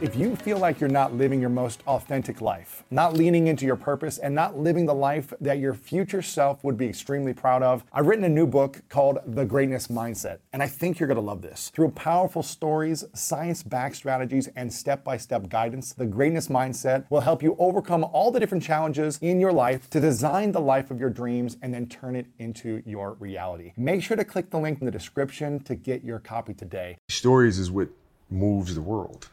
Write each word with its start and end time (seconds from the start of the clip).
If 0.00 0.14
you 0.14 0.36
feel 0.36 0.58
like 0.58 0.78
you're 0.78 0.88
not 0.88 1.14
living 1.14 1.40
your 1.40 1.50
most 1.50 1.82
authentic 1.88 2.40
life, 2.40 2.84
not 2.88 3.14
leaning 3.14 3.48
into 3.48 3.66
your 3.66 3.74
purpose, 3.74 4.18
and 4.18 4.32
not 4.32 4.56
living 4.56 4.86
the 4.86 4.94
life 4.94 5.34
that 5.40 5.58
your 5.58 5.74
future 5.74 6.22
self 6.22 6.62
would 6.62 6.76
be 6.76 6.86
extremely 6.86 7.34
proud 7.34 7.64
of, 7.64 7.82
I've 7.92 8.06
written 8.06 8.24
a 8.24 8.28
new 8.28 8.46
book 8.46 8.80
called 8.88 9.18
The 9.26 9.44
Greatness 9.44 9.88
Mindset, 9.88 10.38
and 10.52 10.62
I 10.62 10.68
think 10.68 11.00
you're 11.00 11.08
gonna 11.08 11.20
love 11.20 11.42
this. 11.42 11.70
Through 11.74 11.90
powerful 11.90 12.44
stories, 12.44 13.06
science 13.12 13.64
backed 13.64 13.96
strategies, 13.96 14.46
and 14.54 14.72
step 14.72 15.02
by 15.02 15.16
step 15.16 15.48
guidance, 15.48 15.94
The 15.94 16.06
Greatness 16.06 16.46
Mindset 16.46 17.06
will 17.10 17.22
help 17.22 17.42
you 17.42 17.56
overcome 17.58 18.04
all 18.04 18.30
the 18.30 18.38
different 18.38 18.62
challenges 18.62 19.18
in 19.20 19.40
your 19.40 19.52
life 19.52 19.90
to 19.90 19.98
design 19.98 20.52
the 20.52 20.60
life 20.60 20.92
of 20.92 21.00
your 21.00 21.10
dreams 21.10 21.56
and 21.60 21.74
then 21.74 21.88
turn 21.88 22.14
it 22.14 22.26
into 22.38 22.84
your 22.86 23.14
reality. 23.14 23.72
Make 23.76 24.04
sure 24.04 24.16
to 24.16 24.24
click 24.24 24.50
the 24.50 24.60
link 24.60 24.78
in 24.78 24.84
the 24.84 24.92
description 24.92 25.58
to 25.64 25.74
get 25.74 26.04
your 26.04 26.20
copy 26.20 26.54
today. 26.54 26.98
Stories 27.08 27.58
is 27.58 27.72
what 27.72 27.88
moves 28.30 28.76
the 28.76 28.82
world 28.82 29.30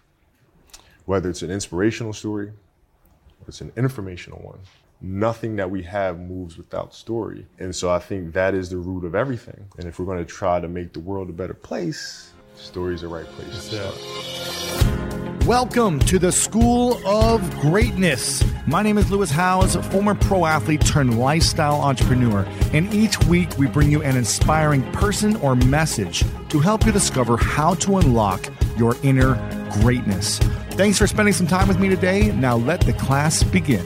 whether 1.05 1.29
it's 1.29 1.43
an 1.43 1.51
inspirational 1.51 2.11
story 2.13 2.47
or 2.47 3.47
it's 3.47 3.61
an 3.61 3.71
informational 3.77 4.39
one. 4.39 4.57
Nothing 5.01 5.55
that 5.57 5.69
we 5.69 5.83
have 5.83 6.19
moves 6.19 6.57
without 6.57 6.95
story. 6.95 7.45
And 7.59 7.75
so 7.75 7.91
I 7.91 7.99
think 7.99 8.33
that 8.33 8.55
is 8.55 8.69
the 8.71 8.77
root 8.77 9.05
of 9.05 9.13
everything. 9.13 9.65
And 9.77 9.87
if 9.87 9.99
we're 9.99 10.05
going 10.05 10.17
to 10.17 10.25
try 10.25 10.59
to 10.59 10.67
make 10.67 10.93
the 10.93 10.99
world 10.99 11.29
a 11.29 11.33
better 11.33 11.53
place, 11.53 12.31
story 12.55 12.95
is 12.95 13.01
the 13.01 13.07
right 13.07 13.25
place 13.25 13.69
to 13.69 13.91
start. 13.93 15.45
Welcome 15.45 15.99
to 15.99 16.17
the 16.17 16.31
School 16.31 16.99
of 17.05 17.59
Greatness. 17.59 18.43
My 18.65 18.81
name 18.81 18.97
is 18.97 19.11
Lewis 19.11 19.29
Howes, 19.29 19.75
former 19.91 20.15
pro 20.15 20.47
athlete 20.47 20.83
turned 20.83 21.19
lifestyle 21.19 21.81
entrepreneur. 21.81 22.47
And 22.73 22.91
each 22.91 23.23
week 23.25 23.55
we 23.59 23.67
bring 23.67 23.91
you 23.91 24.01
an 24.01 24.17
inspiring 24.17 24.81
person 24.91 25.35
or 25.35 25.55
message 25.55 26.23
to 26.49 26.59
help 26.59 26.83
you 26.83 26.91
discover 26.91 27.37
how 27.37 27.75
to 27.75 27.97
unlock 27.97 28.49
your 28.77 28.95
inner 29.03 29.35
greatness. 29.81 30.39
Thanks 30.71 30.97
for 30.97 31.07
spending 31.07 31.33
some 31.33 31.47
time 31.47 31.67
with 31.67 31.79
me 31.79 31.89
today. 31.89 32.31
Now 32.31 32.57
let 32.57 32.81
the 32.81 32.93
class 32.93 33.43
begin. 33.43 33.85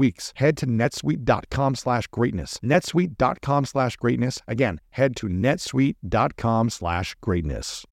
weeks. 0.00 0.32
Head 0.34 0.56
to 0.56 0.66
netsuite.com 0.66 1.76
slash 1.76 2.08
greatness. 2.08 2.58
netsuite.com 2.64 3.64
slash 3.66 3.96
greatness. 3.96 4.40
Again, 4.48 4.80
head 4.90 5.14
to 5.16 5.28
netsuite.com 5.28 6.70
slash 6.70 7.14
greatness. 7.20 7.86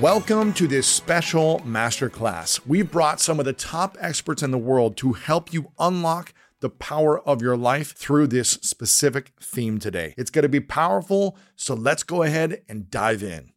Welcome 0.00 0.52
to 0.54 0.66
this 0.66 0.88
special 0.88 1.60
masterclass. 1.60 2.66
We've 2.66 2.90
brought 2.90 3.20
some 3.20 3.38
of 3.38 3.44
the 3.44 3.52
top 3.52 3.96
experts 4.00 4.42
in 4.42 4.50
the 4.50 4.58
world 4.58 4.96
to 4.96 5.12
help 5.12 5.52
you 5.52 5.70
unlock 5.78 6.34
the 6.58 6.70
power 6.70 7.20
of 7.20 7.40
your 7.40 7.56
life 7.56 7.94
through 7.94 8.26
this 8.26 8.50
specific 8.50 9.32
theme 9.40 9.78
today. 9.78 10.14
It's 10.16 10.30
going 10.30 10.42
to 10.42 10.48
be 10.48 10.58
powerful, 10.58 11.36
so 11.54 11.74
let's 11.74 12.02
go 12.02 12.24
ahead 12.24 12.62
and 12.68 12.90
dive 12.90 13.22
in. 13.22 13.51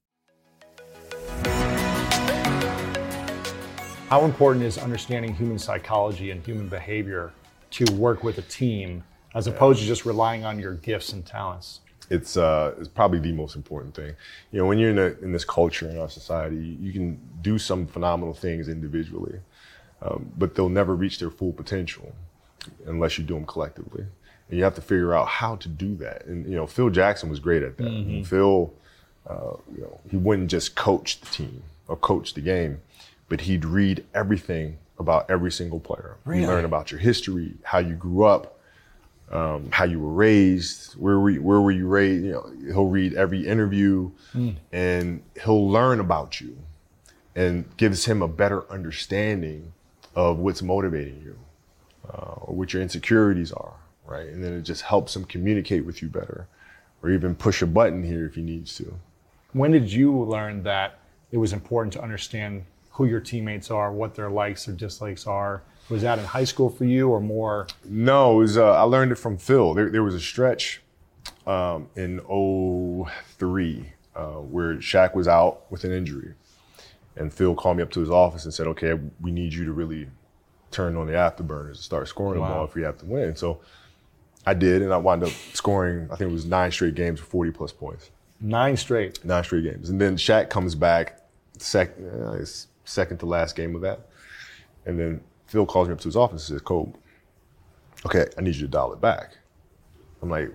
How 4.10 4.24
important 4.24 4.64
is 4.64 4.78
understanding 4.78 5.34
human 5.34 5.58
psychology 5.58 6.30
and 6.30 6.46
human 6.46 6.68
behavior 6.68 7.34
to 7.72 7.92
work 7.94 8.24
with 8.24 8.38
a 8.38 8.44
team 8.44 9.04
as 9.34 9.48
opposed 9.48 9.80
to 9.80 9.86
just 9.88 10.06
relying 10.06 10.46
on 10.46 10.60
your 10.60 10.76
gifts 10.76 11.12
and 11.12 11.26
talents? 11.26 11.80
It's, 12.12 12.38
uh, 12.38 12.76
it's 12.78 12.88
probably 12.88 13.18
the 13.18 13.32
most 13.32 13.56
important 13.56 13.96
thing. 13.96 14.16
You 14.52 14.60
know, 14.60 14.68
when 14.68 14.78
you're 14.78 14.92
in, 14.92 15.00
a, 15.00 15.16
in 15.24 15.32
this 15.32 15.44
culture 15.44 15.90
in 15.90 15.98
our 15.98 16.08
society, 16.08 16.78
you 16.80 16.94
can 16.94 17.20
do 17.42 17.58
some 17.58 17.88
phenomenal 17.88 18.36
things 18.36 18.70
individually, 18.70 19.40
um, 20.04 20.32
but 20.38 20.54
they'll 20.54 20.70
never 20.70 20.96
reach 20.96 21.18
their 21.18 21.32
full 21.32 21.52
potential 21.52 22.14
unless 22.86 23.18
you 23.18 23.24
do 23.24 23.34
them 23.34 23.46
collectively. 23.48 24.06
And 24.50 24.58
you 24.60 24.64
have 24.64 24.76
to 24.76 24.82
figure 24.82 25.16
out 25.16 25.28
how 25.28 25.56
to 25.56 25.68
do 25.68 25.96
that. 25.96 26.28
And 26.28 26.46
you 26.46 26.56
know, 26.56 26.68
Phil 26.68 26.92
Jackson 26.92 27.28
was 27.28 27.40
great 27.40 27.64
at 27.64 27.78
that. 27.78 27.88
Mm-hmm. 27.88 28.22
Phil, 28.22 28.72
uh, 29.28 29.54
you 29.75 29.81
know, 29.81 30.00
he 30.12 30.18
wouldn't 30.18 30.51
just 30.51 30.75
coach 30.75 31.19
the 31.22 31.25
team 31.25 31.63
or 31.88 31.96
coach 31.98 32.36
the 32.36 32.42
game, 32.42 32.81
but 33.30 33.42
he'd 33.42 33.66
read 33.66 34.06
everything 34.13 34.77
about 35.00 35.30
every 35.30 35.51
single 35.51 35.80
player. 35.80 36.18
Really? 36.25 36.42
You 36.42 36.48
learn 36.48 36.66
about 36.66 36.92
your 36.92 37.00
history, 37.00 37.54
how 37.63 37.80
you 37.80 37.95
grew 37.95 38.24
up, 38.24 38.60
um, 39.31 39.69
how 39.72 39.83
you 39.86 40.00
were 40.00 40.12
raised, 40.12 40.94
where 40.94 41.19
were 41.19 41.31
you, 41.31 41.42
where 41.42 41.60
were 41.60 41.72
you 41.72 41.88
raised? 41.88 42.25
You 42.25 42.31
know, 42.31 42.51
he'll 42.68 42.88
read 42.88 43.13
every 43.16 43.45
interview, 43.45 44.12
and 44.72 45.24
he'll 45.44 45.69
learn 45.69 46.00
about 46.00 46.39
you, 46.39 46.57
and 47.36 47.66
gives 47.77 48.06
him 48.06 48.22
a 48.22 48.27
better 48.27 48.72
understanding 48.72 49.74
of 50.16 50.38
what's 50.38 50.62
motivating 50.62 51.22
you, 51.24 51.38
uh, 52.07 52.36
or 52.42 52.56
what 52.56 52.72
your 52.72 52.81
insecurities 52.81 53.51
are, 53.51 53.74
right? 54.06 54.27
And 54.27 54.44
then 54.44 54.54
it 54.54 54.62
just 54.62 54.83
helps 54.83 55.16
him 55.16 55.25
communicate 55.25 55.86
with 55.86 56.01
you 56.01 56.07
better, 56.07 56.48
or 57.01 57.10
even 57.10 57.36
push 57.36 57.62
a 57.62 57.68
button 57.68 58.04
here 58.04 58.25
if 58.25 58.36
he 58.36 58.42
needs 58.42 58.75
to. 58.77 58.94
When 59.54 59.72
did 59.72 59.92
you 59.92 60.24
learn 60.24 60.63
that 60.63 61.00
it 61.31 61.38
was 61.38 61.51
important 61.51 61.94
to 61.94 62.01
understand 62.01 62.66
who 62.95 63.06
your 63.06 63.19
teammates 63.19 63.69
are, 63.71 63.92
what 63.92 64.15
their 64.15 64.30
likes 64.30 64.68
or 64.68 64.71
dislikes 64.74 65.27
are? 65.27 65.62
Was 65.89 66.01
that 66.01 66.18
in 66.18 66.25
high 66.25 66.45
school 66.45 66.69
for 66.69 66.86
you 66.86 67.09
or 67.09 67.19
more? 67.19 67.68
No, 67.83 68.36
it 68.36 68.38
was, 68.38 68.57
uh, 68.57 68.71
I 68.74 68.81
learned 68.83 69.12
it 69.12 69.15
from 69.15 69.38
Phil. 69.38 69.74
There, 69.74 69.89
there 69.89 70.01
was 70.03 70.15
a 70.15 70.19
stretch 70.19 70.81
um, 71.45 71.89
in 71.95 72.19
03. 72.19 73.92
uh, 74.15 74.25
where 74.39 74.75
Shaq 74.75 75.13
was 75.13 75.27
out 75.27 75.69
with 75.69 75.83
an 75.83 75.92
injury, 75.92 76.33
and 77.18 77.33
Phil 77.33 77.53
called 77.53 77.77
me 77.77 77.83
up 77.83 77.92
to 77.92 78.00
his 78.00 78.09
office 78.09 78.45
and 78.45 78.53
said, 78.53 78.65
"Okay, 78.68 78.94
we 79.21 79.31
need 79.31 79.53
you 79.53 79.65
to 79.65 79.74
really 79.74 80.07
turn 80.71 80.95
on 80.95 81.07
the 81.07 81.13
afterburners 81.13 81.68
and 81.71 81.77
start 81.77 82.07
scoring 82.07 82.39
Wow. 82.39 82.48
the 82.48 82.53
ball 82.56 82.63
if 82.65 82.75
we 82.75 82.81
have 82.83 82.98
to 83.00 83.06
win." 83.06 83.36
So 83.36 83.59
I 84.45 84.53
did, 84.53 84.81
and 84.81 84.94
I 84.94 84.98
wound 84.98 85.24
up 85.24 85.31
scoring. 85.53 86.06
I 86.12 86.15
think 86.15 86.30
it 86.30 86.33
was 86.33 86.45
nine 86.45 86.71
straight 86.71 86.95
games 86.95 87.19
for 87.19 87.25
40 87.25 87.51
plus 87.51 87.74
points, 87.74 88.09
Nine 88.39 88.77
straight. 88.77 89.24
nine 89.25 89.44
straight 89.44 89.65
games, 89.65 89.89
and 89.89 90.00
then 90.00 90.15
Shaq 90.15 90.50
comes 90.50 90.75
back, 90.75 91.19
sec, 91.57 91.91
uh, 92.00 92.38
second 92.86 93.18
to 93.20 93.26
last 93.26 93.56
game 93.56 93.76
of 93.76 93.82
that, 93.82 94.08
and 94.86 95.00
then 95.00 95.22
Phil 95.48 95.66
calls 95.66 95.88
me 95.88 95.94
up 95.94 96.00
to 96.00 96.08
his 96.08 96.16
office 96.16 96.50
and 96.50 96.56
says, 96.56 96.62
"Kobe, 96.62 96.94
okay, 98.06 98.26
I 98.38 98.42
need 98.42 98.56
you 98.56 98.62
to 98.62 98.68
dial 98.68 98.94
it 98.94 99.02
back." 99.02 99.38
I'm 100.22 100.30
like, 100.30 100.52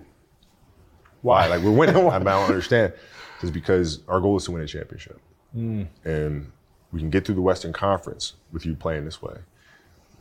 why? 1.21 1.47
Like 1.47 1.61
we're 1.61 1.71
winning. 1.71 1.95
I, 2.09 2.19
don't 2.19 2.27
understand. 2.27 2.93
It's 3.41 3.51
because 3.51 4.01
our 4.07 4.19
goal 4.19 4.37
is 4.37 4.45
to 4.45 4.51
win 4.51 4.61
a 4.61 4.67
championship, 4.67 5.19
mm. 5.55 5.87
and 6.03 6.51
we 6.91 6.99
can 6.99 7.09
get 7.09 7.25
through 7.25 7.35
the 7.35 7.41
Western 7.41 7.73
Conference 7.73 8.33
with 8.51 8.65
you 8.65 8.75
playing 8.75 9.05
this 9.05 9.21
way. 9.21 9.37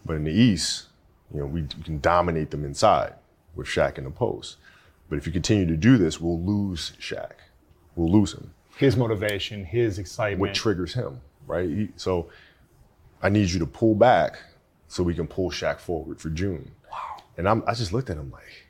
But 0.05 0.17
in 0.17 0.25
the 0.25 0.33
East, 0.33 0.87
you 1.33 1.41
know, 1.41 1.47
we, 1.47 1.63
we 1.63 1.83
can 1.83 2.01
dominate 2.01 2.51
them 2.51 2.65
inside 2.65 3.15
with 3.55 3.67
Shaq 3.67 3.99
in 3.99 4.05
the 4.05 4.11
post. 4.11 4.57
But 5.09 5.19
if 5.19 5.27
you 5.27 5.33
continue 5.33 5.67
to 5.67 5.77
do 5.77 5.99
this, 5.99 6.21
we'll 6.21 6.41
lose 6.41 6.93
Shaq. 7.01 7.33
We'll 7.97 8.11
lose 8.11 8.33
him. 8.33 8.55
His 8.77 8.97
motivation, 8.97 9.65
his 9.65 9.99
excitement. 9.99 10.41
What 10.41 10.55
triggers 10.55 10.95
him, 10.95 11.21
right? 11.51 11.91
So 11.97 12.29
I 13.23 13.29
need 13.29 13.51
you 13.51 13.59
to 13.59 13.67
pull 13.67 13.95
back 13.95 14.39
so 14.89 15.03
we 15.03 15.15
can 15.15 15.27
pull 15.27 15.51
Shaq 15.51 15.79
forward 15.81 16.21
for 16.21 16.31
June. 16.31 16.71
Wow. 16.91 17.23
And 17.37 17.49
I'm, 17.49 17.63
I 17.67 17.75
just 17.75 17.93
looked 17.93 18.09
at 18.11 18.17
him 18.17 18.31
like, 18.31 18.67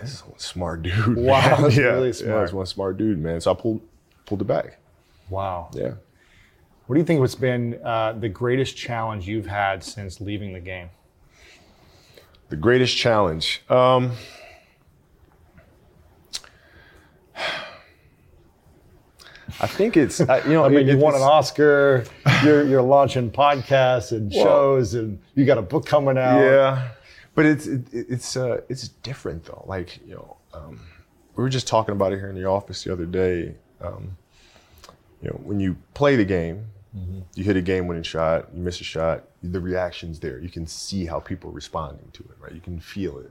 this 0.00 0.14
is 0.14 0.20
one 0.24 0.38
smart 0.38 0.82
dude. 0.82 0.94
Wow, 1.16 1.40
man. 1.40 1.62
that's 1.62 1.76
yeah, 1.76 1.84
really 1.84 2.06
Yeah, 2.08 2.12
smart. 2.14 2.52
one 2.54 2.66
smart 2.66 2.96
dude, 2.96 3.18
man. 3.18 3.40
So 3.40 3.50
I 3.50 3.54
pulled 3.54 3.82
pulled 4.24 4.40
it 4.40 4.46
back. 4.46 4.78
wow. 5.28 5.70
Yeah. 5.74 5.94
What 6.86 6.94
do 6.94 7.00
you 7.00 7.06
think 7.06 7.20
has 7.20 7.34
been 7.36 7.78
uh, 7.84 8.14
the 8.14 8.28
greatest 8.28 8.76
challenge 8.76 9.28
you've 9.28 9.46
had 9.46 9.84
since 9.84 10.20
leaving 10.20 10.52
the 10.52 10.60
game? 10.60 10.88
The 12.48 12.56
greatest 12.56 12.96
challenge. 12.96 13.62
Um, 13.68 14.12
I 19.60 19.66
think 19.66 19.96
it's 19.96 20.20
I- 20.20 20.42
you 20.44 20.52
know 20.54 20.64
I 20.68 20.68
mean, 20.68 20.86
you 20.88 20.96
won 20.96 21.14
an 21.14 21.22
Oscar. 21.22 22.04
You're 22.44 22.64
you're 22.66 22.82
launching 22.82 23.30
podcasts 23.30 24.12
and 24.12 24.30
Well- 24.34 24.44
shows, 24.44 24.94
and 24.94 25.20
you 25.34 25.44
got 25.44 25.58
a 25.58 25.62
book 25.62 25.86
coming 25.86 26.16
out. 26.18 26.38
Yeah, 26.40 26.88
but 27.34 27.46
it's 27.46 27.66
it, 27.66 27.82
it's 27.92 28.36
uh, 28.36 28.60
it's 28.68 28.88
different 28.88 29.44
though. 29.44 29.64
Like 29.66 29.98
you 30.06 30.14
know, 30.14 30.36
um, 30.54 30.80
we 31.36 31.42
were 31.42 31.50
just 31.50 31.66
talking 31.66 31.92
about 31.92 32.12
it 32.12 32.16
here 32.18 32.28
in 32.30 32.34
the 32.36 32.44
office 32.46 32.84
the 32.84 32.92
other 32.92 33.06
day. 33.06 33.54
Um, 33.80 34.16
you 35.22 35.28
know, 35.28 35.38
when 35.44 35.60
you 35.60 35.76
play 35.94 36.16
the 36.16 36.24
game, 36.24 36.64
you 37.34 37.44
hit 37.44 37.56
a 37.56 37.60
game-winning 37.62 38.02
shot, 38.02 38.48
you 38.54 38.62
miss 38.62 38.80
a 38.80 38.84
shot, 38.84 39.24
the 39.42 39.60
reaction's 39.60 40.18
there. 40.18 40.38
You 40.38 40.48
can 40.48 40.66
see 40.66 41.04
how 41.06 41.20
people 41.20 41.50
are 41.50 41.52
responding 41.52 42.08
to 42.14 42.22
it, 42.24 42.36
right? 42.40 42.52
You 42.52 42.60
can 42.60 42.80
feel 42.80 43.18
it. 43.18 43.30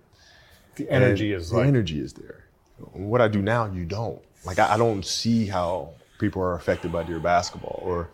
The 0.76 0.90
energy 0.90 1.34
And 1.34 1.42
is 1.42 1.50
the 1.50 1.58
like 1.58 1.68
energy 1.68 2.00
is 2.00 2.14
there. 2.14 2.46
What 2.94 3.22
I 3.22 3.28
do 3.28 3.42
now, 3.42 3.66
you 3.66 3.86
don't. 3.86 4.22
Like 4.46 4.60
I, 4.60 4.76
I 4.76 4.78
don't 4.78 5.04
see 5.06 5.46
how 5.48 5.90
people 6.20 6.42
are 6.42 6.54
affected 6.54 6.92
by 6.92 7.04
your 7.04 7.20
basketball 7.20 7.82
or, 7.84 8.10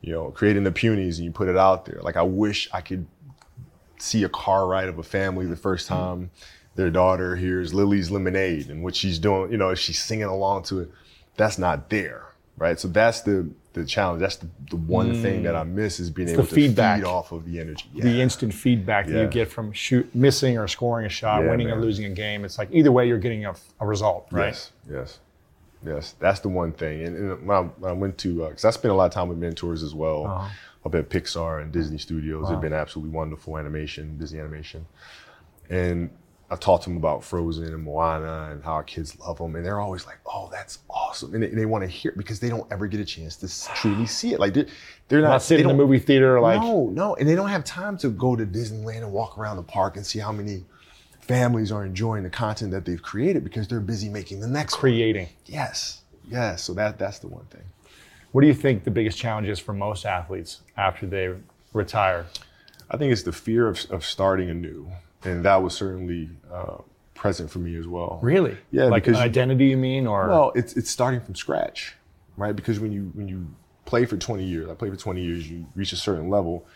you 0.00 0.12
know, 0.12 0.30
creating 0.30 0.64
the 0.64 0.72
punies 0.72 1.16
and 1.16 1.24
you 1.24 1.30
put 1.30 1.48
it 1.48 1.56
out 1.56 1.84
there. 1.84 2.00
Like 2.02 2.16
I 2.16 2.22
wish 2.22 2.68
I 2.72 2.80
could 2.80 3.06
see 3.98 4.24
a 4.24 4.28
car 4.28 4.66
ride 4.66 4.88
of 4.88 4.98
a 4.98 5.02
family 5.02 5.46
the 5.46 5.56
first 5.56 5.88
mm-hmm. 5.88 6.02
time 6.02 6.30
their 6.74 6.90
daughter 6.90 7.36
hears 7.36 7.74
Lily's 7.74 8.10
Lemonade 8.10 8.70
and 8.70 8.82
what 8.82 8.96
she's 8.96 9.18
doing, 9.18 9.52
you 9.52 9.58
know, 9.58 9.70
if 9.70 9.78
she's 9.78 10.02
singing 10.02 10.24
along 10.24 10.64
to 10.64 10.80
it. 10.80 10.90
That's 11.36 11.58
not 11.58 11.90
there, 11.90 12.26
right? 12.56 12.78
So 12.78 12.88
that's 12.88 13.22
the 13.22 13.50
the 13.72 13.86
challenge. 13.86 14.20
That's 14.20 14.36
the, 14.36 14.48
the 14.68 14.76
one 14.76 15.14
thing 15.22 15.44
that 15.44 15.56
I 15.56 15.64
mm. 15.64 15.70
miss 15.70 15.98
is 15.98 16.10
being 16.10 16.28
It's 16.28 16.34
able 16.34 16.42
the 16.42 16.48
to 16.50 16.54
feedback. 16.54 17.00
feed 17.00 17.06
off 17.06 17.32
of 17.32 17.46
the 17.46 17.58
energy. 17.58 17.86
the 17.94 18.20
instant 18.20 18.52
feedback 18.52 19.06
that 19.06 19.18
you 19.18 19.26
get 19.28 19.50
from 19.50 19.72
shoot 19.72 20.14
missing 20.14 20.58
or 20.58 20.68
scoring 20.68 21.06
a 21.06 21.08
shot, 21.08 21.42
Yeah, 21.42 21.50
winning 21.50 21.70
or 21.70 21.80
losing 21.80 22.04
a 22.04 22.10
game. 22.10 22.44
It's 22.44 22.58
like 22.58 22.68
either 22.70 22.92
way, 22.92 23.08
you're 23.08 23.18
getting 23.18 23.46
a, 23.46 23.54
a 23.80 23.86
result, 23.86 24.28
right? 24.30 24.48
Yes, 24.48 24.72
yes, 24.90 25.20
yes. 25.84 26.14
That's 26.18 26.40
the 26.40 26.48
one 26.48 26.72
thing. 26.72 27.02
And, 27.04 27.16
and 27.16 27.46
when, 27.46 27.56
I, 27.56 27.60
when 27.62 27.90
I 27.90 27.94
went 27.94 28.18
to, 28.18 28.46
because 28.48 28.64
I 28.64 28.70
spent 28.70 28.92
a 28.92 28.94
lot 28.94 29.06
of 29.06 29.12
time 29.12 29.28
with 29.28 29.38
mentors 29.38 29.82
as 29.82 29.94
well, 29.94 30.26
Uh-huh. 30.26 30.48
up 30.86 30.94
at 30.94 31.08
Pixar 31.08 31.62
and 31.62 31.70
Disney 31.72 31.98
Studios. 31.98 32.48
They've 32.48 32.60
been 32.60 32.72
absolutely 32.72 33.14
wonderful 33.14 33.56
animation, 33.58 34.18
Disney 34.18 34.40
animation. 34.40 34.86
And 35.70 36.10
I 36.50 36.56
taught 36.56 36.82
them 36.84 36.96
about 36.98 37.24
Frozen 37.24 37.64
and 37.72 37.82
Moana 37.82 38.50
and 38.50 38.62
how 38.62 38.72
our 38.72 38.82
kids 38.82 39.18
love 39.20 39.38
them. 39.38 39.56
And 39.56 39.64
they're 39.64 39.80
always 39.80 40.04
like, 40.06 40.18
oh, 40.26 40.50
that's 40.52 40.80
awesome. 40.90 41.34
And 41.34 41.42
they, 41.42 41.48
they 41.48 41.64
want 41.66 41.82
to 41.82 41.88
hear 41.88 42.10
it 42.10 42.18
because 42.18 42.40
they 42.40 42.50
don't 42.50 42.70
ever 42.70 42.86
get 42.88 43.00
a 43.00 43.04
chance 43.06 43.36
to 43.36 43.74
truly 43.76 44.04
see 44.06 44.34
it. 44.34 44.40
Like 44.40 44.52
they're, 44.52 44.66
they're 45.08 45.22
not, 45.22 45.28
Not 45.30 45.42
sitting 45.42 45.66
they 45.66 45.70
in 45.70 45.78
the 45.78 45.82
movie 45.82 45.98
theater 45.98 46.40
like 46.40 46.60
no, 46.60 46.88
no, 46.90 47.14
and 47.16 47.26
they 47.28 47.34
don't 47.34 47.48
have 47.48 47.64
time 47.64 47.96
to 47.98 48.10
go 48.10 48.36
to 48.36 48.44
Disneyland 48.44 48.98
and 48.98 49.12
walk 49.12 49.38
around 49.38 49.56
the 49.56 49.62
park 49.62 49.96
and 49.96 50.04
see 50.04 50.18
how 50.18 50.32
many 50.32 50.64
families 51.32 51.72
are 51.72 51.82
enjoying 51.86 52.22
the 52.24 52.30
content 52.30 52.70
that 52.72 52.84
they've 52.84 53.02
created 53.02 53.42
because 53.42 53.66
they're 53.66 53.80
busy 53.80 54.10
making 54.10 54.40
the 54.40 54.46
next 54.46 54.74
one. 54.74 54.80
creating. 54.80 55.28
Yes, 55.46 56.02
yes. 56.28 56.62
So 56.62 56.74
that 56.74 56.98
that's 56.98 57.20
the 57.20 57.28
one 57.28 57.46
thing. 57.46 57.62
What 58.32 58.42
do 58.42 58.46
you 58.46 58.54
think 58.54 58.84
the 58.84 58.90
biggest 58.90 59.16
challenge 59.18 59.48
is 59.48 59.58
for 59.58 59.72
most 59.72 60.04
athletes 60.04 60.60
after 60.76 61.06
they 61.06 61.34
retire? 61.72 62.26
I 62.90 62.98
think 62.98 63.12
it's 63.12 63.22
the 63.22 63.32
fear 63.32 63.66
of, 63.66 63.86
of 63.90 64.04
starting 64.04 64.50
anew, 64.50 64.90
and 65.24 65.42
that 65.46 65.62
was 65.62 65.74
certainly 65.74 66.28
uh, 66.52 66.78
present 67.14 67.50
for 67.50 67.60
me 67.60 67.76
as 67.76 67.86
well. 67.88 68.18
Really? 68.22 68.58
Yeah, 68.70 68.84
Like 68.84 69.04
because- 69.04 69.18
an 69.18 69.24
identity, 69.24 69.66
you 69.66 69.78
mean, 69.78 70.06
or 70.06 70.28
Well, 70.28 70.52
it's 70.54 70.74
it's 70.74 70.90
starting 70.90 71.20
from 71.22 71.34
scratch, 71.34 71.94
right? 72.36 72.54
Because 72.54 72.78
when 72.78 72.92
you 72.92 73.10
when 73.14 73.26
you 73.26 73.46
play 73.86 74.04
for 74.04 74.18
20 74.18 74.44
years, 74.44 74.68
I 74.68 74.74
played 74.74 74.92
for 74.92 74.98
20 74.98 75.22
years, 75.22 75.50
you 75.50 75.66
reach 75.74 75.92
a 75.92 75.96
certain 75.96 76.28
level, 76.28 76.66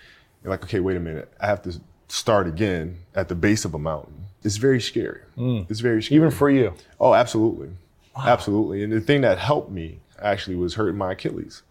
you're 0.43 0.51
like, 0.51 0.65
okay, 0.65 0.81
wait 0.81 0.97
a 0.97 1.01
minute, 1.01 1.31
I 1.41 1.47
have 1.47 1.61
to 1.63 1.79
start 2.09 2.47
again 2.47 2.99
at 3.15 3.29
the 3.29 3.35
base 3.35 3.65
of 3.67 3.75
a 3.75 3.79
mountain. 3.79 4.26
It's 4.47 4.59
very 4.59 4.81
scary. 4.81 5.23
Mm. 5.37 5.69
It's 5.69 5.81
very 5.81 6.01
scary. 6.01 6.17
even 6.17 6.31
for 6.31 6.49
you? 6.49 6.73
Oh, 7.01 7.15
absolutely. 7.15 7.71
Absolutely. 8.17 8.85
And 8.85 8.93
the 8.93 9.01
thing 9.01 9.23
that 9.23 9.39
helped 9.39 9.73
me 9.73 9.99
actually 10.23 10.55
was 10.55 10.75
hurting 10.75 10.97
my 10.97 11.13
Achilles 11.13 11.65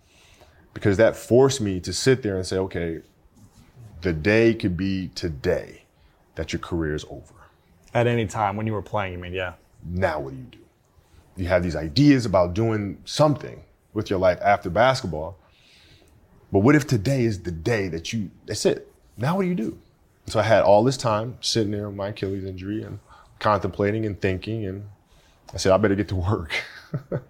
because 0.73 0.97
that 0.97 1.15
forced 1.15 1.61
me 1.61 1.79
to 1.79 1.93
sit 1.93 2.21
there 2.21 2.35
and 2.35 2.45
say, 2.45 2.57
okay, 2.57 2.99
the 4.01 4.11
day 4.11 4.53
could 4.53 4.75
be 4.75 5.07
today 5.15 5.83
that 6.35 6.51
your 6.51 6.59
career 6.59 6.93
is 6.93 7.05
over. 7.09 7.33
At 7.93 8.07
any 8.07 8.27
time 8.27 8.57
when 8.57 8.67
you 8.67 8.73
were 8.73 8.81
playing, 8.81 9.13
you 9.13 9.19
mean, 9.19 9.31
yeah. 9.31 9.53
Now, 9.85 10.19
what 10.19 10.31
do 10.31 10.35
you 10.37 10.43
do? 10.43 10.57
You 11.37 11.47
have 11.47 11.63
these 11.63 11.77
ideas 11.77 12.25
about 12.25 12.53
doing 12.53 12.97
something 13.05 13.63
with 13.93 14.09
your 14.09 14.19
life 14.19 14.39
after 14.41 14.69
basketball. 14.69 15.37
But 16.51 16.59
what 16.59 16.75
if 16.75 16.85
today 16.85 17.23
is 17.23 17.41
the 17.43 17.51
day 17.51 17.87
that 17.87 18.11
you, 18.11 18.31
that's 18.45 18.65
it? 18.65 18.91
Now, 19.17 19.37
what 19.37 19.43
do 19.43 19.47
you 19.47 19.55
do? 19.55 19.79
So 20.27 20.39
I 20.39 20.43
had 20.43 20.63
all 20.63 20.83
this 20.83 20.97
time 20.97 21.37
sitting 21.41 21.71
there 21.71 21.87
with 21.87 21.95
my 21.95 22.07
Achilles 22.09 22.43
injury 22.45 22.81
and 22.83 22.99
contemplating 23.39 24.05
and 24.05 24.19
thinking. 24.19 24.65
And 24.65 24.85
I 25.53 25.57
said, 25.57 25.71
I 25.71 25.77
better 25.77 25.95
get 25.95 26.07
to 26.09 26.15
work. 26.15 26.51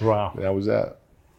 Wow. 0.00 0.32
And 0.34 0.42
that 0.42 0.52
was 0.52 0.66
that. 0.66 0.96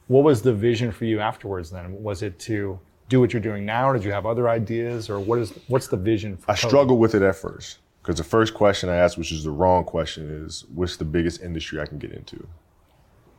What 0.08 0.24
was 0.24 0.42
the 0.42 0.54
vision 0.54 0.92
for 0.92 1.04
you 1.06 1.20
afterwards 1.20 1.70
then? 1.72 2.02
Was 2.02 2.22
it 2.22 2.40
to 2.40 2.80
do 3.10 3.20
what 3.20 3.34
you're 3.34 3.42
doing 3.42 3.66
now, 3.66 3.90
or 3.90 3.94
did 3.96 4.04
you 4.06 4.12
have 4.14 4.26
other 4.26 4.48
ideas, 4.50 5.10
or 5.10 5.20
what 5.20 5.40
is 5.40 5.52
what's 5.68 5.88
the 5.88 5.98
vision 5.98 6.38
for 6.38 6.52
I 6.52 6.56
Kobe? 6.56 6.70
struggled 6.70 7.00
with 7.00 7.16
it 7.16 7.22
at 7.22 7.36
first 7.36 7.80
because 8.02 8.16
the 8.18 8.24
first 8.24 8.54
question 8.54 8.88
I 8.88 8.96
asked, 8.96 9.18
which 9.18 9.32
is 9.34 9.44
the 9.44 9.52
wrong 9.52 9.84
question, 9.84 10.30
is 10.46 10.64
what's 10.74 10.96
the 10.96 11.04
biggest 11.06 11.42
industry 11.42 11.82
I 11.82 11.86
can 11.86 11.98
get 12.00 12.12
into? 12.14 12.48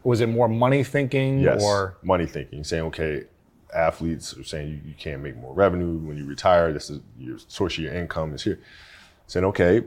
Was 0.05 0.21
it 0.21 0.27
more 0.29 0.49
money 0.49 0.85
thinking 0.85 1.41
Yes. 1.41 1.63
or 1.65 1.97
money 2.03 2.27
thinking, 2.27 2.63
saying, 2.63 2.85
okay, 2.85 3.25
athletes 3.75 4.37
are 4.37 4.45
saying 4.45 4.69
you, 4.69 4.81
you 4.85 4.95
can't 4.95 5.23
make 5.23 5.37
more 5.37 5.53
revenue 5.53 5.97
when 5.99 6.17
you 6.17 6.25
retire. 6.25 6.73
This 6.73 6.91
is 6.91 7.01
your 7.19 7.39
source 7.49 7.77
of 7.79 7.85
your 7.85 7.93
income 7.95 8.35
is 8.35 8.43
here. 8.43 8.61
Saying, 9.27 9.45
okay, 9.47 9.83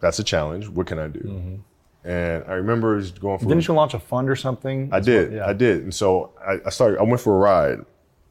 that's 0.00 0.18
a 0.18 0.24
challenge. 0.24 0.68
What 0.68 0.86
can 0.86 0.98
I 0.98 1.08
do? 1.08 1.20
Mm-hmm. 1.20 2.08
And 2.08 2.44
I 2.48 2.54
remember 2.54 3.00
going 3.20 3.38
for 3.38 3.44
didn't 3.44 3.68
you 3.68 3.74
launch 3.74 3.94
a 3.94 4.00
fund 4.00 4.30
or 4.30 4.36
something? 4.36 4.88
I 4.90 5.00
did. 5.00 5.34
Yeah. 5.34 5.46
I 5.46 5.52
did. 5.52 5.82
And 5.82 5.94
so 5.94 6.32
I, 6.40 6.58
I 6.66 6.70
started, 6.70 6.98
I 6.98 7.02
went 7.02 7.20
for 7.20 7.36
a 7.36 7.38
ride 7.38 7.84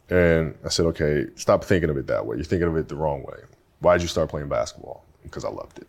and 0.09 0.57
I 0.65 0.69
said, 0.69 0.87
okay, 0.87 1.27
stop 1.35 1.63
thinking 1.63 1.89
of 1.89 1.97
it 1.97 2.07
that 2.07 2.25
way. 2.25 2.35
You're 2.35 2.45
thinking 2.45 2.67
of 2.67 2.75
it 2.77 2.87
the 2.87 2.95
wrong 2.95 3.21
way. 3.23 3.37
Why 3.79 3.95
did 3.95 4.01
you 4.01 4.07
start 4.07 4.29
playing 4.29 4.49
basketball? 4.49 5.05
Because 5.21 5.45
I 5.45 5.49
loved 5.49 5.77
it. 5.77 5.87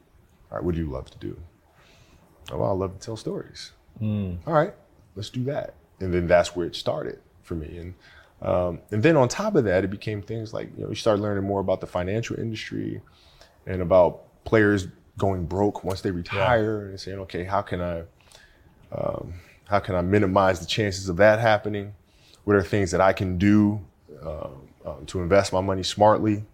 All 0.51 0.59
right, 0.59 0.65
what 0.65 0.75
do 0.75 0.81
you 0.81 0.91
love 0.91 1.11
to 1.11 1.19
do? 1.19 1.39
Oh, 2.53 2.59
well, 2.59 2.71
I 2.71 2.73
love 2.73 2.99
to 2.99 3.05
tell 3.05 3.17
stories. 3.17 3.73
Mm. 4.01 4.39
All 4.47 4.53
right, 4.53 4.75
let's 5.15 5.31
do 5.31 5.45
that. 5.45 5.75
And 6.01 6.13
then 6.13 6.27
that's 6.27 6.55
where 6.55 6.67
it 6.67 6.77
started 6.77 7.19
for 7.43 7.55
me. 7.55 7.79
And 7.79 7.95
um, 8.43 8.81
and 8.91 9.03
then 9.03 9.17
on 9.17 9.29
top 9.29 9.55
of 9.55 9.65
that, 9.65 9.85
it 9.85 9.91
became 9.91 10.23
things 10.23 10.55
like 10.55 10.71
you 10.77 10.85
know 10.85 10.89
you 10.89 10.95
start 10.95 11.21
learning 11.21 11.45
more 11.45 11.61
about 11.61 11.81
the 11.81 11.87
financial 11.87 12.39
industry 12.39 13.01
and 13.67 13.83
about 13.83 14.45
players 14.45 14.89
going 15.19 15.45
broke 15.45 15.85
once 15.85 16.01
they 16.01 16.11
retire 16.11 16.89
and 16.89 16.99
saying, 16.99 17.19
okay, 17.19 17.45
how 17.45 17.61
can 17.63 17.81
I 17.81 18.03
um, 18.93 19.35
how 19.69 19.79
can 19.79 19.95
I 19.95 20.01
minimize 20.01 20.59
the 20.61 20.67
chances 20.67 21.09
of 21.09 21.17
that 21.19 21.39
happening? 21.39 21.95
What 22.45 22.57
are 22.57 22.63
things 22.63 22.91
that 22.91 23.01
I 23.01 23.13
can 23.13 23.39
do 23.39 23.81
uh, 24.23 24.49
um, 24.85 25.07
to 25.07 25.21
invest 25.21 25.53
my 25.53 25.61
money 25.61 25.83
smartly? 25.83 26.45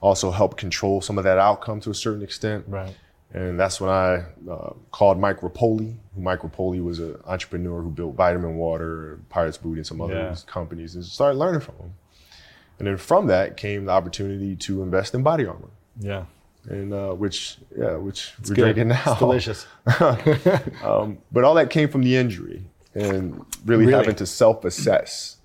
Also 0.00 0.30
help 0.30 0.56
control 0.56 1.00
some 1.00 1.18
of 1.18 1.24
that 1.24 1.38
outcome 1.38 1.80
to 1.80 1.90
a 1.90 1.94
certain 1.94 2.22
extent. 2.22 2.64
Right. 2.66 2.96
And 3.34 3.60
that's 3.60 3.78
when 3.80 3.90
I 3.90 4.24
uh, 4.50 4.72
called 4.90 5.18
Mike 5.18 5.40
Repole. 5.40 5.94
Mike 6.16 6.40
Repole 6.40 6.82
was 6.82 6.98
an 6.98 7.16
entrepreneur 7.26 7.82
who 7.82 7.90
built 7.90 8.14
Vitamin 8.14 8.56
Water, 8.56 9.20
Pirates 9.28 9.58
Booty, 9.58 9.80
and 9.80 9.86
some 9.86 10.00
other 10.00 10.14
Yeah. 10.14 10.36
companies, 10.46 10.94
and 10.94 11.04
started 11.04 11.36
learning 11.38 11.60
from 11.60 11.74
him. 11.76 11.94
And 12.78 12.86
then 12.88 12.96
from 12.96 13.26
that 13.26 13.56
came 13.56 13.84
the 13.84 13.92
opportunity 13.92 14.56
to 14.56 14.82
invest 14.82 15.14
in 15.14 15.22
BodyArmor, 15.22 15.68
Yeah. 16.00 16.24
and 16.70 16.94
uh, 16.94 17.12
which 17.12 17.58
yeah, 17.76 17.96
which 17.96 18.32
we're 18.44 18.54
Good. 18.54 18.62
drinking 18.74 18.88
now. 18.88 19.02
It's 19.06 19.18
delicious. 19.18 19.66
But 21.32 21.44
all 21.44 21.54
that 21.54 21.70
came 21.70 21.88
from 21.88 22.02
the 22.02 22.16
injury 22.16 22.64
and 22.94 23.44
really, 23.66 23.84
Really? 23.86 23.92
having 23.98 24.14
to 24.16 24.26
self-assess 24.26 25.36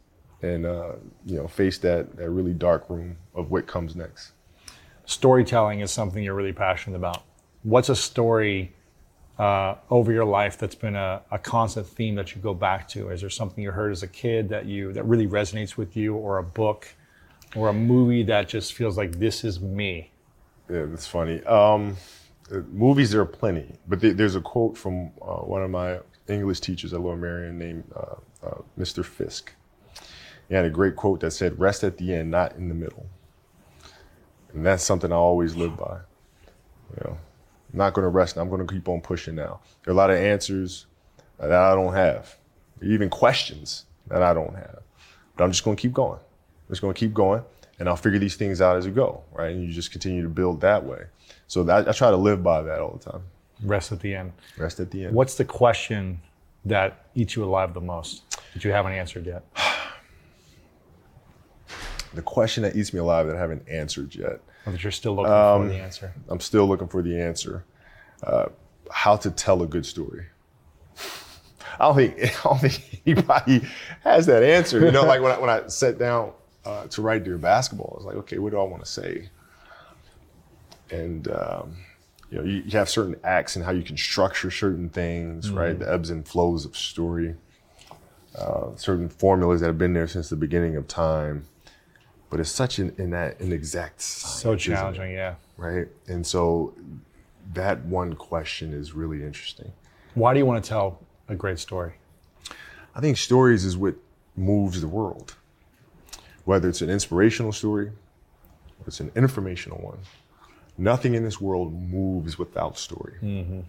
and 0.42 0.66
uh, 0.66 0.94
you 1.26 1.36
know 1.38 1.48
face 1.48 1.78
that 1.80 2.16
that 2.16 2.30
really 2.30 2.54
dark 2.54 2.90
room 2.90 3.18
of 3.36 3.52
what 3.52 3.68
comes 3.68 3.96
next. 3.96 4.32
Storytelling 5.06 5.82
is 5.82 5.92
something 5.92 6.24
you're 6.24 6.34
really 6.34 6.54
passionate 6.54 6.96
about. 6.98 7.24
What's 7.64 7.90
a 7.90 7.96
story 7.96 8.74
uh, 9.40 9.76
over 9.90 10.12
your 10.12 10.26
life 10.26 10.58
that's 10.58 10.76
been 10.76 10.96
a, 10.96 11.22
a 11.32 11.40
constant 11.40 11.88
theme 11.88 12.16
that 12.16 12.36
you 12.36 12.42
go 12.42 12.54
back 12.54 12.88
to? 12.90 13.10
Is 13.10 13.22
there 13.22 13.30
something 13.30 13.64
you 13.64 13.72
heard 13.72 13.92
as 13.92 14.04
a 14.04 14.08
kid 14.08 14.50
that 14.50 14.66
you 14.66 14.94
that 14.94 15.04
really 15.04 15.28
resonates 15.28 15.78
with 15.78 15.96
you, 15.96 16.16
or 16.16 16.38
a 16.40 16.44
book, 16.44 16.88
or 17.56 17.70
a 17.70 17.74
movie 17.74 18.24
that 18.24 18.48
just 18.50 18.74
feels 18.74 18.98
like 18.98 19.14
this 19.20 19.44
is 19.44 19.60
me? 19.62 20.12
Yeah, 20.70 20.86
that's 20.86 21.08
funny. 21.08 21.42
Um, 21.46 21.98
uh, 22.52 22.58
movies 22.72 23.12
there 23.12 23.22
are 23.22 23.26
plenty, 23.26 23.76
but 23.88 24.00
there- 24.02 24.14
there's 24.14 24.36
a 24.36 24.42
quote 24.42 24.78
from 24.78 25.12
uh, 25.22 25.38
one 25.38 25.64
of 25.64 25.70
my 25.72 26.00
English 26.28 26.60
teachers 26.60 26.94
at 26.94 27.02
Lower 27.02 27.16
Merion 27.16 27.58
named 27.58 27.84
uh, 27.96 28.16
uh, 28.46 28.62
Mr. 28.78 29.04
Fisk. 29.06 29.54
He 30.50 30.56
had 30.56 30.66
a 30.66 30.70
great 30.70 30.96
quote 30.98 31.22
that 31.22 31.32
said, 31.32 31.60
"Rest 31.60 31.84
at 31.84 31.98
the 31.98 32.14
end, 32.14 32.30
not 32.32 32.56
in 32.56 32.68
the 32.68 32.76
middle," 32.76 33.06
and 34.54 34.66
that's 34.66 34.84
something 34.84 35.12
I 35.12 35.16
always 35.16 35.56
live 35.56 35.78
by. 35.78 36.00
I'm 37.74 37.80
not 37.80 37.94
going 37.94 38.04
to 38.04 38.10
rest. 38.10 38.38
I'm 38.38 38.50
going 38.50 38.66
to 38.66 38.72
keep 38.72 38.88
on 38.88 39.02
pushing 39.02 39.36
now. 39.36 39.60
There 39.84 39.92
are 39.92 39.96
a 39.96 39.98
lot 39.98 40.12
of 40.12 40.18
answers 40.18 40.86
that 41.40 41.52
I 41.52 41.74
don't 41.74 41.94
have, 41.94 42.38
even 42.82 43.10
questions 43.10 43.86
that 44.08 44.22
I 44.22 44.34
don't 44.34 44.54
have, 44.54 44.80
but 45.36 45.44
I'm 45.44 45.52
just 45.52 45.64
going 45.64 45.76
to 45.76 45.82
keep 45.82 45.94
going. 45.94 46.20
I'm 46.20 46.70
just 46.70 46.82
going 46.82 46.94
to 46.94 47.00
keep 47.00 47.14
going, 47.14 47.42
and 47.80 47.90
I'll 47.90 47.96
figure 47.96 48.20
these 48.20 48.36
things 48.36 48.62
out 48.62 48.78
as 48.78 48.86
we 48.86 48.92
go, 48.92 49.24
right? 49.34 49.52
And 49.52 49.64
you 49.64 49.74
just 49.74 49.92
continue 49.92 50.22
to 50.22 50.30
build 50.30 50.62
that 50.62 50.86
way. 50.86 51.06
So 51.48 51.64
that, 51.64 51.90
I 51.90 51.92
try 51.92 52.12
to 52.12 52.18
live 52.18 52.44
by 52.44 52.62
that 52.62 52.80
all 52.80 53.00
the 53.02 53.12
time. 53.12 53.24
Rest 53.64 53.92
at 53.92 54.02
the 54.02 54.14
end. 54.14 54.34
Rest 54.58 54.80
at 54.80 54.92
the 54.92 55.06
end. 55.06 55.16
What's 55.16 55.36
the 55.36 55.46
question 55.46 56.22
that 56.66 57.08
eats 57.16 57.36
you 57.36 57.44
alive 57.44 57.74
the 57.74 57.82
most 57.82 58.24
that 58.54 58.64
you 58.64 58.72
haven't 58.72 58.94
answered 58.94 59.26
yet? 59.26 59.44
The 62.14 62.22
question 62.22 62.62
that 62.62 62.76
eats 62.76 62.94
me 62.94 63.00
alive 63.00 63.26
that 63.26 63.36
I 63.36 63.40
haven't 63.40 63.68
answered 63.68 64.14
yet. 64.14 64.40
That 64.66 64.82
you're 64.82 64.92
still 64.92 65.16
looking 65.16 65.32
for 65.32 65.68
the 65.68 65.80
answer? 65.80 66.14
I'm 66.30 66.40
still 66.40 66.66
looking 66.68 66.88
for 66.88 67.02
the 67.02 67.20
answer. 67.20 67.66
Uh, 68.22 68.46
how 68.92 69.18
to 69.18 69.32
tell 69.32 69.62
a 69.64 69.68
good 69.68 69.86
story. 69.86 70.28
I 71.80 71.86
don't 71.86 71.96
think 71.96 72.20
I 72.46 72.50
don't 72.50 72.62
think 72.62 73.02
anybody 73.06 73.68
has 74.02 74.26
that 74.28 74.44
answer. 74.44 74.80
You 74.80 74.92
know, 74.92 75.04
like 75.04 75.22
when 75.22 75.32
I, 75.32 75.40
when 75.40 75.50
I 75.50 75.68
sat 75.68 75.98
down 75.98 76.32
uh, 76.66 76.88
to 76.88 77.02
write 77.02 77.24
Dear 77.24 77.38
Basketball, 77.38 77.92
I 77.94 77.98
was 77.98 78.06
like, 78.06 78.16
okay, 78.18 78.38
what 78.38 78.52
do 78.52 78.60
I 78.60 78.64
want 78.64 78.84
to 78.86 78.90
say? 78.90 79.30
And 80.92 81.28
um, 81.28 81.78
you 82.30 82.38
know, 82.38 82.44
you, 82.46 82.64
you 82.66 82.72
have 82.78 82.90
certain 82.90 83.16
acts 83.24 83.56
and 83.56 83.66
how 83.66 83.72
you 83.72 83.84
can 83.84 83.98
structure 83.98 84.50
certain 84.50 84.90
things, 84.90 85.50
right? 85.52 85.78
The 85.78 85.92
ebbs 85.92 86.10
and 86.10 86.28
flows 86.28 86.66
of 86.66 86.78
story, 86.78 87.36
uh, 88.36 88.76
certain 88.76 89.10
formulas 89.10 89.62
that 89.62 89.68
have 89.68 89.78
been 89.78 89.94
there 89.94 90.08
since 90.08 90.30
the 90.30 90.36
beginning 90.36 90.76
of 90.76 90.88
time. 90.88 91.46
But 92.34 92.40
it's 92.40 92.50
such 92.50 92.80
an, 92.80 92.96
in 92.98 93.12
that 93.12 93.34
uh, 93.34 93.44
inexact 93.44 94.02
science, 94.02 94.42
So 94.42 94.56
challenging, 94.56 95.12
yeah. 95.12 95.36
right? 95.56 95.88
And 96.08 96.26
so 96.26 96.74
that 97.54 97.86
one 97.86 98.16
question 98.16 98.74
is 98.74 98.94
really 98.94 99.24
interesting. 99.24 99.72
Why 100.16 100.34
do 100.34 100.40
you 100.40 100.46
want 100.48 100.64
to 100.64 100.68
tell 100.68 101.00
a 101.30 101.36
great 101.36 101.60
story? 101.60 101.94
I 102.96 103.02
think 103.02 103.18
stories 103.18 103.66
is 103.66 103.78
what 103.78 103.94
moves 104.36 104.82
the 104.82 104.88
world. 104.88 105.36
Whether 106.46 106.70
it's 106.70 106.82
an 106.82 106.90
inspirational 106.90 107.52
story 107.52 107.90
or 107.90 108.88
it's 108.88 109.00
an 109.00 109.12
informational 109.16 109.78
one, 109.78 110.00
nothing 110.76 111.14
in 111.14 111.24
this 111.24 111.40
world 111.40 111.72
moves 111.72 112.40
without 112.40 112.80
story. 112.80 113.14
Mm-hmm. 113.22 113.60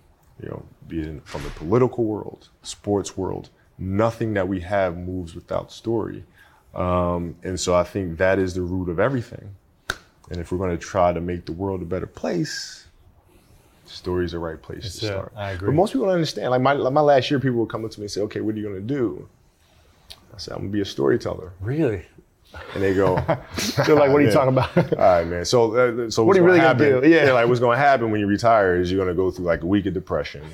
You 0.42 0.48
know, 0.48 0.64
be 0.88 1.02
it 1.02 1.28
from 1.28 1.42
the 1.42 1.50
political 1.50 2.04
world, 2.04 2.48
sports 2.62 3.14
world, 3.14 3.50
nothing 3.76 4.32
that 4.32 4.48
we 4.48 4.60
have 4.60 4.96
moves 4.96 5.34
without 5.34 5.70
story. 5.70 6.24
Um, 6.74 7.36
and 7.42 7.58
so 7.58 7.74
I 7.74 7.84
think 7.84 8.18
that 8.18 8.38
is 8.38 8.54
the 8.54 8.62
root 8.62 8.88
of 8.88 8.98
everything. 8.98 9.54
And 10.30 10.40
if 10.40 10.50
we're 10.50 10.58
going 10.58 10.70
to 10.70 10.78
try 10.78 11.12
to 11.12 11.20
make 11.20 11.44
the 11.44 11.52
world 11.52 11.82
a 11.82 11.84
better 11.84 12.06
place, 12.06 12.86
story's 13.84 14.32
the 14.32 14.38
right 14.38 14.60
place 14.60 14.82
to 14.98 15.06
start. 15.06 15.32
I 15.36 15.50
agree. 15.52 15.66
But 15.66 15.74
most 15.74 15.92
people 15.92 16.06
don't 16.06 16.14
understand. 16.14 16.50
Like 16.50 16.62
my, 16.62 16.72
like 16.72 16.92
my 16.92 17.00
last 17.02 17.30
year, 17.30 17.38
people 17.38 17.58
would 17.60 17.68
come 17.68 17.84
up 17.84 17.90
to 17.92 18.00
me 18.00 18.04
and 18.04 18.10
say, 18.10 18.22
"Okay, 18.22 18.40
what 18.40 18.54
are 18.54 18.58
you 18.58 18.64
going 18.64 18.76
to 18.76 18.94
do?" 18.94 19.28
I 20.34 20.38
said, 20.38 20.54
"I'm 20.54 20.60
going 20.60 20.70
to 20.70 20.76
be 20.76 20.80
a 20.80 20.84
storyteller." 20.86 21.52
Really? 21.60 22.04
And 22.74 22.82
they 22.82 22.94
go, 22.94 23.16
They're 23.86 23.96
like, 23.96 24.10
what 24.10 24.20
are 24.20 24.22
you 24.22 24.30
talking 24.32 24.50
about? 24.56 24.76
All 24.92 24.98
right, 24.98 25.26
man. 25.26 25.44
So, 25.44 25.74
uh, 26.06 26.10
so 26.10 26.24
What 26.24 26.36
are 26.36 26.40
you 26.40 26.44
really 26.46 26.58
gonna 26.58 26.68
happen, 26.68 27.02
do? 27.02 27.08
Yeah. 27.08 27.32
like 27.32 27.48
what's 27.48 27.60
going 27.60 27.76
to 27.76 27.82
happen 27.82 28.10
when 28.10 28.20
you 28.20 28.26
retire 28.26 28.80
is 28.80 28.90
you're 28.92 29.04
going 29.04 29.14
to 29.14 29.20
go 29.20 29.30
through 29.30 29.44
like 29.44 29.62
a 29.62 29.66
week 29.66 29.86
of 29.86 29.94
depression. 29.94 30.44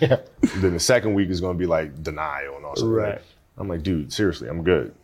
yeah. 0.00 0.20
then 0.56 0.72
the 0.72 0.80
second 0.80 1.14
week 1.14 1.28
is 1.28 1.40
going 1.40 1.56
to 1.56 1.58
be 1.58 1.66
like 1.66 2.02
denial 2.02 2.56
and 2.56 2.64
all 2.64 2.74
that. 2.74 2.86
Right. 2.86 3.20
I'm 3.58 3.68
like, 3.68 3.82
dude, 3.82 4.12
seriously, 4.12 4.48
I'm 4.48 4.62
good. 4.62 4.94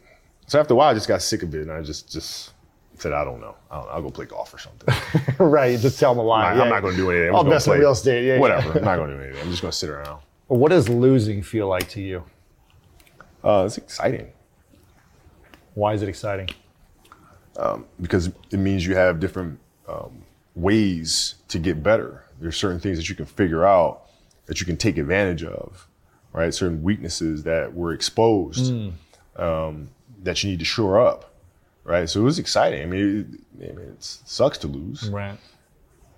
So 0.46 0.60
after 0.60 0.74
a 0.74 0.76
while, 0.76 0.90
I 0.90 0.94
just 0.94 1.08
got 1.08 1.22
sick 1.22 1.42
of 1.42 1.54
it, 1.54 1.62
and 1.62 1.72
I 1.72 1.82
just 1.82 2.10
just 2.10 2.52
said, 2.94 3.12
I 3.12 3.24
don't 3.24 3.40
know. 3.40 3.54
I'll, 3.70 3.88
I'll 3.90 4.02
go 4.02 4.10
play 4.10 4.26
golf 4.26 4.52
or 4.54 4.58
something. 4.58 4.94
right. 5.38 5.78
Just 5.78 6.00
tell 6.00 6.14
them 6.14 6.24
a 6.24 6.26
lie. 6.26 6.52
I'm 6.52 6.68
not 6.68 6.80
going 6.80 6.96
to 6.96 7.00
do 7.02 7.10
anything. 7.10 7.28
I'm 7.30 7.36
I'll 7.36 7.44
just 7.44 7.66
gonna 7.66 7.74
invest 7.74 7.76
in 7.76 7.80
real 7.80 7.92
estate. 7.92 8.26
Yeah, 8.26 8.34
yeah. 8.34 8.40
Whatever. 8.40 8.78
I'm 8.78 8.84
not 8.84 8.96
going 8.96 9.10
to 9.10 9.16
do 9.16 9.22
anything. 9.24 9.42
I'm 9.42 9.50
just 9.50 9.62
going 9.62 9.70
to 9.72 9.76
sit 9.76 9.90
around. 9.90 10.22
What 10.48 10.70
does 10.70 10.88
losing 10.88 11.42
feel 11.42 11.68
like 11.68 11.88
to 11.90 12.00
you? 12.00 12.24
Uh, 13.44 13.64
it's 13.66 13.78
exciting. 13.78 14.32
Why 15.74 15.92
is 15.92 16.02
it 16.02 16.08
exciting? 16.08 16.48
because 18.02 18.28
it 18.50 18.58
means 18.58 18.86
you 18.86 18.94
have 18.94 19.18
different 19.18 19.58
um, 19.88 20.22
ways 20.54 21.36
to 21.48 21.58
get 21.58 21.82
better. 21.82 22.22
There's 22.38 22.54
certain 22.56 22.78
things 22.78 22.98
that 22.98 23.08
you 23.08 23.14
can 23.14 23.24
figure 23.24 23.64
out 23.64 24.02
that 24.44 24.60
you 24.60 24.66
can 24.66 24.76
take 24.76 24.98
advantage 24.98 25.42
of, 25.42 25.88
right? 26.34 26.52
Certain 26.52 26.82
weaknesses 26.82 27.44
that 27.44 27.72
were 27.72 27.94
exposed 27.94 28.74
um, 29.38 29.88
that 30.22 30.42
you 30.42 30.50
need 30.50 30.58
to 30.58 30.64
shore 30.64 31.00
up, 31.00 31.32
right? 31.84 32.08
So 32.08 32.20
it 32.20 32.24
was 32.24 32.38
exciting. 32.38 32.82
I 32.82 32.86
mean, 32.86 33.40
it, 33.60 33.70
I 33.70 33.72
mean, 33.76 33.88
it 33.88 34.02
sucks 34.02 34.58
to 34.58 34.66
lose, 34.66 35.08
Right. 35.10 35.38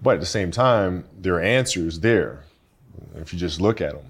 but 0.02 0.14
at 0.14 0.20
the 0.20 0.26
same 0.26 0.50
time, 0.50 1.04
there 1.18 1.34
are 1.34 1.40
answers 1.40 2.00
there 2.00 2.44
if 3.16 3.32
you 3.32 3.38
just 3.38 3.60
look 3.60 3.80
at 3.80 3.92
them. 3.92 4.04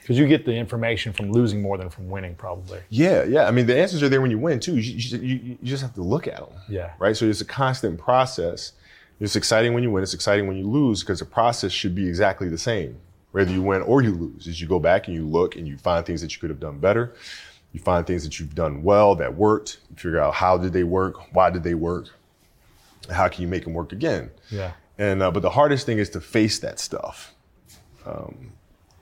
Because 0.00 0.18
you 0.18 0.26
get 0.26 0.44
the 0.44 0.52
information 0.52 1.12
from 1.12 1.30
losing 1.32 1.62
more 1.62 1.76
than 1.78 1.88
from 1.88 2.08
winning, 2.10 2.34
probably. 2.34 2.80
Yeah, 2.90 3.24
yeah. 3.24 3.46
I 3.46 3.50
mean, 3.50 3.66
the 3.66 3.76
answers 3.78 4.02
are 4.02 4.08
there 4.08 4.20
when 4.20 4.30
you 4.30 4.38
win 4.38 4.60
too. 4.60 4.76
You, 4.76 4.92
you, 4.92 5.18
you, 5.18 5.36
you 5.44 5.58
just 5.64 5.82
have 5.82 5.94
to 5.94 6.02
look 6.02 6.26
at 6.26 6.36
them. 6.38 6.48
Yeah. 6.68 6.92
Right. 6.98 7.16
So 7.16 7.24
it's 7.26 7.40
a 7.40 7.44
constant 7.44 7.98
process. 7.98 8.72
It's 9.20 9.36
exciting 9.36 9.74
when 9.74 9.82
you 9.84 9.90
win. 9.90 10.02
It's 10.02 10.14
exciting 10.14 10.46
when 10.48 10.56
you 10.56 10.66
lose 10.68 11.02
because 11.02 11.20
the 11.20 11.24
process 11.24 11.70
should 11.72 11.94
be 11.94 12.08
exactly 12.08 12.48
the 12.48 12.58
same, 12.58 12.96
whether 13.32 13.52
you 13.52 13.62
win 13.62 13.82
or 13.82 14.02
you 14.02 14.10
lose. 14.12 14.48
As 14.48 14.60
you 14.60 14.66
go 14.66 14.78
back 14.80 15.06
and 15.06 15.16
you 15.16 15.24
look 15.26 15.54
and 15.56 15.66
you 15.68 15.76
find 15.76 16.04
things 16.04 16.20
that 16.22 16.34
you 16.34 16.40
could 16.40 16.50
have 16.50 16.60
done 16.60 16.78
better. 16.78 17.14
You 17.72 17.80
find 17.80 18.06
things 18.06 18.24
that 18.24 18.38
you've 18.38 18.54
done 18.54 18.82
well 18.82 19.14
that 19.16 19.36
worked. 19.36 19.78
You 19.90 19.96
figure 19.96 20.20
out 20.20 20.34
how 20.34 20.58
did 20.58 20.72
they 20.72 20.84
work, 20.84 21.34
why 21.34 21.50
did 21.50 21.62
they 21.62 21.74
work, 21.74 22.08
how 23.10 23.28
can 23.28 23.42
you 23.42 23.48
make 23.48 23.64
them 23.64 23.74
work 23.74 23.92
again. 23.92 24.30
Yeah. 24.50 24.72
And 24.98 25.22
uh, 25.22 25.30
but 25.30 25.40
the 25.40 25.50
hardest 25.50 25.86
thing 25.86 25.98
is 25.98 26.10
to 26.10 26.20
face 26.20 26.58
that 26.60 26.78
stuff. 26.78 27.34
Um, 28.04 28.52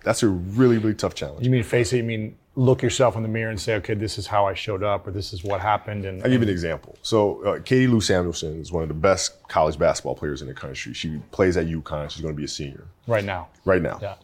that's 0.05 0.23
a 0.23 0.29
really 0.29 0.79
really 0.79 0.95
tough 0.95 1.15
challenge. 1.15 1.45
You 1.45 1.51
mean 1.51 1.63
face 1.63 1.93
it? 1.93 1.99
You 1.99 2.05
mean 2.05 2.37
look 2.57 2.83
yourself 2.83 3.17
in 3.17 3.23
the 3.23 3.29
mirror 3.29 3.51
and 3.51 3.61
say, 3.61 3.75
okay, 3.77 3.95
this 3.95 4.19
is 4.19 4.27
how 4.27 4.47
I 4.47 4.55
showed 4.55 4.83
up, 4.83 5.07
or 5.07 5.13
this 5.13 5.33
is 5.33 5.45
what 5.45 5.61
happened, 5.61 6.05
and, 6.05 6.23
I'll 6.23 6.29
give 6.29 6.41
you 6.41 6.49
an 6.49 6.53
example. 6.53 6.99
So, 7.01 7.43
uh, 7.45 7.61
Katie 7.61 7.87
Lou 7.87 8.01
Samuelson 8.01 8.61
is 8.61 8.73
one 8.73 8.83
of 8.83 8.89
the 8.89 8.95
best 8.95 9.47
college 9.49 9.79
basketball 9.79 10.17
players 10.17 10.43
in 10.43 10.49
the 10.49 10.55
country. 10.55 10.93
She 10.93 11.21
plays 11.31 11.57
at 11.57 11.67
UConn. 11.67 12.11
She's 12.11 12.23
going 12.23 12.35
to 12.35 12.37
be 12.37 12.45
a 12.45 12.49
senior 12.49 12.87
right 13.07 13.25
now. 13.25 13.49
right 13.65 13.81
now. 13.81 13.99
Yeah. 14.03 14.17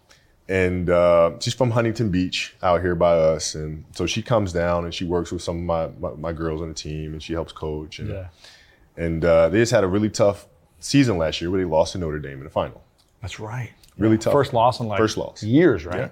And 0.49 0.89
uh, 0.91 1.33
she's 1.41 1.55
from 1.55 1.73
Huntington 1.73 2.11
Beach 2.11 2.55
out 2.63 2.81
here 2.81 2.95
by 2.95 3.13
us. 3.13 3.55
And 3.57 3.85
so 3.93 4.07
she 4.07 4.23
comes 4.23 4.53
down 4.53 4.85
and 4.85 4.95
she 4.95 5.05
works 5.05 5.33
with 5.33 5.43
some 5.43 5.57
of 5.57 5.63
my, 5.65 5.89
my, 6.11 6.15
my 6.17 6.33
girls 6.33 6.63
on 6.63 6.69
the 6.69 6.75
team 6.75 7.13
and 7.15 7.23
she 7.23 7.33
helps 7.33 7.53
coach. 7.53 7.99
And, 7.99 8.11
Yeah. 8.11 8.27
and 8.97 9.25
uh, 9.25 9.49
they 9.49 9.59
just 9.59 9.73
had 9.73 9.83
a 9.83 9.89
really 9.89 10.09
tough 10.11 10.47
season 10.79 11.19
last 11.19 11.41
year 11.41 11.51
where 11.51 11.59
they 11.61 11.65
lost 11.65 11.93
to 11.93 11.99
Notre 11.99 12.21
Dame 12.21 12.39
in 12.39 12.45
the 12.45 12.51
final. 12.51 12.83
That's 13.23 13.41
right. 13.41 13.73
Really 13.99 14.19
tough. 14.19 14.33
First 14.35 14.53
loss 14.53 14.79
in 14.79 14.87
like 14.87 14.99
First 14.99 15.17
loss. 15.17 15.43
years, 15.43 15.85
right? 15.85 15.99
Yeah. 15.99 16.09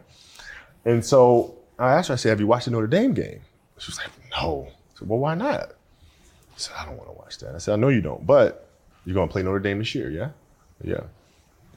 And 0.93 1.05
so 1.05 1.55
I 1.79 1.93
asked 1.93 2.09
her, 2.09 2.15
I 2.15 2.17
said, 2.17 2.31
Have 2.31 2.41
you 2.41 2.47
watched 2.49 2.65
the 2.65 2.71
Notre 2.73 2.87
Dame 2.89 3.15
game? 3.15 3.41
She 3.79 3.91
was 3.91 3.99
like, 3.99 4.09
No. 4.33 4.67
I 4.69 4.99
said, 4.99 5.09
Well, 5.09 5.19
why 5.21 5.35
not? 5.35 5.61
I 5.61 6.57
said, 6.57 6.75
I 6.79 6.87
don't 6.87 6.97
want 6.97 7.09
to 7.11 7.17
watch 7.17 7.39
that. 7.39 7.55
I 7.55 7.59
said, 7.59 7.75
I 7.75 7.77
know 7.77 7.89
you 7.89 8.01
don't, 8.01 8.27
but 8.27 8.69
you're 9.05 9.15
going 9.15 9.29
to 9.29 9.33
play 9.33 9.43
Notre 9.45 9.61
Dame 9.61 9.79
this 9.79 9.95
year, 9.95 10.11
yeah? 10.11 10.31
Yeah. 10.83 11.01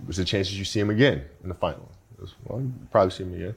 What's 0.05 0.17
the 0.17 0.25
chances 0.25 0.57
you 0.57 0.65
see 0.65 0.79
him 0.79 0.89
again 0.89 1.23
in 1.43 1.49
the 1.49 1.55
final? 1.55 1.89
Goes, 2.19 2.35
Well, 2.45 2.61
you 2.61 2.71
probably 2.91 3.11
see 3.11 3.23
me 3.23 3.35
again. 3.43 3.55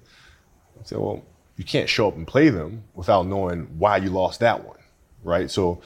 I 0.81 0.85
said, 0.85 0.99
Well, 0.99 1.23
you 1.57 1.65
can't 1.65 1.89
show 1.89 2.09
up 2.09 2.17
and 2.17 2.27
play 2.27 2.49
them 2.49 2.85
without 2.95 3.27
knowing 3.27 3.63
why 3.79 3.99
you 3.99 4.11
lost 4.11 4.41
that 4.41 4.65
one, 4.67 4.79
right? 5.25 5.51
So, 5.51 5.81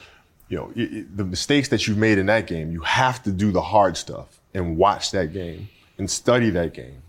you 0.49 0.57
know, 0.57 0.71
it, 0.75 0.93
it- 0.93 1.17
the 1.17 1.25
mistakes 1.25 1.69
that 1.69 1.87
you've 1.87 1.97
made 1.97 2.17
in 2.17 2.27
that 2.27 2.47
game, 2.47 2.71
you 2.71 2.81
have 2.81 3.21
to 3.23 3.31
do 3.31 3.51
the 3.51 3.61
hard 3.61 3.97
stuff 3.97 4.39
and 4.53 4.77
watch 4.77 5.11
that 5.11 5.33
game 5.33 5.67
and 5.97 6.09
study 6.09 6.49
that 6.51 6.73
game 6.73 7.01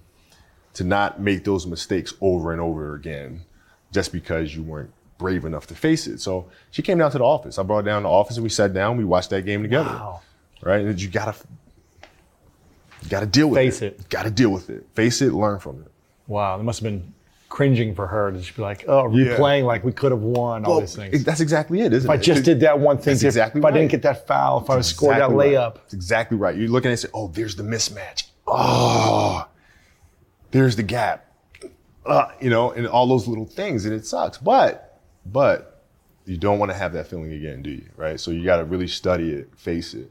to 0.75 0.85
not 0.85 1.21
make 1.21 1.45
those 1.45 1.67
mistakes 1.67 2.13
over 2.21 2.53
and 2.53 2.61
over 2.61 2.95
again 2.95 3.41
just 3.93 4.13
because 4.13 4.55
you 4.55 4.63
weren't 4.63 4.91
brave 5.19 5.45
enough 5.45 5.67
to 5.69 5.75
face 5.75 6.07
it. 6.07 6.21
So 6.21 6.49
she 6.71 6.83
came 6.83 6.99
down 6.99 7.11
to 7.13 7.19
the 7.19 7.25
office. 7.25 7.59
I 7.59 7.63
brought 7.63 7.79
her 7.79 7.91
down 7.91 8.03
to 8.03 8.07
the 8.09 8.13
office 8.13 8.37
and 8.37 8.45
we 8.45 8.51
sat 8.51 8.75
down. 8.75 8.97
We 8.99 9.05
watched 9.05 9.31
that 9.31 9.43
game 9.47 9.63
together. 9.63 9.89
Wow. 9.91 10.21
Right? 10.63 10.85
And 10.85 11.01
you 11.01 11.09
gotta, 11.09 11.35
you 13.07 13.11
gotta 13.11 13.27
deal 13.27 13.49
with 13.49 13.59
it. 13.59 13.65
Face 13.65 13.83
it. 13.83 14.01
it. 14.01 14.09
Gotta 14.09 14.31
deal 14.31 14.51
with 14.51 14.69
it. 14.71 14.87
Face 14.95 15.23
it. 15.23 15.33
Learn 15.33 15.59
from 15.59 15.83
it. 15.83 15.93
Wow, 16.27 16.59
it 16.59 16.63
must 16.65 16.81
have 16.81 16.91
been 16.91 17.15
cringing 17.49 17.95
for 17.95 18.07
her 18.09 18.33
to 18.33 18.39
just 18.39 18.57
be 18.57 18.63
like, 18.63 18.85
oh, 18.89 19.09
Yeah. 19.15 19.37
replaying 19.37 19.65
like 19.65 19.85
we 19.85 19.93
could 19.93 20.11
have 20.11 20.21
won 20.21 20.65
all 20.65 20.81
these 20.81 20.97
things. 20.97 21.25
That's 21.25 21.41
exactly 21.41 21.81
it, 21.81 21.93
isn't 21.93 22.11
it? 22.11 22.15
if 22.15 22.21
I 22.21 22.23
just 22.23 22.45
did 22.45 22.61
that 22.61 22.81
one 22.81 22.99
thing, 22.99 23.15
That's 23.15 23.23
exactly 23.23 23.61
if 23.61 23.65
I 23.65 23.71
didn't 23.71 23.91
get 23.93 24.03
that 24.03 24.27
foul, 24.27 24.63
if 24.63 24.69
I 24.69 24.77
was 24.77 24.89
scored 24.89 25.17
that 25.17 25.31
layup, 25.31 25.65
Right. 25.65 25.75
That's 25.77 25.95
exactly 25.95 26.37
right. 26.37 26.57
You 26.57 26.69
look 26.69 26.85
at 26.85 26.89
it 26.89 26.93
and 26.93 26.99
say, 27.01 27.09
oh, 27.15 27.29
there's 27.29 27.55
the 27.57 27.63
mismatch. 27.63 28.25
Oh, 28.47 29.47
there's 30.51 30.77
the 30.77 30.83
gap. 30.83 31.33
Uh, 32.05 32.29
you 32.41 32.51
know, 32.51 32.73
and 32.73 32.87
all 32.87 33.07
those 33.07 33.27
little 33.27 33.47
things, 33.47 33.85
and 33.85 33.95
it 33.95 34.07
sucks. 34.07 34.39
But, 34.39 35.01
but 35.25 35.85
you 36.25 36.37
don't 36.37 36.59
want 36.59 36.71
to 36.73 36.77
have 36.77 36.93
that 36.93 37.07
feeling 37.07 37.33
again, 37.33 37.63
do 37.63 37.71
you? 37.71 37.89
Right. 37.97 38.19
So 38.21 38.31
you 38.33 38.45
got 38.45 38.59
to 38.59 38.65
really 38.65 38.87
study 38.89 39.33
it, 39.33 39.57
face 39.57 39.95
it, 39.95 40.11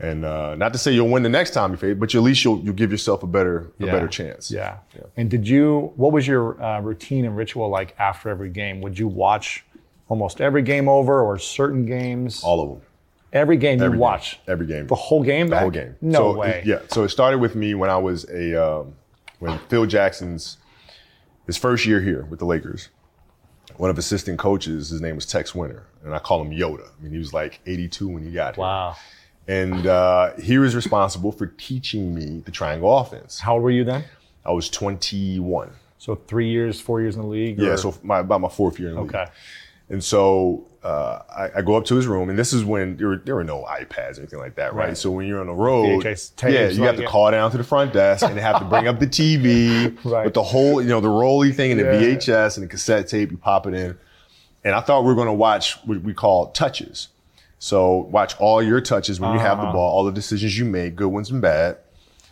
and 0.00 0.24
uh, 0.24 0.54
not 0.56 0.72
to 0.72 0.78
say 0.78 0.92
you'll 0.92 1.08
win 1.08 1.22
the 1.22 1.28
next 1.28 1.50
time 1.50 1.70
you 1.70 1.76
face, 1.76 1.92
it, 1.92 2.00
but 2.00 2.14
at 2.14 2.22
least 2.22 2.44
you'll 2.44 2.60
you'll 2.60 2.74
give 2.74 2.90
yourself 2.90 3.22
a 3.22 3.26
better 3.26 3.70
a 3.80 3.86
better 3.86 4.08
chance. 4.08 4.50
Yeah. 4.50 4.78
Yeah. 4.94 5.02
And 5.16 5.30
did 5.30 5.46
you? 5.46 5.92
What 5.96 6.12
was 6.12 6.26
your 6.26 6.60
uh, 6.62 6.80
routine 6.80 7.24
and 7.24 7.36
ritual 7.36 7.68
like 7.68 7.94
after 7.98 8.28
every 8.28 8.50
game? 8.50 8.80
Would 8.80 8.98
you 8.98 9.08
watch 9.08 9.64
almost 10.08 10.40
every 10.40 10.62
game 10.62 10.88
over, 10.88 11.20
or 11.22 11.38
certain 11.38 11.86
games? 11.86 12.42
All 12.42 12.62
of 12.62 12.68
them. 12.70 12.80
every 13.32 13.56
game 13.56 13.78
you 13.78 13.84
Every 13.86 13.96
game. 13.96 14.00
watch. 14.00 14.40
Every 14.46 14.66
game. 14.66 14.86
The 14.86 14.94
whole 14.94 15.22
game. 15.22 15.46
The 15.46 15.52
back? 15.52 15.60
whole 15.62 15.70
game. 15.70 15.96
No 16.00 16.32
so, 16.32 16.38
way. 16.38 16.62
Yeah. 16.66 16.80
So 16.88 17.04
it 17.04 17.08
started 17.10 17.38
with 17.38 17.54
me 17.54 17.74
when 17.74 17.88
I 17.88 17.96
was 17.96 18.28
a 18.30 18.54
um, 18.80 18.94
when 19.38 19.58
Phil 19.68 19.86
Jackson's 19.86 20.58
his 21.46 21.56
first 21.56 21.86
year 21.86 22.00
here 22.00 22.24
with 22.24 22.38
the 22.38 22.44
Lakers. 22.46 22.88
One 23.76 23.88
of 23.88 23.96
assistant 23.96 24.38
coaches, 24.38 24.90
his 24.90 25.00
name 25.00 25.14
was 25.14 25.24
Tex 25.24 25.54
Winter, 25.54 25.86
and 26.04 26.14
I 26.14 26.18
call 26.18 26.42
him 26.42 26.50
Yoda. 26.50 26.86
I 26.86 27.02
mean, 27.02 27.12
he 27.12 27.18
was 27.18 27.32
like 27.32 27.60
82 27.64 28.06
when 28.08 28.22
he 28.22 28.30
got 28.30 28.56
here. 28.56 28.62
Wow. 28.62 28.96
And 29.48 29.86
uh, 29.86 30.34
he 30.36 30.58
was 30.58 30.74
responsible 30.76 31.32
for 31.32 31.46
teaching 31.46 32.14
me 32.14 32.42
the 32.44 32.50
triangle 32.52 32.96
offense. 32.98 33.40
How 33.40 33.54
old 33.54 33.62
were 33.62 33.70
you 33.70 33.84
then? 33.84 34.04
I 34.44 34.52
was 34.52 34.68
21. 34.68 35.70
So 35.98 36.14
three 36.14 36.48
years, 36.48 36.80
four 36.80 37.00
years 37.00 37.16
in 37.16 37.22
the 37.22 37.28
league. 37.28 37.58
Yeah, 37.58 37.70
or- 37.70 37.76
so 37.76 37.94
my, 38.02 38.20
about 38.20 38.40
my 38.40 38.48
fourth 38.48 38.78
year 38.78 38.88
in 38.90 38.94
the 38.96 39.02
league. 39.02 39.14
okay. 39.14 39.30
And 39.88 40.02
so 40.02 40.66
uh, 40.82 41.20
I, 41.36 41.50
I 41.58 41.62
go 41.62 41.76
up 41.76 41.84
to 41.86 41.94
his 41.96 42.06
room, 42.06 42.30
and 42.30 42.38
this 42.38 42.52
is 42.52 42.64
when 42.64 42.96
there 42.96 43.08
were, 43.08 43.16
there 43.18 43.34
were 43.34 43.44
no 43.44 43.62
iPads 43.64 44.16
or 44.16 44.20
anything 44.20 44.38
like 44.38 44.54
that, 44.54 44.74
right? 44.74 44.88
Right. 44.88 44.96
So 44.96 45.10
when 45.10 45.26
you're 45.26 45.40
on 45.40 45.46
the 45.46 45.52
road, 45.52 46.02
tapes, 46.02 46.32
yeah, 46.42 46.68
you 46.68 46.78
like, 46.80 46.86
have 46.86 46.96
to 46.96 47.02
yeah. 47.02 47.08
call 47.08 47.30
down 47.30 47.50
to 47.50 47.58
the 47.58 47.64
front 47.64 47.92
desk 47.92 48.24
and 48.24 48.36
they 48.36 48.40
have 48.40 48.58
to 48.60 48.64
bring 48.64 48.88
up 48.88 48.98
the 49.00 49.06
TV 49.06 49.96
Right. 50.04 50.24
with 50.24 50.34
the 50.34 50.42
whole, 50.42 50.80
you 50.80 50.88
know, 50.88 51.00
the 51.00 51.08
rolly 51.10 51.52
thing 51.52 51.72
and 51.72 51.80
the 51.80 51.84
Yeah. 51.84 52.16
VHS 52.16 52.56
and 52.56 52.64
the 52.64 52.68
cassette 52.70 53.06
tape. 53.08 53.30
You 53.30 53.36
pop 53.36 53.66
it 53.66 53.74
in, 53.74 53.98
and 54.64 54.74
I 54.74 54.80
thought 54.80 55.02
we 55.02 55.08
were 55.08 55.14
going 55.14 55.26
to 55.26 55.32
watch 55.34 55.74
what 55.84 56.00
we 56.02 56.14
call 56.14 56.46
touches. 56.52 57.08
So 57.64 58.08
watch 58.10 58.34
all 58.40 58.60
your 58.60 58.80
touches 58.80 59.20
when 59.20 59.32
you 59.34 59.38
have 59.38 59.58
Uh-huh. 59.60 59.68
the 59.68 59.72
ball, 59.72 59.92
all 59.92 60.02
the 60.02 60.10
decisions 60.10 60.58
you 60.58 60.64
make, 60.64 60.96
good 60.96 61.06
ones 61.12 61.30
and 61.30 61.40
bad. 61.40 61.76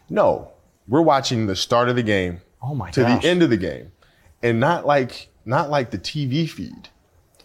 No, 0.08 0.48
we're 0.88 1.02
watching 1.02 1.46
the 1.46 1.54
start 1.54 1.88
of 1.88 1.94
the 1.94 2.02
game 2.02 2.40
Oh 2.60 2.74
my 2.74 2.90
to 2.90 3.02
gosh. 3.02 3.22
the 3.22 3.28
end 3.28 3.40
of 3.44 3.48
the 3.48 3.56
game, 3.56 3.92
and 4.42 4.58
not 4.58 4.86
like 4.86 5.28
not 5.44 5.70
like 5.70 5.92
the 5.92 5.98
TV 5.98 6.48
feed. 6.50 6.88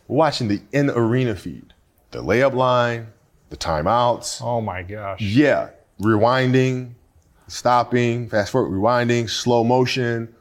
We're 0.07 0.17
watching 0.17 0.47
the 0.47 0.61
in 0.71 0.89
arena 0.89 1.35
feed, 1.35 1.75
the 2.09 2.23
layup 2.23 2.55
line, 2.55 3.09
the 3.51 3.55
timeouts. 3.57 4.41
Oh 4.41 4.61
my 4.61 4.81
gosh. 4.81 5.21
Yeah, 5.21 5.69
rewinding, 6.01 6.93
stopping, 7.47 8.27
fast 8.29 8.51
forward, 8.51 8.71
rewinding, 8.75 9.29
slow 9.29 9.63
motion, 9.63 10.33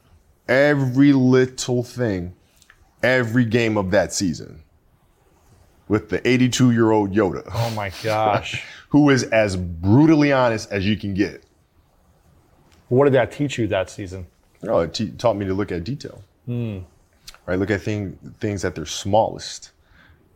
every 0.48 1.12
little 1.12 1.82
thing, 1.82 2.34
every 3.02 3.44
game 3.44 3.76
of 3.76 3.90
that 3.90 4.14
season. 4.14 4.62
With 5.88 6.09
the 6.09 6.27
82 6.27 6.70
year 6.73 6.90
old 6.92 7.12
Yoda, 7.12 7.42
Oh 7.53 7.70
my 7.77 7.92
gosh. 8.03 8.64
who 8.88 9.11
is 9.11 9.25
as 9.25 9.57
brutally 9.57 10.33
honest 10.33 10.70
as 10.70 10.87
you 10.87 10.97
can 10.97 11.12
get. 11.14 11.44
what 12.88 13.05
did 13.05 13.14
that 13.14 13.33
teach 13.33 13.59
you 13.59 13.66
that 13.68 13.90
season? 13.90 14.27
No, 14.62 14.81
it 14.81 14.94
te- 14.94 15.11
taught 15.11 15.37
me 15.37 15.44
to 15.47 15.53
look 15.55 15.70
at 15.73 15.85
detail. 15.85 16.23
Right, 17.47 17.59
look 17.59 17.70
at 17.70 17.83
thing, 17.83 18.18
things 18.40 18.64
at 18.64 18.75
their 18.75 18.87
smallest. 18.87 19.73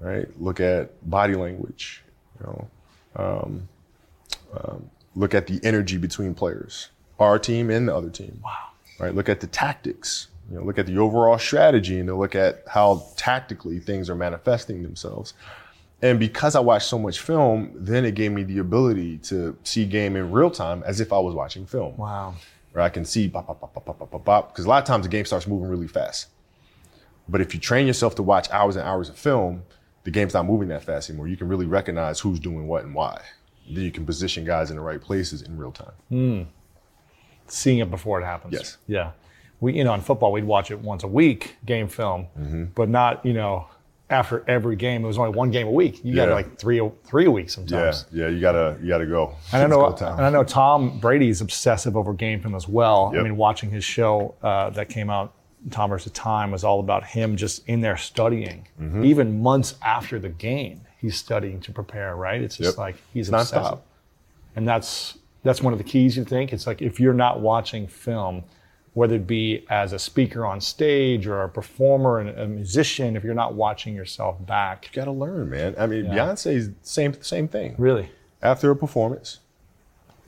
Right, 0.00 0.28
look 0.40 0.60
at 0.60 0.90
body 1.08 1.34
language. 1.34 2.02
You 2.40 2.46
know, 2.46 2.68
um, 3.16 3.68
um, 4.52 4.90
look 5.16 5.34
at 5.34 5.46
the 5.46 5.58
energy 5.64 5.96
between 5.96 6.34
players, 6.34 6.90
our 7.18 7.38
team 7.38 7.70
and 7.70 7.88
the 7.88 7.96
other 7.96 8.10
team. 8.10 8.40
Wow. 8.44 8.52
Right, 9.00 9.14
look 9.14 9.28
at 9.28 9.40
the 9.40 9.46
tactics. 9.46 10.28
You 10.50 10.58
know, 10.58 10.64
look 10.64 10.78
at 10.78 10.86
the 10.86 10.98
overall 10.98 11.38
strategy 11.38 11.98
and 12.00 12.08
then 12.08 12.16
look 12.16 12.34
at 12.34 12.62
how 12.66 13.04
tactically 13.16 13.80
things 13.80 14.08
are 14.08 14.14
manifesting 14.14 14.82
themselves. 14.82 15.34
And 16.00 16.18
because 16.18 16.54
I 16.54 16.60
watched 16.60 16.86
so 16.86 16.98
much 16.98 17.20
film, 17.20 17.70
then 17.74 18.04
it 18.04 18.14
gave 18.14 18.32
me 18.32 18.44
the 18.44 18.58
ability 18.58 19.18
to 19.18 19.56
see 19.64 19.84
game 19.84 20.16
in 20.16 20.30
real 20.30 20.50
time 20.50 20.82
as 20.86 21.00
if 21.00 21.12
I 21.12 21.18
was 21.18 21.34
watching 21.34 21.66
film 21.66 21.96
Wow. 21.96 22.34
where 22.72 22.84
I 22.84 22.88
can 22.88 23.04
see 23.04 23.28
pop, 23.28 23.46
pop, 23.48 23.60
pop, 23.60 23.74
pop, 23.74 23.84
pop, 23.98 24.10
pop, 24.10 24.24
pop. 24.24 24.52
Because 24.52 24.64
a 24.64 24.68
lot 24.68 24.80
of 24.82 24.86
times 24.86 25.04
the 25.04 25.10
game 25.10 25.24
starts 25.24 25.46
moving 25.46 25.68
really 25.68 25.88
fast. 25.88 26.28
But 27.28 27.40
if 27.42 27.52
you 27.52 27.60
train 27.60 27.86
yourself 27.86 28.14
to 28.14 28.22
watch 28.22 28.48
hours 28.50 28.76
and 28.76 28.86
hours 28.86 29.08
of 29.10 29.18
film, 29.18 29.64
the 30.04 30.10
game's 30.10 30.32
not 30.32 30.46
moving 30.46 30.68
that 30.68 30.82
fast 30.84 31.10
anymore. 31.10 31.28
You 31.28 31.36
can 31.36 31.48
really 31.48 31.66
recognize 31.66 32.20
who's 32.20 32.38
doing 32.40 32.66
what 32.68 32.84
and 32.84 32.94
why. 32.94 33.20
Then 33.70 33.84
you 33.84 33.90
can 33.90 34.06
position 34.06 34.44
guys 34.46 34.70
in 34.70 34.76
the 34.76 34.82
right 34.82 35.00
places 35.00 35.42
in 35.42 35.58
real 35.58 35.72
time. 35.72 35.92
Hmm. 36.08 36.42
Seeing 37.48 37.78
it 37.78 37.90
before 37.90 38.20
it 38.20 38.24
happens. 38.24 38.54
Yes. 38.54 38.78
Yeah. 38.86 39.10
We, 39.60 39.74
you 39.74 39.84
know, 39.84 39.94
in 39.94 40.00
football, 40.00 40.30
we'd 40.32 40.44
watch 40.44 40.70
it 40.70 40.78
once 40.80 41.02
a 41.02 41.08
week, 41.08 41.56
game 41.66 41.88
film, 41.88 42.26
Mm-hmm. 42.38 42.64
but 42.74 42.88
not, 42.88 43.24
you 43.26 43.32
know, 43.32 43.66
after 44.10 44.42
every 44.48 44.74
game. 44.76 45.04
It 45.04 45.06
was 45.08 45.18
only 45.18 45.32
one 45.36 45.50
game 45.50 45.66
a 45.66 45.70
week. 45.70 46.02
You 46.04 46.14
got 46.14 46.28
like 46.30 46.58
three, 46.58 46.80
three 47.04 47.26
a 47.26 47.30
week 47.30 47.46
Yeah, 47.46 47.50
sometimes. 47.50 48.06
yeah, 48.12 48.28
you 48.28 48.40
gotta, 48.40 48.78
you 48.80 48.88
gotta 48.88 49.04
go. 49.06 49.34
And 49.52 49.62
I 49.62 49.66
know, 49.66 49.90
go 49.90 50.06
and 50.06 50.24
I 50.24 50.30
know 50.30 50.44
Tom 50.44 50.98
Brady's 50.98 51.40
obsessive 51.42 51.94
over 51.96 52.14
game 52.14 52.40
film 52.40 52.54
as 52.54 52.66
well. 52.68 53.12
I 53.14 53.22
mean, 53.22 53.36
watching 53.36 53.70
his 53.70 53.84
show 53.84 54.34
uh, 54.42 54.70
that 54.70 54.88
came 54.88 55.10
out, 55.10 55.34
Tom 55.70 55.90
versus 55.90 56.12
Time, 56.12 56.52
was 56.52 56.64
all 56.64 56.80
about 56.80 57.04
him 57.04 57.36
just 57.36 57.68
in 57.68 57.80
there 57.80 57.96
studying, 57.98 58.66
Mm-hmm. 58.80 59.04
even 59.04 59.42
months 59.42 59.74
after 59.82 60.18
the 60.18 60.28
game. 60.30 60.80
He's 61.00 61.16
studying 61.16 61.60
to 61.62 61.72
prepare. 61.72 62.16
Right? 62.16 62.40
It's 62.40 62.56
just 62.56 62.76
Yep. 62.76 62.78
like 62.78 62.96
he's 63.12 63.28
Nonstop. 63.28 63.80
and 64.56 64.66
that's 64.66 65.18
that's 65.42 65.62
one 65.62 65.72
of 65.74 65.78
the 65.78 65.84
keys. 65.84 66.16
You 66.16 66.24
think 66.24 66.52
it's 66.54 66.66
like 66.66 66.80
if 66.80 66.98
you're 66.98 67.12
not 67.12 67.40
watching 67.40 67.86
film, 67.86 68.44
whether 68.98 69.14
it 69.14 69.26
be 69.28 69.64
as 69.70 69.92
a 69.92 69.98
speaker 69.98 70.44
on 70.44 70.60
stage 70.60 71.24
or 71.28 71.42
a 71.44 71.48
performer 71.48 72.18
and 72.18 72.30
a 72.36 72.46
musician, 72.48 73.14
if 73.16 73.22
you're 73.22 73.32
not 73.32 73.54
watching 73.54 73.94
yourself 73.94 74.44
back, 74.44 74.86
you 74.86 74.92
gotta 74.92 75.12
learn, 75.12 75.48
man. 75.50 75.74
I 75.78 75.86
mean, 75.86 76.06
Yeah. 76.06 76.14
Beyonce's 76.14 76.70
same, 76.82 77.14
same 77.22 77.46
thing. 77.46 77.76
really, 77.78 78.10
After 78.42 78.70
a 78.72 78.76
performance, 78.76 79.38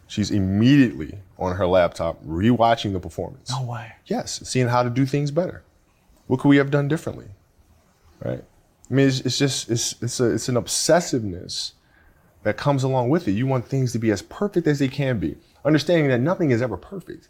she's 0.06 0.30
immediately 0.30 1.18
on 1.36 1.56
her 1.56 1.66
laptop 1.66 2.24
rewatching 2.24 2.92
the 2.92 3.00
performance. 3.00 3.50
no 3.50 3.62
way. 3.62 3.92
Yes, 4.06 4.40
seeing 4.44 4.68
how 4.68 4.84
to 4.84 4.90
do 4.90 5.04
things 5.04 5.30
better. 5.32 5.62
What 6.28 6.38
could 6.38 6.48
we 6.48 6.56
have 6.58 6.70
done 6.70 6.86
differently? 6.86 7.26
Right? 8.24 8.44
I 8.88 8.94
mean, 8.94 9.08
it's, 9.08 9.20
it's 9.20 9.38
just 9.38 9.68
it's 9.68 9.96
it's 10.00 10.20
a 10.20 10.26
it's 10.30 10.48
an 10.48 10.54
obsessiveness 10.56 11.72
that 12.44 12.56
comes 12.56 12.84
along 12.84 13.08
with 13.08 13.26
it. 13.26 13.32
You 13.32 13.46
want 13.48 13.66
things 13.66 13.90
to 13.92 13.98
be 13.98 14.10
as 14.12 14.22
perfect 14.22 14.66
as 14.68 14.78
they 14.78 14.88
can 14.88 15.18
be, 15.18 15.36
understanding 15.64 16.08
that 16.08 16.20
nothing 16.20 16.50
is 16.52 16.62
ever 16.62 16.76
perfect. 16.76 17.28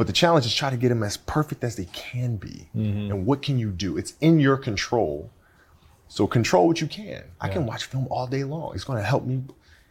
But 0.00 0.06
the 0.06 0.14
challenge 0.14 0.46
is 0.46 0.54
try 0.54 0.70
to 0.70 0.78
get 0.78 0.88
them 0.88 1.02
as 1.02 1.18
perfect 1.18 1.62
as 1.62 1.76
they 1.76 1.84
can 1.84 2.36
be. 2.36 2.70
Mm-hmm. 2.74 3.10
And 3.10 3.26
what 3.26 3.42
can 3.42 3.58
you 3.58 3.70
do? 3.70 3.98
It's 3.98 4.14
in 4.22 4.40
your 4.40 4.56
control. 4.56 5.30
So 6.08 6.26
control 6.26 6.66
what 6.66 6.80
you 6.80 6.86
can. 6.86 7.22
I 7.38 7.50
can 7.50 7.66
watch 7.66 7.84
film 7.84 8.08
all 8.10 8.26
day 8.26 8.42
long. 8.44 8.74
It's 8.74 8.84
going 8.84 8.96
to 8.96 9.04
help 9.04 9.26
me. 9.26 9.42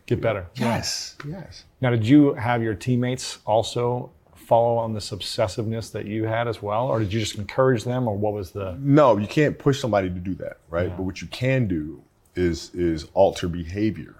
Get 0.07 0.19
better. 0.19 0.47
Yes, 0.55 1.15
yes. 1.27 1.65
Now, 1.79 1.91
did 1.91 2.07
you 2.07 2.33
have 2.33 2.63
your 2.63 2.73
teammates 2.73 3.37
also 3.45 4.09
follow 4.33 4.77
on 4.77 4.95
this 4.95 5.11
obsessiveness 5.11 5.91
that 5.91 6.07
you 6.07 6.23
had 6.23 6.47
as 6.47 6.59
well, 6.59 6.87
or 6.87 6.97
did 6.97 7.13
you 7.13 7.19
just 7.19 7.37
encourage 7.37 7.83
them, 7.83 8.07
or 8.07 8.17
what 8.17 8.33
was 8.33 8.49
the? 8.49 8.75
No, 8.79 9.15
you 9.17 9.27
can't 9.27 9.59
push 9.59 9.79
somebody 9.79 10.09
to 10.09 10.15
do 10.15 10.33
that, 10.33 10.57
right? 10.71 10.89
But 10.89 11.03
what 11.03 11.21
you 11.21 11.27
can 11.27 11.67
do 11.67 12.01
is 12.33 12.73
is 12.73 13.05
alter 13.13 13.47
behavior 13.47 14.15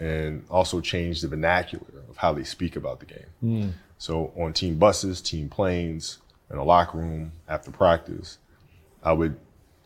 and 0.00 0.44
also 0.50 0.80
change 0.80 1.20
the 1.20 1.28
vernacular 1.28 2.02
of 2.08 2.16
how 2.16 2.32
they 2.32 2.44
speak 2.44 2.76
about 2.76 2.98
the 2.98 3.06
game. 3.06 3.26
Hmm. 3.40 3.68
So 4.02 4.32
on 4.36 4.52
team 4.52 4.78
buses, 4.80 5.20
team 5.20 5.48
planes, 5.48 6.18
in 6.50 6.58
a 6.58 6.64
locker 6.64 6.98
room 6.98 7.30
after 7.46 7.70
practice, 7.70 8.38
I 9.00 9.12
would 9.12 9.38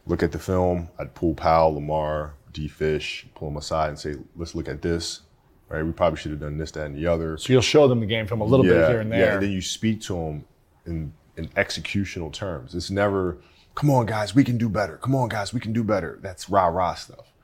look 0.07 0.23
at 0.23 0.33
the 0.33 0.39
film. 0.39 0.89
I'd 0.99 1.15
pull 1.15 1.35
Pau, 1.35 1.67
Lamar, 1.67 2.33
D. 2.51 2.67
Fish, 2.67 3.27
pull 3.35 3.51
them 3.51 3.59
aside 3.59 3.91
and 3.91 3.99
say, 3.99 4.15
"Let's 4.35 4.55
look 4.55 4.71
at 4.71 4.81
this." 4.81 5.21
Right? 5.69 5.85
We 5.85 5.93
probably 5.93 6.19
should 6.19 6.31
have 6.31 6.41
done 6.41 6.57
this, 6.57 6.71
that, 6.71 6.87
and 6.87 6.97
the 6.97 7.07
other. 7.07 7.37
So 7.37 7.53
you'll 7.53 7.61
show 7.61 7.89
them 7.89 8.01
the 8.01 8.07
game 8.07 8.27
from 8.27 8.41
a 8.41 8.45
little 8.45 8.65
bit 8.65 8.89
here 8.89 9.01
and 9.01 9.11
Yeah, 9.11 9.19
there. 9.19 9.35
and 9.35 9.43
then 9.43 9.51
you 9.51 9.61
speak 9.61 10.01
to 10.03 10.15
them 10.15 10.45
in, 10.87 11.13
in 11.37 11.49
executional 11.49 12.33
terms. 12.33 12.75
It's 12.75 12.91
never, 12.91 13.37
come 13.75 13.91
on, 13.91 14.07
guys, 14.07 14.35
we 14.35 14.45
can 14.45 14.57
do 14.57 14.71
better. 14.71 14.97
Come 14.97 15.15
on, 15.15 15.29
guys, 15.29 15.53
we 15.53 15.61
can 15.61 15.75
do 15.75 15.85
better. 15.85 16.19
That's 16.23 16.49
rah 16.49 16.69
rah 16.69 16.95
stuff, 16.95 17.35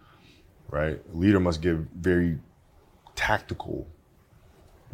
right? 0.71 1.03
A 1.13 1.17
leader 1.17 1.39
must 1.39 1.61
give 1.61 1.87
very 1.95 2.39
tactical 3.15 3.87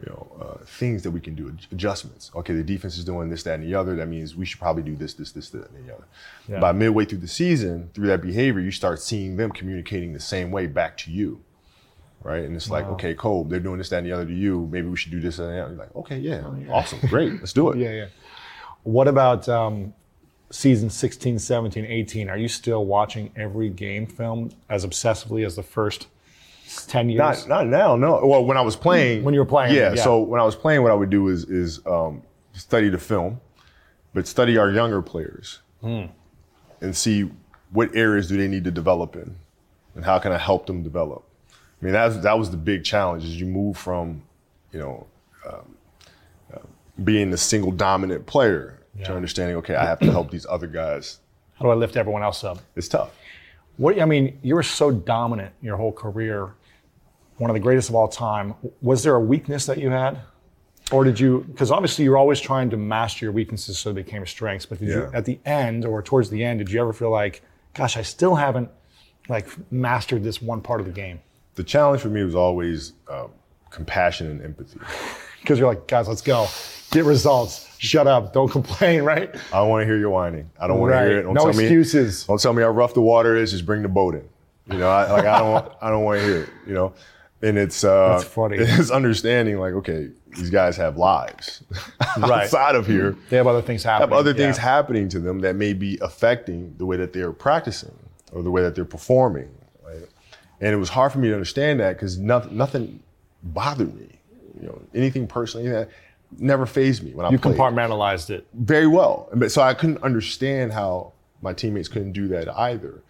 you 0.01 0.11
know, 0.11 0.27
uh, 0.41 0.65
things 0.65 1.03
that 1.03 1.11
we 1.11 1.21
can 1.21 1.35
do, 1.35 1.55
adjustments. 1.73 2.31
Okay, 2.35 2.55
the 2.55 2.63
defense 2.63 2.97
is 2.97 3.05
doing 3.05 3.29
this, 3.29 3.43
that, 3.43 3.55
and 3.55 3.65
the 3.65 3.75
other. 3.75 3.97
That 3.97 4.09
means 4.09 4.37
we 4.37 4.45
should 4.45 4.61
probably 4.61 4.83
do 4.83 4.95
this, 4.95 5.15
this, 5.15 5.33
this, 5.33 5.51
that, 5.51 5.71
and 5.71 5.89
the 5.89 5.95
other. 5.95 6.05
Yeah. 6.49 6.61
By 6.61 6.73
midway 6.73 7.05
through 7.05 7.19
the 7.19 7.29
season, 7.29 7.91
through 7.95 8.07
that 8.09 8.23
behavior, 8.23 8.61
you 8.61 8.71
start 8.71 9.01
seeing 9.01 9.37
them 9.37 9.51
communicating 9.51 10.13
the 10.13 10.21
same 10.21 10.51
way 10.51 10.67
back 10.67 10.97
to 10.99 11.11
you, 11.11 11.43
right? 12.23 12.45
And 12.45 12.55
it's 12.55 12.71
like, 12.71 12.87
okay, 12.87 13.15
Cole, 13.15 13.45
they're 13.45 13.61
doing 13.61 13.79
this, 13.79 13.89
that, 13.89 13.99
and 13.99 14.07
the 14.07 14.13
other 14.13 14.27
to 14.27 14.35
you. 14.35 14.69
Maybe 14.71 14.89
we 14.89 14.97
should 14.97 15.13
do 15.13 15.21
this 15.21 15.39
and 15.39 15.49
that. 15.49 15.55
You're 15.55 15.69
like, 15.71 15.97
okay, 15.97 16.19
yeah, 16.19 16.43
awesome, 16.71 17.01
great, 17.09 17.33
let's 17.41 17.53
do 17.53 17.71
it. 17.71 17.79
Yeah, 17.79 17.93
yeah. 17.93 18.07
What 18.85 19.09
about 19.09 19.49
um, 19.49 19.93
season 20.51 20.91
16, 20.91 21.39
17, 21.39 21.85
18? 21.85 22.31
Are 22.31 22.39
you 22.39 22.49
still 22.49 22.85
watching 22.87 23.31
every 23.37 23.69
game 23.69 24.07
film 24.07 24.51
as 24.69 24.87
obsessively 24.87 25.45
as 25.45 25.57
the 25.57 25.63
first 25.63 26.07
10 26.87 27.09
years? 27.11 27.19
Not, 27.19 27.49
not 27.49 27.67
now, 27.67 27.97
no. 27.97 28.25
Well, 28.27 28.45
when 28.45 28.57
I 28.57 28.61
was 28.61 28.77
playing, 28.77 29.25
When 29.25 29.35
you 29.35 29.41
were 29.41 29.47
playing, 29.47 29.75
yeah. 29.75 29.95
yeah. 29.95 30.03
So 30.03 30.21
when 30.21 30.41
I 30.41 30.45
was 30.45 30.55
playing, 30.57 30.83
what 30.83 30.91
I 30.93 30.95
would 30.95 31.11
do 31.11 31.29
is 31.29 31.45
is 31.45 31.85
um, 31.87 32.23
study 32.53 32.89
the 32.89 32.99
film, 32.99 33.41
but 34.15 34.27
study 34.27 34.57
our 34.59 34.71
younger 34.71 35.03
players 35.03 35.61
Hmm. 35.81 36.07
and 36.81 36.97
see 36.97 37.31
what 37.73 37.95
areas 37.95 38.29
do 38.29 38.37
they 38.37 38.49
need 38.49 38.65
to 38.65 38.71
develop 38.71 39.15
in, 39.17 39.37
and 39.95 40.05
how 40.05 40.19
can 40.19 40.33
I 40.33 40.39
help 40.39 40.67
them 40.67 40.83
develop. 40.83 41.25
I 41.51 41.85
mean, 41.85 41.93
that 41.93 42.07
was, 42.07 42.21
that 42.23 42.39
was 42.39 42.51
the 42.51 42.57
big 42.57 42.83
challenge. 42.85 43.25
Is 43.25 43.39
you 43.39 43.47
move 43.47 43.77
from, 43.77 44.23
you 44.73 44.81
know, 44.81 45.07
um, 45.49 45.75
uh, 46.53 46.59
being 47.05 47.31
the 47.31 47.37
single 47.39 47.71
dominant 47.71 48.27
player 48.27 48.81
Yeah. 48.99 49.05
to 49.07 49.15
understanding. 49.17 49.57
Okay, 49.59 49.77
I 49.77 49.85
have 49.85 50.01
to 50.01 50.11
help 50.11 50.31
these 50.31 50.45
other 50.51 50.67
guys. 50.67 51.21
How 51.55 51.65
do 51.65 51.71
I 51.71 51.75
lift 51.75 51.97
everyone 51.97 52.23
else 52.25 52.43
up? 52.43 52.59
It's 52.75 52.89
tough. 52.89 53.11
What 53.77 54.01
I 54.01 54.05
mean, 54.07 54.39
you 54.43 54.57
were 54.57 54.63
so 54.65 54.91
dominant 54.91 55.53
your 55.63 55.77
whole 55.77 55.93
career, 55.93 56.51
one 57.39 57.51
of 57.51 57.55
the 57.55 57.61
greatest 57.61 57.89
of 57.89 57.95
all 57.95 58.09
time. 58.09 58.55
Was 58.83 59.03
there 59.03 59.15
a 59.15 59.21
weakness 59.21 59.67
that 59.67 59.79
you 59.79 59.91
had, 59.91 60.21
or 60.93 61.05
did 61.05 61.19
you? 61.19 61.45
Because 61.51 61.71
obviously 61.71 62.05
you're 62.05 62.17
always 62.19 62.41
trying 62.41 62.71
to 62.71 62.77
master 62.77 63.25
your 63.25 63.33
weaknesses 63.33 63.79
so 63.79 63.93
they 63.93 64.03
became 64.03 64.25
strengths. 64.27 64.67
But 64.67 64.79
did 64.81 64.89
you, 64.89 65.11
at 65.15 65.25
the 65.25 65.39
end 65.47 65.85
or 65.85 66.03
towards 66.03 66.31
the 66.31 66.45
end, 66.45 66.59
did 66.59 66.71
you 66.71 66.81
ever 66.81 66.93
feel 66.93 67.11
like, 67.11 67.43
gosh, 67.75 67.97
I 67.97 68.03
still 68.03 68.35
haven't 68.35 68.71
like 69.29 69.47
mastered 69.73 70.23
this 70.25 70.43
one 70.43 70.61
part 70.61 70.81
of 70.81 70.87
the 70.87 70.93
game? 70.93 71.21
The 71.55 71.65
challenge 71.65 72.03
for 72.03 72.09
me 72.09 72.23
was 72.23 72.35
always 72.35 72.93
um, 73.11 73.31
compassion 73.71 74.31
and 74.31 74.43
empathy. 74.43 74.79
Because 75.41 75.61
you're 75.61 75.69
like, 75.69 75.87
guys, 75.87 76.09
let's 76.09 76.21
go, 76.21 76.47
get 76.91 77.05
results. 77.05 77.69
Shut 77.79 78.09
up, 78.09 78.33
don't 78.33 78.49
complain, 78.51 79.03
right? 79.03 79.35
I 79.53 79.57
don't 79.59 79.69
want 79.69 79.83
to 79.83 79.87
hear 79.87 79.97
your 79.97 80.11
whining. 80.11 80.51
I 80.61 80.67
don't 80.67 80.81
want 80.81 80.93
to 80.93 80.99
hear 80.99 81.19
it. 81.21 81.23
Don't 81.23 81.35
no 81.35 81.45
tell 81.45 81.53
me- 81.55 81.65
excuses. 81.65 82.25
Don't 82.25 82.41
tell 82.43 82.53
me 82.53 82.63
how 82.63 82.69
rough 82.71 82.93
the 82.93 83.01
water 83.01 83.37
is. 83.37 83.53
Just 83.53 83.65
bring 83.65 83.83
the 83.83 83.89
boat 83.89 84.17
in. 84.17 84.29
You 84.71 84.79
know, 84.79 84.91
I, 84.91 85.11
like 85.11 85.25
I 85.25 85.39
don't, 85.39 85.73
I 85.81 85.91
don't 85.91 86.03
want 86.05 86.21
to 86.21 86.27
hear 86.27 86.43
it. 86.43 86.51
You 86.67 86.75
know, 86.75 86.93
and 87.43 87.57
it's 87.59 87.85
uh. 87.85 88.23
It's 88.53 88.91
understanding 88.91 89.59
like, 89.59 89.75
okay, 89.75 90.11
these 90.37 90.51
guys 90.51 90.77
have 90.77 90.97
lives 90.97 91.63
Right. 92.19 92.45
outside 92.45 92.75
of 92.75 92.87
here. 92.87 93.17
They 93.31 93.37
have 93.37 93.47
other 93.47 93.63
things 93.63 93.83
happening. 93.83 94.11
Have 94.11 94.19
other 94.19 94.35
things 94.35 94.57
yeah. 94.57 94.63
happening 94.65 95.09
to 95.11 95.19
them 95.21 95.41
that 95.41 95.57
may 95.57 95.73
be 95.73 95.99
affecting 96.01 96.75
the 96.79 96.87
way 96.87 96.97
that 96.97 97.13
they're 97.13 97.33
practicing 97.33 97.95
or 98.33 98.43
the 98.43 98.51
way 98.51 98.63
that 98.63 98.75
they're 98.75 98.85
performing. 98.85 99.49
Right? 99.85 100.09
And 100.61 100.73
it 100.73 100.77
was 100.77 100.89
hard 100.91 101.13
for 101.13 101.19
me 101.19 101.29
to 101.29 101.35
understand 101.35 101.81
that 101.81 101.95
because 101.95 102.19
nothing, 102.19 102.57
nothing 102.57 103.01
bothered 103.43 103.95
me. 103.95 104.19
You 104.61 104.67
know, 104.67 104.83
anything 104.95 105.27
personally 105.29 105.69
that 105.71 105.89
never 106.39 106.67
phased 106.67 107.03
me 107.05 107.15
when 107.15 107.25
I 107.25 107.31
You 107.31 107.39
played 107.39 107.57
compartmentalized 107.57 108.31
it. 108.31 108.47
very 108.53 108.87
well. 108.89 109.29
But 109.35 109.53
so 109.53 109.63
I 109.63 109.73
couldn't 109.75 110.03
understand 110.03 110.73
how 110.73 111.13
my 111.41 111.53
teammates 111.53 111.89
couldn't 111.89 112.13
do 112.13 112.27
that 112.29 112.49
either 112.59 113.01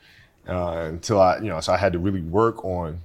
uh, 0.47 0.85
until 0.89 1.21
I, 1.21 1.39
you 1.39 1.49
know, 1.49 1.59
so 1.61 1.73
I 1.73 1.79
had 1.79 1.95
to 1.95 1.99
really 1.99 2.21
work 2.21 2.63
on 2.65 3.01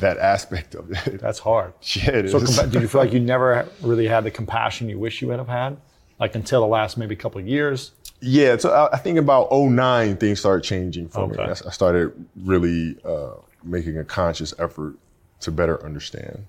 that 0.00 0.18
aspect 0.18 0.74
of 0.74 0.90
it. 1.06 1.20
That's 1.20 1.38
hard. 1.38 1.72
Yeah, 1.82 2.10
it 2.10 2.30
So, 2.30 2.40
compa- 2.40 2.70
did 2.70 2.82
you 2.82 2.88
feel 2.88 3.00
like 3.00 3.12
you 3.12 3.20
never 3.20 3.68
really 3.82 4.06
had 4.06 4.24
the 4.24 4.30
compassion 4.30 4.88
you 4.88 4.98
wish 4.98 5.22
you 5.22 5.28
would 5.28 5.38
have 5.38 5.48
had, 5.48 5.76
like 6.18 6.34
until 6.34 6.60
the 6.60 6.66
last 6.66 6.96
maybe 6.96 7.16
couple 7.16 7.40
of 7.40 7.46
years? 7.46 7.92
Yeah, 8.20 8.58
so 8.58 8.70
I, 8.70 8.94
I 8.94 8.98
think 8.98 9.18
about 9.18 9.50
09, 9.50 10.16
things 10.18 10.40
started 10.40 10.62
changing 10.62 11.08
for 11.08 11.26
me. 11.26 11.38
I, 11.38 11.50
I 11.50 11.54
started 11.54 12.12
really 12.36 12.98
uh, 13.04 13.34
making 13.64 13.96
a 13.98 14.04
conscious 14.04 14.52
effort 14.58 14.96
to 15.40 15.50
better 15.50 15.82
understand. 15.84 16.46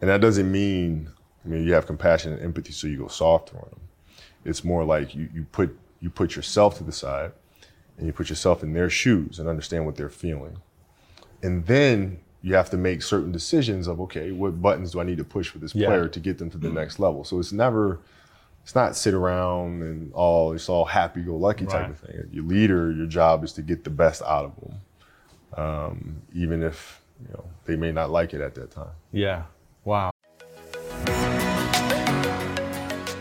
And 0.00 0.08
that 0.08 0.22
doesn't 0.22 0.50
mean, 0.50 1.10
I 1.44 1.48
mean, 1.48 1.66
you 1.66 1.74
have 1.74 1.86
compassion 1.86 2.32
and 2.32 2.42
empathy, 2.42 2.72
so 2.72 2.86
you 2.86 2.96
go 2.96 3.08
soft 3.08 3.54
on 3.54 3.68
them. 3.68 3.80
It's 4.44 4.64
more 4.64 4.84
like 4.84 5.14
you, 5.14 5.28
you 5.34 5.44
put 5.52 5.78
you 6.00 6.08
put 6.08 6.34
yourself 6.34 6.78
to 6.78 6.84
the 6.84 6.92
side 6.92 7.32
and 7.98 8.06
you 8.06 8.12
put 8.14 8.30
yourself 8.30 8.62
in 8.62 8.72
their 8.72 8.88
shoes 8.88 9.38
and 9.38 9.46
understand 9.46 9.84
what 9.84 9.96
they're 9.96 10.08
feeling. 10.08 10.56
And 11.42 11.66
then 11.66 12.20
you 12.42 12.54
have 12.54 12.70
to 12.70 12.76
make 12.76 13.02
certain 13.02 13.32
decisions 13.32 13.86
of, 13.86 14.00
okay, 14.00 14.32
what 14.32 14.62
buttons 14.62 14.92
do 14.92 15.00
I 15.00 15.04
need 15.04 15.18
to 15.18 15.24
push 15.24 15.48
for 15.48 15.58
this 15.58 15.74
Yeah. 15.74 15.88
player 15.88 16.08
to 16.08 16.20
get 16.20 16.38
them 16.38 16.50
to 16.50 16.58
the 16.58 16.70
next 16.70 16.98
level? 16.98 17.24
So 17.24 17.38
it's 17.38 17.52
never, 17.52 17.98
it's 18.62 18.74
not 18.74 18.96
sit 18.96 19.14
around 19.14 19.82
and 19.82 20.12
all 20.14 20.52
it's 20.52 20.68
all 20.68 20.84
happy 20.86 21.22
go 21.22 21.36
lucky 21.36 21.66
type 21.66 21.88
of 21.90 21.98
thing. 21.98 22.28
Your 22.32 22.44
leader, 22.44 22.92
your 22.92 23.06
job 23.06 23.44
is 23.44 23.52
to 23.54 23.62
get 23.62 23.84
the 23.84 23.90
best 23.90 24.22
out 24.22 24.44
of 24.46 24.52
them, 24.60 25.64
um, 25.64 26.22
even 26.34 26.62
if 26.62 27.02
you 27.22 27.32
know 27.32 27.44
they 27.66 27.76
may 27.76 27.92
not 27.92 28.10
like 28.10 28.32
it 28.32 28.40
at 28.40 28.54
that 28.54 28.70
time. 28.70 28.94
Yeah. 29.12 29.44
Wow. 29.84 30.09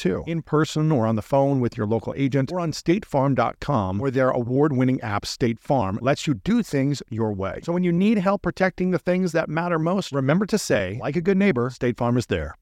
in 0.05 0.41
person 0.41 0.91
or 0.91 1.05
on 1.05 1.15
the 1.15 1.21
phone 1.21 1.59
with 1.59 1.77
your 1.77 1.85
local 1.85 2.13
agent 2.17 2.51
or 2.51 2.59
on 2.59 2.71
statefarm.com, 2.71 3.99
where 3.99 4.11
their 4.11 4.29
award 4.29 4.73
winning 4.73 4.99
app, 5.01 5.25
State 5.25 5.59
Farm, 5.59 5.97
lets 6.01 6.27
you 6.27 6.33
do 6.33 6.63
things 6.63 7.01
your 7.09 7.31
way. 7.33 7.59
So 7.63 7.73
when 7.73 7.83
you 7.83 7.91
need 7.91 8.17
help 8.17 8.41
protecting 8.41 8.91
the 8.91 8.99
things 8.99 9.31
that 9.31 9.49
matter 9.49 9.79
most, 9.79 10.11
remember 10.11 10.45
to 10.47 10.57
say, 10.57 10.99
like 11.01 11.15
a 11.15 11.21
good 11.21 11.37
neighbor, 11.37 11.69
State 11.69 11.97
Farm 11.97 12.17
is 12.17 12.25
there. 12.27 12.55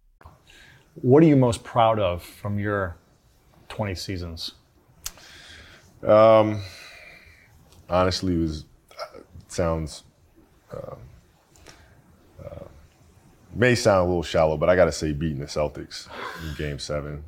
What 0.96 1.24
are 1.24 1.28
you 1.28 1.36
most 1.36 1.64
proud 1.64 2.00
of 2.00 2.22
from 2.24 2.60
your 2.60 2.98
20 3.70 3.96
seasons? 3.96 4.54
Um, 6.06 6.62
honestly, 7.90 8.36
it 8.36 8.40
was 8.40 8.66
uh, 8.92 9.20
sounds 9.48 10.04
uh, 10.72 10.96
uh, 12.44 12.66
may 13.54 13.76
sound 13.76 14.02
a 14.06 14.08
little 14.08 14.24
shallow, 14.24 14.58
but 14.58 14.70
I 14.70 14.76
got 14.76 14.86
to 14.86 14.92
say 14.92 15.12
beating 15.12 15.40
the 15.40 15.46
Celtics 15.46 16.08
in 16.48 16.56
Game 16.56 16.80
Seven. 16.80 17.24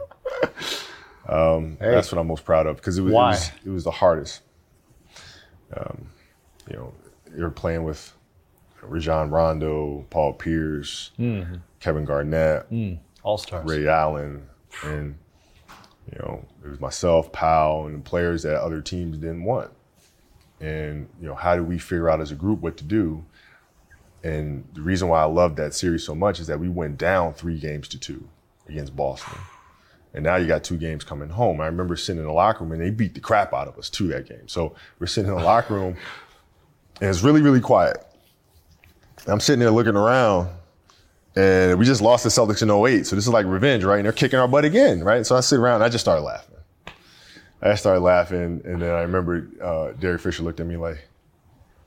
Um, 1.28 1.78
Hey. 1.80 1.92
That's 1.92 2.12
what 2.12 2.20
I'm 2.20 2.28
most 2.28 2.46
proud 2.46 2.68
of 2.68 2.78
because 2.78 2.98
it 2.98 3.02
was, 3.04 3.12
it 3.12 3.16
was 3.16 3.52
it 3.66 3.70
was 3.70 3.84
the 3.84 3.92
hardest. 3.92 4.42
Um, 5.76 6.08
you 6.70 6.76
know, 6.78 6.94
you're 7.36 7.50
playing 7.50 7.84
with 7.84 8.14
Rajon 8.82 9.30
Rondo, 9.30 10.06
Paul 10.10 10.34
Pierce, 10.34 11.12
Mm-hmm. 11.20 11.56
Kevin 11.80 12.06
Garnett, 12.06 12.68
All 13.24 13.38
stars. 13.38 13.68
Ray 13.70 13.88
Allen, 13.88 14.48
and 14.84 15.16
you 16.12 16.20
know 16.20 16.46
it 16.64 16.70
was 16.70 16.80
myself, 16.80 17.32
Pau, 17.32 17.86
and 17.86 18.04
players 18.04 18.44
that 18.44 18.62
other 18.62 18.82
teams 18.82 19.18
didn't 19.18 19.44
want. 19.44 19.72
And 20.60 21.08
you 21.20 21.28
know, 21.28 21.36
how 21.36 21.56
do 21.56 21.64
we 21.64 21.80
figure 21.80 22.10
out 22.10 22.22
as 22.22 22.32
a 22.32 22.36
group 22.36 22.60
what 22.62 22.78
to 22.78 22.84
do? 22.84 23.24
And 24.24 24.68
the 24.74 24.82
reason 24.82 25.08
why 25.08 25.22
I 25.22 25.26
love 25.26 25.56
that 25.56 25.74
series 25.74 26.04
so 26.04 26.14
much 26.14 26.40
is 26.40 26.48
that 26.48 26.60
we 26.60 26.70
went 26.70 26.98
down 26.98 27.34
three 27.34 27.60
games 27.60 27.88
to 27.90 28.00
two 28.00 28.28
against 28.68 28.96
Boston. 28.96 29.38
And 30.14 30.24
now 30.24 30.36
you 30.36 30.46
got 30.46 30.64
two 30.64 30.78
games 30.78 31.04
coming 31.04 31.30
home. 31.30 31.62
I 31.62 31.66
remember 31.68 31.96
sitting 31.96 32.20
in 32.20 32.28
the 32.28 32.34
locker 32.34 32.64
room 32.64 32.74
and 32.74 32.82
they 32.82 32.90
beat 32.90 33.14
the 33.14 33.20
crap 33.20 33.54
out 33.54 33.68
of 33.68 33.78
us 33.78 33.90
too 33.90 34.08
that 34.10 34.28
game. 34.28 34.48
So 34.48 34.76
we're 35.00 35.08
sitting 35.08 35.32
in 35.32 35.38
the 35.38 35.44
locker 35.44 35.74
room 35.74 35.96
and 37.00 37.10
it's 37.10 37.24
really, 37.24 37.42
really 37.42 37.62
quiet. 37.62 37.98
I'm 39.28 39.40
sitting 39.40 39.60
there 39.60 39.72
looking 39.72 39.96
around 39.96 40.50
and 41.36 41.80
we 41.80 41.86
just 41.86 42.02
lost 42.02 42.24
the 42.24 42.30
Celtics 42.30 42.62
in 42.62 42.70
08. 42.70 43.08
So 43.08 43.16
this 43.16 43.26
is 43.26 43.34
like 43.34 43.46
revenge, 43.46 43.84
right? 43.84 43.98
And 43.98 44.06
they're 44.06 44.12
kicking 44.12 44.38
our 44.38 44.48
butt 44.48 44.66
again, 44.66 45.04
right? 45.04 45.26
So 45.26 45.36
I 45.36 45.40
sit 45.40 45.60
around 45.60 45.76
and 45.76 45.86
I 45.86 45.90
just 45.90 46.04
started 46.04 46.24
laughing. 46.24 46.52
I 47.62 47.76
started 47.76 48.02
laughing, 48.02 48.62
and 48.66 48.82
then 48.82 48.90
I 48.90 49.02
remember 49.02 49.48
uh, 49.62 49.92
Derek 49.92 50.22
Fisher 50.22 50.42
looked 50.42 50.60
at 50.60 50.66
me 50.66 50.78
like, 50.78 51.08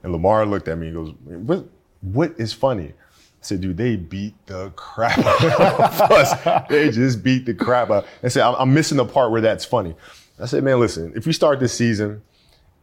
and 0.05 0.13
Lamar 0.13 0.47
looked 0.47 0.69
at 0.69 0.79
me 0.79 0.89
and 0.89 0.95
goes, 0.95 1.15
"What? 1.25 1.67
What 2.13 2.35
is 2.39 2.53
funny?" 2.53 2.89
I 2.89 3.47
said, 3.47 3.61
"Dude, 3.61 3.77
they 3.77 3.97
beat 3.97 4.35
the 4.47 4.71
crap 4.77 5.19
out 5.19 5.45
of 5.45 6.11
us. 6.11 6.67
They 6.69 6.91
just 6.91 7.23
beat 7.23 7.47
the 7.47 7.55
crap 7.55 7.91
out." 7.91 8.07
I 8.23 8.29
said, 8.29 8.43
I'm, 8.43 8.55
"I'm 8.57 8.75
missing 8.75 8.97
the 8.99 9.05
part 9.05 9.31
where 9.31 9.41
that's 9.41 9.65
funny." 9.65 9.95
I 10.41 10.47
said, 10.47 10.63
"Man, 10.65 10.81
listen, 10.81 11.13
if 11.17 11.27
we 11.27 11.33
start 11.33 11.61
this 11.61 11.73
season, 11.75 12.23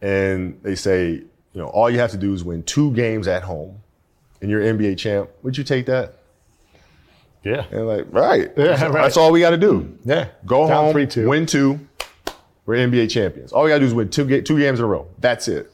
and 0.00 0.58
they 0.62 0.74
say, 0.74 1.10
you 1.10 1.26
know, 1.54 1.66
all 1.68 1.90
you 1.90 1.98
have 1.98 2.10
to 2.12 2.16
do 2.16 2.32
is 2.34 2.42
win 2.44 2.62
two 2.62 2.92
games 2.92 3.28
at 3.28 3.42
home, 3.42 3.80
and 4.40 4.50
you're 4.50 4.60
NBA 4.62 4.98
champ, 4.98 5.30
would 5.42 5.56
you 5.58 5.64
take 5.64 5.86
that?" 5.86 6.14
Yeah. 7.44 7.64
And 7.72 7.88
like, 7.88 8.06
right, 8.10 8.52
Yeah, 8.56 8.84
right. 8.84 8.92
that's 8.92 9.16
all 9.16 9.32
we 9.32 9.40
got 9.40 9.50
to 9.50 9.56
do. 9.56 9.98
Yeah. 10.04 10.28
Go 10.46 10.68
Down 10.68 10.84
home, 10.84 10.94
3-2. 10.94 11.28
win 11.28 11.44
two. 11.46 11.80
We're 12.66 12.76
NBA 12.76 13.10
champions. 13.10 13.52
All 13.52 13.64
we 13.64 13.70
gotta 13.70 13.80
do 13.80 13.86
is 13.86 13.92
win 13.94 14.08
two, 14.10 14.40
two 14.42 14.56
games 14.60 14.78
in 14.78 14.84
a 14.84 14.88
row. 14.88 15.08
That's 15.18 15.48
it. 15.48 15.72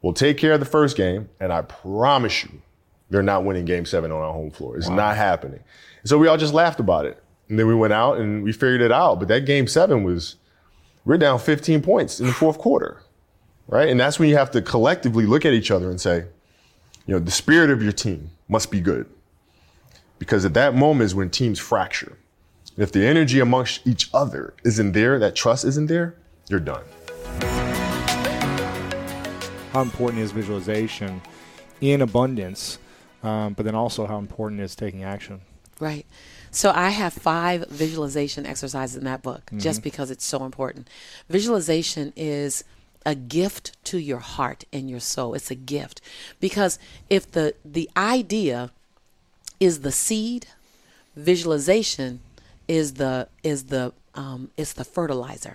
We'll 0.00 0.12
take 0.12 0.38
care 0.38 0.52
of 0.52 0.60
the 0.60 0.66
first 0.66 0.96
game, 0.96 1.28
and 1.40 1.52
I 1.52 1.62
promise 1.62 2.44
you, 2.44 2.62
they're 3.10 3.22
not 3.22 3.44
winning 3.44 3.64
game 3.64 3.86
seven 3.86 4.12
on 4.12 4.20
our 4.20 4.32
home 4.32 4.50
floor. 4.50 4.76
It's 4.76 4.88
not 4.88 5.16
happening. 5.16 5.60
So 6.04 6.18
we 6.18 6.28
all 6.28 6.36
just 6.36 6.54
laughed 6.54 6.80
about 6.80 7.06
it. 7.06 7.22
And 7.48 7.58
then 7.58 7.66
we 7.66 7.74
went 7.74 7.92
out 7.92 8.18
and 8.18 8.42
we 8.42 8.52
figured 8.52 8.82
it 8.82 8.92
out. 8.92 9.18
But 9.18 9.28
that 9.28 9.46
game 9.46 9.66
seven 9.66 10.04
was, 10.04 10.36
we're 11.04 11.16
down 11.16 11.38
15 11.38 11.80
points 11.82 12.20
in 12.20 12.26
the 12.26 12.32
fourth 12.32 12.58
quarter, 12.58 13.02
right? 13.66 13.88
And 13.88 13.98
that's 13.98 14.18
when 14.18 14.28
you 14.28 14.36
have 14.36 14.50
to 14.50 14.60
collectively 14.60 15.24
look 15.24 15.46
at 15.46 15.54
each 15.54 15.70
other 15.70 15.90
and 15.90 16.00
say, 16.00 16.26
you 17.06 17.14
know, 17.14 17.18
the 17.18 17.30
spirit 17.30 17.70
of 17.70 17.82
your 17.82 17.92
team 17.92 18.30
must 18.48 18.70
be 18.70 18.80
good. 18.80 19.06
Because 20.18 20.44
at 20.44 20.52
that 20.54 20.74
moment 20.74 21.06
is 21.06 21.14
when 21.14 21.30
teams 21.30 21.58
fracture. 21.58 22.18
If 22.76 22.92
the 22.92 23.06
energy 23.06 23.40
amongst 23.40 23.86
each 23.86 24.10
other 24.12 24.54
isn't 24.64 24.92
there, 24.92 25.18
that 25.18 25.34
trust 25.34 25.64
isn't 25.64 25.86
there, 25.86 26.14
you're 26.48 26.60
done. 26.60 26.84
how 29.72 29.82
important 29.82 30.22
is 30.22 30.32
visualization 30.32 31.20
in 31.80 32.02
abundance, 32.02 32.78
um, 33.22 33.54
but 33.54 33.64
then 33.64 33.74
also 33.74 34.06
how 34.06 34.18
important 34.18 34.60
is 34.60 34.74
taking 34.74 35.02
action. 35.02 35.40
Right. 35.80 36.06
So 36.50 36.72
I 36.74 36.90
have 36.90 37.12
five 37.12 37.66
visualization 37.68 38.46
exercises 38.46 38.96
in 38.96 39.04
that 39.04 39.22
book 39.22 39.50
just 39.56 39.82
because 39.82 40.10
it's 40.10 40.24
so 40.24 40.44
important. 40.44 40.88
Visualization 41.28 42.12
is 42.16 42.64
a 43.06 43.14
gift 43.14 43.72
to 43.84 43.98
your 43.98 44.18
heart 44.18 44.64
and 44.72 44.90
your 44.90 45.00
soul. 45.00 45.34
It's 45.34 45.50
a 45.50 45.54
gift 45.54 46.00
because 46.40 46.78
if 47.08 47.30
the 47.30 47.54
the 47.64 47.88
idea 47.96 48.70
is 49.60 49.80
the 49.80 49.92
seed, 49.92 50.46
visualization 51.16 52.20
is 52.66 52.94
the 52.94 53.28
is 53.42 53.64
the 53.64 53.92
um, 54.14 54.50
it's 54.56 54.72
the 54.72 54.84
fertilizer. 54.84 55.54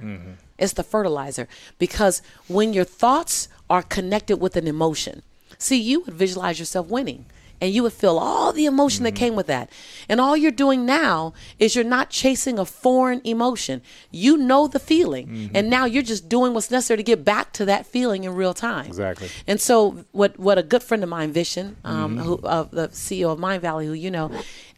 It's 0.57 0.73
the 0.73 0.83
fertilizer 0.83 1.47
because 1.79 2.21
when 2.47 2.71
your 2.73 2.85
thoughts 2.85 3.49
are 3.69 3.83
connected 3.83 4.37
with 4.37 4.55
an 4.55 4.67
emotion, 4.67 5.23
see, 5.57 5.79
you 5.79 6.01
would 6.01 6.13
visualize 6.13 6.59
yourself 6.59 6.87
winning. 6.87 7.25
And 7.63 7.73
you 7.73 7.81
would 7.83 7.93
feel 7.93 8.17
all 8.19 8.51
the 8.51 8.65
emotion 8.65 9.05
that 9.05 9.13
came 9.15 9.35
with 9.37 9.47
that. 9.47 9.69
And 10.09 10.19
all 10.19 10.35
you're 10.35 10.51
doing 10.51 10.85
now 10.85 11.33
is 11.59 11.75
you're 11.75 11.85
not 11.85 12.09
chasing 12.09 12.59
a 12.59 12.65
foreign 12.65 13.21
emotion. 13.23 13.81
You 14.11 14.35
know 14.35 14.67
the 14.67 14.79
feeling. 14.79 15.49
And 15.53 15.69
now 15.69 15.85
you're 15.85 16.03
just 16.03 16.27
doing 16.27 16.53
what's 16.53 16.69
necessary 16.69 16.97
to 16.97 17.03
get 17.03 17.23
back 17.23 17.53
to 17.53 17.63
that 17.65 17.85
feeling 17.85 18.25
in 18.25 18.35
real 18.35 18.53
time. 18.53 18.85
Exactly. 18.87 19.29
And 19.47 19.61
so, 19.61 20.03
what 20.11 20.37
what 20.37 20.57
a 20.57 20.63
good 20.63 20.83
friend 20.83 21.03
of 21.03 21.09
mine, 21.09 21.33
Vishen, 21.33 21.75
um, 21.85 22.17
who 22.17 22.33
of 22.43 22.71
the 22.71 22.89
CEO 22.89 23.31
of 23.31 23.39
Mindvalley, 23.39 23.85
who 23.85 23.93
you 23.93 24.11
know, 24.11 24.29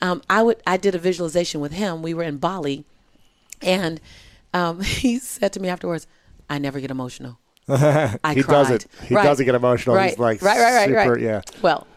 um, 0.03 0.21
I 0.29 0.43
would 0.43 0.61
I 0.67 0.77
did 0.77 0.93
a 0.93 0.99
visualization 0.99 1.61
with 1.61 1.71
him. 1.73 2.03
We 2.03 2.13
were 2.13 2.21
in 2.23 2.37
Bali, 2.37 2.85
and 3.63 3.99
um, 4.53 4.81
he 5.01 5.17
said 5.17 5.53
to 5.53 5.59
me 5.59 5.69
afterwards, 5.69 6.05
"I 6.51 6.59
never 6.59 6.79
get 6.79 6.91
emotional." 6.91 7.39
I 7.67 8.19
He 8.35 8.43
cried. 8.43 8.53
doesn't. 8.53 8.85
He 9.07 9.15
doesn't 9.15 9.43
get 9.45 9.55
emotional. 9.55 9.95
He's 9.97 10.11
Right. 10.11 10.19
like 10.19 10.41
right, 10.43 10.59
right, 10.59 10.73
right, 10.75 10.87
super- 10.87 11.13
right. 11.13 11.21
yeah. 11.21 11.41
Well, 11.63 11.87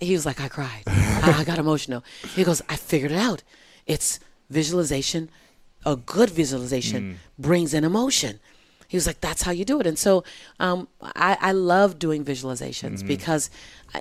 he 0.00 0.12
was 0.12 0.26
like, 0.26 0.40
I 0.40 0.48
cried. 0.48 0.82
I, 0.86 1.44
got 1.44 1.58
emotional. 1.58 2.04
He 2.34 2.44
goes, 2.44 2.62
I 2.68 2.76
figured 2.76 3.12
it 3.12 3.18
out. 3.18 3.42
It's 3.86 4.20
visualization. 4.50 5.30
A 5.84 5.96
good 5.96 6.30
visualization 6.30 7.02
mm. 7.02 7.16
brings 7.38 7.72
in 7.72 7.84
emotion. 7.84 8.40
He 8.88 8.96
was 8.96 9.06
like, 9.06 9.20
that's 9.20 9.42
how 9.42 9.52
you 9.52 9.64
do 9.64 9.80
it. 9.80 9.86
And 9.86 9.98
so 9.98 10.24
um, 10.60 10.88
I, 11.02 11.36
I 11.40 11.52
love 11.52 11.98
doing 11.98 12.24
visualizations 12.24 13.06
because, 13.06 13.50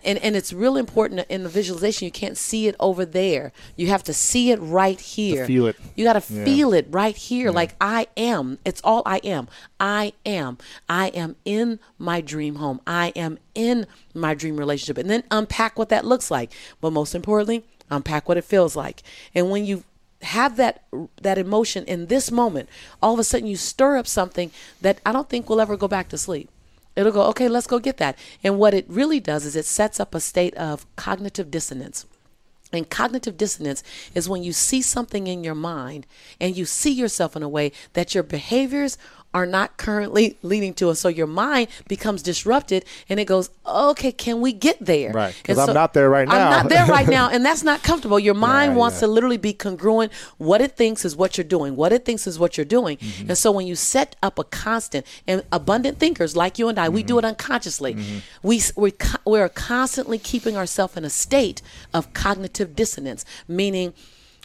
and, 0.03 0.17
and 0.19 0.35
it's 0.35 0.53
real 0.53 0.77
important 0.77 1.25
in 1.29 1.43
the 1.43 1.49
visualization, 1.49 2.05
you 2.05 2.11
can't 2.11 2.37
see 2.37 2.67
it 2.67 2.75
over 2.79 3.05
there. 3.05 3.51
You 3.75 3.87
have 3.87 4.03
to 4.03 4.13
see 4.13 4.51
it 4.51 4.59
right 4.61 4.99
here. 4.99 5.45
feel 5.47 5.67
it. 5.67 5.75
You 5.95 6.03
got 6.05 6.13
to 6.13 6.21
feel 6.21 6.73
it 6.73 6.87
right 6.89 7.15
here. 7.15 7.51
Like 7.51 7.75
I 7.81 8.07
am. 8.15 8.59
It's 8.65 8.81
all 8.83 9.01
I 9.05 9.17
am. 9.23 9.47
I 9.79 10.13
am. 10.25 10.57
I 10.87 11.07
am 11.09 11.35
in 11.45 11.79
my 11.97 12.21
dream 12.21 12.55
home. 12.55 12.79
I 12.85 13.09
am 13.15 13.39
in 13.53 13.87
my 14.13 14.33
dream 14.33 14.57
relationship. 14.57 14.97
And 14.97 15.09
then 15.09 15.23
unpack 15.31 15.77
what 15.79 15.89
that 15.89 16.05
looks 16.05 16.29
like. 16.29 16.51
But 16.81 16.91
most 16.91 17.15
importantly, 17.15 17.63
unpack 17.89 18.27
what 18.27 18.37
it 18.37 18.43
feels 18.43 18.75
like. 18.75 19.01
And 19.33 19.49
when 19.49 19.65
you 19.65 19.83
have 20.25 20.57
that 20.57 20.83
that 21.21 21.38
emotion 21.38 21.85
in 21.85 22.07
this 22.07 22.31
moment, 22.31 22.69
all 23.01 23.13
of 23.13 23.19
a 23.19 23.23
sudden 23.23 23.47
you 23.47 23.55
stir 23.55 23.97
up 23.97 24.07
something 24.07 24.51
that 24.81 24.99
I 25.05 25.11
don't 25.11 25.29
think 25.29 25.49
will 25.49 25.61
ever 25.61 25.77
go 25.77 25.88
back 25.88 26.09
to 26.09 26.17
sleep. 26.17 26.49
It'll 26.95 27.11
go, 27.11 27.23
okay, 27.27 27.49
let's 27.49 27.67
go 27.67 27.79
get 27.79 27.97
that. 27.97 28.17
And 28.43 28.57
what 28.57 28.73
it 28.73 28.85
really 28.88 29.19
does 29.19 29.45
is 29.45 29.55
it 29.55 29.65
sets 29.65 29.99
up 29.99 30.15
a 30.15 30.19
state 30.19 30.55
of 30.55 30.85
cognitive 30.95 31.51
dissonance. 31.51 32.05
And 32.71 32.89
cognitive 32.89 33.38
dissonance 33.38 33.83
is 34.13 34.29
when 34.29 34.43
you 34.43 34.51
see 34.51 34.81
something 34.81 35.27
in 35.27 35.43
your 35.43 35.55
mind 35.55 36.07
and 36.39 36.57
you 36.57 36.65
see 36.65 36.91
yourself 36.91 37.35
in 37.35 37.43
a 37.43 37.49
way 37.49 37.71
that 37.93 38.13
your 38.13 38.23
behaviors 38.23 38.97
are 39.35 39.45
not 39.45 39.75
currently 39.75 40.37
leading 40.41 40.73
to. 40.75 40.87
And 40.87 40.97
so 40.97 41.09
your 41.09 41.27
mind 41.27 41.67
becomes 41.89 42.23
disrupted 42.23 42.85
and 43.09 43.19
it 43.19 43.25
goes, 43.25 43.49
okay, 43.67 44.11
can 44.13 44.39
we 44.39 44.53
get 44.53 44.77
there? 44.79 45.11
Right, 45.11 45.35
'cause 45.43 45.57
And 45.59 45.69
I'm 45.69 45.73
not 45.75 45.93
there 45.93 46.09
right 46.09 46.25
now. 46.27 46.33
I'm 46.35 46.49
not 46.63 46.69
there 46.69 46.85
right 46.85 47.07
now. 47.19 47.29
And 47.29 47.45
that's 47.45 47.61
not 47.61 47.83
comfortable. 47.83 48.17
Your 48.17 48.33
mind 48.33 48.77
wants 48.77 48.97
yeah. 48.97 49.01
to 49.01 49.07
literally 49.07 49.37
be 49.37 49.51
congruent. 49.51 50.13
What 50.37 50.61
it 50.61 50.77
thinks 50.77 51.03
is 51.03 51.17
what 51.17 51.37
you're 51.37 51.43
doing. 51.57 51.75
What 51.75 51.91
it 51.91 52.05
thinks 52.05 52.25
is 52.27 52.39
what 52.39 52.57
you're 52.57 52.65
doing. 52.65 52.95
Mm-hmm. 52.97 53.29
And 53.29 53.37
so 53.37 53.51
when 53.51 53.67
you 53.67 53.75
set 53.75 54.15
up 54.23 54.39
a 54.39 54.45
constant 54.45 55.05
and 55.27 55.43
abundant 55.51 55.99
thinkers 55.99 56.35
like 56.37 56.57
you 56.57 56.69
and 56.69 56.79
I, 56.79 56.87
we 56.87 57.01
Mm-hmm. 57.01 57.07
do 57.07 57.19
it 57.19 57.25
unconsciously. 57.25 57.97
We 58.41 58.61
we 58.77 58.91
co- 58.91 59.19
we're 59.25 59.49
constantly 59.49 60.17
keeping 60.17 60.55
ourselves 60.55 60.95
in 60.95 61.03
a 61.03 61.09
state 61.09 61.61
of 61.93 62.13
cognitive 62.13 62.73
dissonance, 62.75 63.25
meaning. 63.49 63.93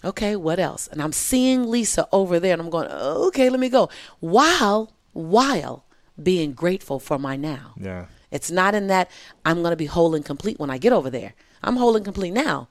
Okay, 0.05 0.35
what 0.37 0.59
else? 0.59 0.89
And 0.89 1.03
I'm 1.03 1.13
seeing 1.13 1.69
Lisa 1.69 2.09
over 2.13 2.41
there, 2.41 2.53
and 2.53 2.63
I'm 2.63 2.71
going, 2.71 2.89
okay, 2.91 3.51
let 3.51 3.61
me 3.61 3.69
go. 3.69 3.91
While, 4.21 4.93
while 5.13 5.85
being 6.23 6.53
grateful 6.53 6.99
for 6.99 7.19
my 7.19 7.37
now. 7.37 7.75
Yeah. 7.77 8.07
It's 8.31 8.51
not 8.51 8.75
in 8.75 8.87
that 8.87 9.11
I'm 9.45 9.61
going 9.61 9.73
to 9.73 9.77
be 9.77 9.87
whole 9.87 10.15
and 10.15 10.25
complete 10.25 10.59
when 10.59 10.71
I 10.71 10.79
get 10.79 10.93
over 10.93 11.11
there. 11.11 11.35
I'm 11.63 11.77
whole 11.77 11.97
and 11.97 12.05
complete 12.05 12.33
now. 12.33 12.69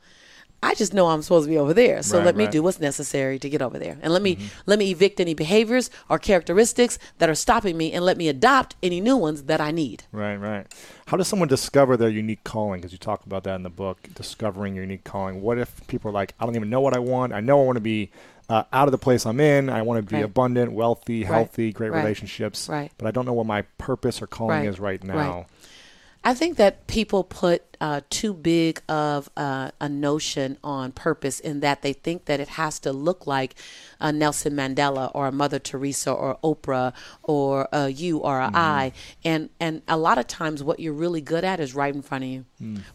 I 0.61 0.75
just 0.75 0.93
know 0.93 1.07
I'm 1.07 1.21
supposed 1.21 1.45
to 1.45 1.49
be 1.49 1.57
over 1.57 1.73
there. 1.73 2.03
So 2.03 2.17
Right, 2.17 2.25
let 2.25 2.35
me 2.35 2.43
right. 2.45 2.51
do 2.51 2.61
what's 2.61 2.79
necessary 2.79 3.39
to 3.39 3.49
get 3.49 3.61
over 3.61 3.79
there. 3.79 3.97
And 4.01 4.11
let 4.11 4.21
me 4.21 4.37
let 4.65 4.77
me 4.77 4.91
evict 4.91 5.19
any 5.19 5.33
behaviors 5.33 5.89
or 6.09 6.19
characteristics 6.19 6.99
that 7.19 7.29
are 7.29 7.35
stopping 7.35 7.77
me 7.77 7.93
and 7.93 8.03
let 8.03 8.17
me 8.17 8.27
adopt 8.27 8.75
any 8.83 8.99
new 8.99 9.15
ones 9.15 9.43
that 9.43 9.61
I 9.61 9.71
need. 9.71 10.03
Right, 10.11 10.35
right. 10.35 10.67
How 11.07 11.17
does 11.17 11.27
someone 11.27 11.47
discover 11.47 11.95
their 11.97 12.09
unique 12.09 12.43
calling? 12.43 12.81
Because 12.81 12.91
you 12.91 12.97
talk 12.97 13.25
about 13.25 13.43
that 13.45 13.55
in 13.55 13.63
the 13.63 13.69
book, 13.69 14.09
discovering 14.15 14.75
your 14.75 14.83
unique 14.83 15.03
calling. 15.05 15.41
What 15.41 15.57
if 15.57 15.85
people 15.87 16.09
are 16.09 16.13
like, 16.13 16.33
I 16.39 16.45
don't 16.45 16.55
even 16.55 16.69
know 16.69 16.81
what 16.81 16.93
I 16.93 16.99
want. 16.99 17.31
I 17.33 17.39
know 17.39 17.61
I 17.61 17.65
want 17.65 17.77
to 17.77 17.81
be 17.81 18.11
uh, 18.49 18.63
out 18.73 18.87
of 18.87 18.91
the 18.91 18.97
place 18.97 19.25
I'm 19.25 19.39
in. 19.39 19.69
I 19.69 19.83
want 19.83 19.97
to 19.99 20.09
be 20.09 20.17
Right. 20.17 20.25
abundant, 20.25 20.71
wealthy, 20.73 21.23
healthy, 21.23 21.71
great 21.71 21.91
relationships. 21.91 22.67
Right. 22.67 22.91
But 22.97 23.07
I 23.07 23.11
don't 23.11 23.25
know 23.25 23.33
what 23.33 23.45
my 23.45 23.61
purpose 23.77 24.21
or 24.21 24.27
calling 24.27 24.61
Right. 24.61 24.67
is 24.69 24.79
right 24.79 24.99
Right. 25.07 25.15
now. 25.15 25.45
I 26.23 26.33
think 26.33 26.57
that 26.57 26.85
people 26.87 27.23
put 27.23 27.63
uh, 27.81 28.01
too 28.09 28.33
big 28.33 28.81
of 28.89 29.29
uh, 29.37 29.71
a 29.79 29.87
notion 29.87 30.57
on 30.63 30.91
purpose 30.91 31.39
in 31.39 31.61
that 31.61 31.81
they 31.81 31.93
think 31.93 32.25
that 32.25 32.41
it 32.41 32.49
has 32.49 32.77
to 32.79 32.91
look 32.91 33.25
like 33.25 33.55
a 34.01 34.11
Nelson 34.11 34.53
Mandela 34.53 35.11
or 35.15 35.27
a 35.27 35.31
Mother 35.31 35.59
Teresa 35.59 36.11
or 36.11 36.37
Oprah 36.43 36.93
or 37.23 37.69
a 37.71 37.87
you 37.87 38.17
or 38.17 38.41
I. 38.41 38.91
And 39.23 39.49
and 39.61 39.81
a 39.87 39.95
lot 39.97 40.17
of 40.17 40.27
times, 40.27 40.61
what 40.61 40.79
you're 40.81 40.93
really 40.93 41.21
good 41.21 41.45
at 41.45 41.61
is 41.61 41.73
right 41.73 41.93
in 41.95 42.01
front 42.01 42.25
of 42.25 42.29
you. 42.29 42.45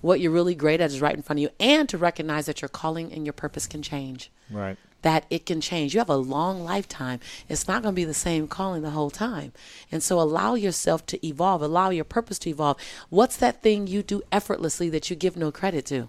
What 0.03 0.21
you're 0.21 0.31
really 0.33 0.55
great 0.55 0.83
at 0.83 0.91
is 0.91 1.01
right 1.01 1.15
in 1.15 1.23
front 1.23 1.39
of 1.39 1.43
you, 1.43 1.49
and 1.59 1.89
to 1.89 1.97
recognize 1.97 2.45
that 2.47 2.61
your 2.61 2.69
calling 2.69 3.11
and 3.13 3.25
your 3.25 3.33
purpose 3.33 3.67
can 3.67 3.81
change 3.83 4.31
Right. 4.51 4.77
That 5.05 5.27
it 5.29 5.45
can 5.45 5.61
change. 5.61 5.93
You 5.93 6.01
have 6.01 6.09
a 6.09 6.17
long 6.17 6.65
lifetime. 6.65 7.21
It's 7.47 7.69
not 7.69 7.83
going 7.83 7.95
to 7.95 7.97
be 7.97 8.07
the 8.07 8.15
same 8.15 8.49
calling 8.49 8.81
the 8.81 8.91
whole 8.91 9.11
time. 9.11 9.53
And 9.93 10.03
so 10.03 10.19
allow 10.19 10.55
yourself 10.55 11.05
to 11.07 11.25
evolve, 11.25 11.61
allow 11.61 11.91
your 11.91 12.05
purpose 12.05 12.39
to 12.41 12.51
evolve. 12.51 12.79
What's 13.11 13.37
that 13.37 13.63
thing 13.63 13.87
you 13.87 14.03
do 14.03 14.23
effortlessly 14.33 14.89
that 14.89 15.11
you 15.11 15.17
give 15.17 15.37
no 15.37 15.53
credit 15.53 15.85
to? 15.87 16.09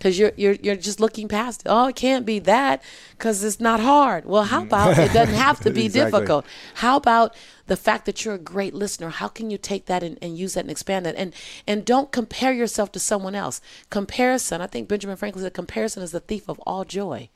Cuz 0.00 0.18
you're 0.18 0.32
you're 0.36 0.54
you're 0.54 0.74
just 0.74 0.98
looking 0.98 1.28
past 1.28 1.60
it. 1.60 1.68
Oh, 1.68 1.86
it 1.86 1.94
can't 1.94 2.26
be 2.26 2.40
that 2.40 2.82
cuz 3.18 3.44
it's 3.44 3.60
not 3.60 3.78
hard. 3.78 4.24
Well, 4.24 4.42
how 4.42 4.62
mm. 4.62 4.66
about 4.66 4.98
it 4.98 5.12
doesn't 5.12 5.36
have 5.36 5.60
to 5.60 5.70
be 5.78 5.84
Exactly. 5.84 6.18
difficult? 6.18 6.44
How 6.74 6.96
about 6.96 7.36
the 7.68 7.76
fact 7.76 8.06
that 8.06 8.24
you're 8.24 8.34
a 8.34 8.38
great 8.38 8.74
listener? 8.74 9.10
How 9.10 9.28
can 9.28 9.50
you 9.50 9.58
take 9.58 9.86
that 9.86 10.02
and, 10.02 10.18
and 10.20 10.36
use 10.36 10.54
that 10.54 10.64
and 10.64 10.70
expand 10.72 11.06
that? 11.06 11.14
And 11.14 11.32
and 11.68 11.84
don't 11.84 12.10
compare 12.10 12.52
yourself 12.52 12.90
to 12.92 12.98
someone 12.98 13.36
else. 13.36 13.60
Comparison, 13.90 14.60
I 14.60 14.66
think 14.66 14.88
Benjamin 14.88 15.16
Franklin 15.16 15.44
said 15.44 15.54
comparison 15.54 16.02
is 16.02 16.10
the 16.10 16.18
thief 16.18 16.48
of 16.48 16.58
all 16.66 16.84
joy. 16.84 17.28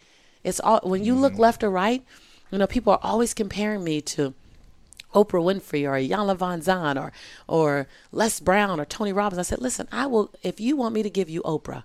It's 0.46 0.60
all 0.60 0.80
when 0.84 1.04
you 1.04 1.14
look 1.16 1.32
mm-hmm. 1.32 1.42
left 1.42 1.64
or 1.64 1.70
right, 1.70 2.04
you 2.52 2.58
know, 2.58 2.68
people 2.68 2.92
are 2.92 3.00
always 3.02 3.34
comparing 3.34 3.82
me 3.82 4.00
to 4.02 4.32
Oprah 5.12 5.42
Winfrey 5.42 5.84
or 5.84 5.94
Iyanla 5.94 6.36
Vanzant 6.36 7.02
or 7.02 7.12
or 7.48 7.88
Les 8.12 8.38
Brown 8.38 8.78
or 8.78 8.84
Tony 8.84 9.12
Robbins. 9.12 9.40
I 9.40 9.42
said, 9.42 9.60
listen, 9.60 9.88
I 9.90 10.06
will 10.06 10.30
if 10.44 10.60
you 10.60 10.76
want 10.76 10.94
me 10.94 11.02
to 11.02 11.10
give 11.10 11.28
you 11.28 11.42
Oprah 11.42 11.82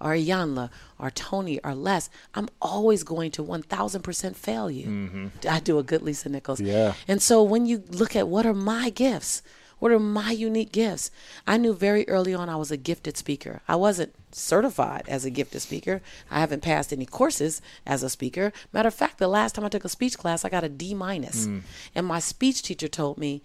or 0.00 0.10
Iyanla 0.10 0.70
or 0.96 1.10
Tony 1.10 1.58
or 1.64 1.74
Les, 1.74 2.08
I'm 2.34 2.48
always 2.62 3.02
going 3.02 3.32
to 3.32 3.42
1000% 3.42 4.36
fail 4.36 4.70
you. 4.70 4.86
Mm-hmm. 4.86 5.26
I 5.48 5.58
do 5.58 5.78
a 5.80 5.82
good 5.82 6.02
Lisa 6.02 6.28
Nichols. 6.28 6.60
Yeah. 6.60 6.94
And 7.08 7.20
so 7.20 7.42
when 7.42 7.66
you 7.66 7.82
look 7.90 8.14
at 8.14 8.28
what 8.28 8.46
are 8.46 8.54
my 8.54 8.90
gifts, 8.90 9.42
what 9.84 9.92
are 9.92 9.98
my 9.98 10.30
unique 10.30 10.72
gifts? 10.72 11.10
I 11.46 11.58
knew 11.58 11.74
very 11.74 12.08
early 12.08 12.32
on 12.32 12.48
I 12.48 12.56
was 12.56 12.70
a 12.70 12.78
gifted 12.78 13.18
speaker. 13.18 13.60
I 13.68 13.76
wasn't 13.76 14.14
certified 14.32 15.04
as 15.08 15.26
a 15.26 15.30
gifted 15.30 15.60
speaker. 15.60 16.00
I 16.30 16.40
haven't 16.40 16.62
passed 16.62 16.90
any 16.90 17.04
courses 17.04 17.60
as 17.84 18.02
a 18.02 18.08
speaker. 18.08 18.50
Matter 18.72 18.88
of 18.88 18.94
fact, 18.94 19.18
the 19.18 19.28
last 19.28 19.54
time 19.54 19.64
I 19.66 19.68
took 19.68 19.84
a 19.84 19.90
speech 19.90 20.16
class, 20.16 20.42
I 20.42 20.48
got 20.48 20.64
a 20.64 20.70
D 20.70 20.94
minus. 20.94 21.44
Hmm. 21.44 21.58
And 21.94 22.06
my 22.06 22.18
speech 22.18 22.62
teacher 22.62 22.88
told 22.88 23.18
me, 23.18 23.42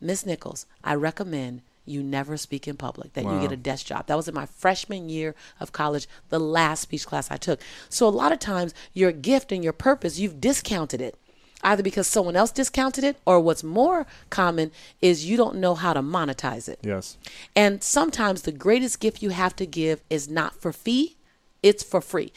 Miss 0.00 0.24
Nichols, 0.24 0.64
I 0.82 0.94
recommend 0.94 1.60
you 1.84 2.02
never 2.02 2.38
speak 2.38 2.66
in 2.66 2.78
public, 2.78 3.12
that 3.12 3.24
you 3.24 3.40
get 3.40 3.52
a 3.52 3.56
desk 3.56 3.84
job. 3.84 4.06
That 4.06 4.16
was 4.16 4.28
in 4.28 4.34
my 4.34 4.46
freshman 4.46 5.10
year 5.10 5.34
of 5.60 5.72
college, 5.72 6.08
the 6.30 6.40
last 6.40 6.80
speech 6.80 7.04
class 7.04 7.30
I 7.30 7.36
took. 7.36 7.60
So 7.90 8.08
a 8.08 8.08
lot 8.08 8.32
of 8.32 8.38
times 8.38 8.72
your 8.94 9.12
gift 9.12 9.52
and 9.52 9.62
your 9.62 9.74
purpose, 9.74 10.18
you've 10.18 10.40
discounted 10.40 11.02
it 11.02 11.18
either 11.62 11.82
because 11.82 12.06
someone 12.06 12.36
else 12.36 12.50
discounted 12.50 13.04
it 13.04 13.16
or 13.24 13.40
what's 13.40 13.62
more 13.62 14.06
common 14.30 14.70
is 15.00 15.26
you 15.26 15.36
don't 15.36 15.56
know 15.56 15.74
how 15.74 15.92
to 15.92 16.02
monetize 16.02 16.68
it. 16.68 16.78
Yes. 16.82 17.16
And 17.54 17.82
sometimes 17.82 18.42
the 18.42 18.52
greatest 18.52 19.00
gift 19.00 19.22
you 19.22 19.30
have 19.30 19.54
to 19.56 19.66
give 19.66 20.02
is 20.10 20.28
not 20.28 20.54
for 20.54 20.72
fee, 20.72 21.16
it's 21.62 21.82
for 21.82 22.00
free. 22.00 22.32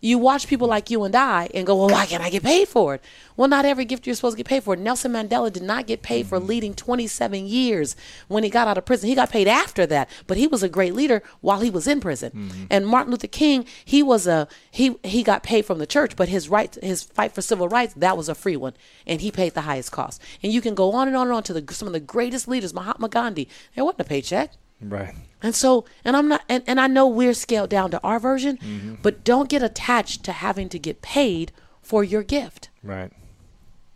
You 0.00 0.18
watch 0.18 0.46
people 0.46 0.68
like 0.68 0.90
you 0.90 1.04
and 1.04 1.14
I 1.14 1.48
and 1.54 1.66
go, 1.66 1.76
well, 1.76 1.88
why 1.88 2.06
can't 2.06 2.22
I 2.22 2.30
get 2.30 2.42
paid 2.42 2.68
for 2.68 2.94
it? 2.94 3.04
Well, 3.36 3.48
not 3.48 3.64
every 3.64 3.84
gift 3.84 4.06
you're 4.06 4.16
supposed 4.16 4.36
to 4.36 4.42
get 4.42 4.48
paid 4.48 4.64
for. 4.64 4.76
Nelson 4.76 5.12
Mandela 5.12 5.52
did 5.52 5.62
not 5.62 5.86
get 5.86 6.02
paid 6.02 6.26
for 6.26 6.38
mm-hmm. 6.38 6.48
leading 6.48 6.74
27 6.74 7.46
years 7.46 7.96
when 8.28 8.44
he 8.44 8.50
got 8.50 8.68
out 8.68 8.78
of 8.78 8.84
prison. 8.84 9.08
He 9.08 9.14
got 9.14 9.30
paid 9.30 9.48
after 9.48 9.86
that, 9.86 10.08
but 10.26 10.36
he 10.36 10.46
was 10.46 10.62
a 10.62 10.68
great 10.68 10.94
leader 10.94 11.22
while 11.40 11.60
he 11.60 11.70
was 11.70 11.86
in 11.86 12.00
prison. 12.00 12.32
Mm-hmm. 12.32 12.64
And 12.70 12.86
Martin 12.86 13.10
Luther 13.10 13.26
King, 13.26 13.64
he 13.84 14.02
was 14.02 14.26
a 14.26 14.48
he 14.70 14.96
he 15.02 15.22
got 15.22 15.42
paid 15.42 15.64
from 15.64 15.78
the 15.78 15.86
church, 15.86 16.16
but 16.16 16.28
his 16.28 16.48
right 16.48 16.74
his 16.82 17.02
fight 17.02 17.32
for 17.32 17.42
civil 17.42 17.68
rights 17.68 17.94
that 17.94 18.16
was 18.16 18.28
a 18.28 18.34
free 18.34 18.56
one, 18.56 18.74
and 19.06 19.20
he 19.20 19.30
paid 19.30 19.54
the 19.54 19.62
highest 19.62 19.92
cost. 19.92 20.20
And 20.42 20.52
you 20.52 20.60
can 20.60 20.74
go 20.74 20.92
on 20.92 21.08
and 21.08 21.16
on 21.16 21.26
and 21.26 21.34
on 21.34 21.42
to 21.44 21.52
the 21.52 21.74
some 21.74 21.88
of 21.88 21.92
the 21.92 22.00
greatest 22.00 22.48
leaders, 22.48 22.74
Mahatma 22.74 23.08
Gandhi. 23.08 23.48
There 23.74 23.84
wasn't 23.84 24.00
a 24.02 24.04
paycheck. 24.04 24.52
Right. 24.80 25.14
And 25.42 25.54
so, 25.54 25.84
and 26.04 26.16
I'm 26.16 26.28
not, 26.28 26.42
and, 26.48 26.62
and 26.66 26.78
I 26.80 26.86
know 26.86 27.06
we're 27.06 27.34
scaled 27.34 27.70
down 27.70 27.90
to 27.92 28.00
our 28.02 28.18
version, 28.18 28.58
mm-hmm. 28.58 28.94
but 29.02 29.24
don't 29.24 29.48
get 29.48 29.62
attached 29.62 30.22
to 30.24 30.32
having 30.32 30.68
to 30.68 30.78
get 30.78 31.00
paid 31.02 31.52
for 31.80 32.04
your 32.04 32.22
gift. 32.22 32.68
Right. 32.82 33.12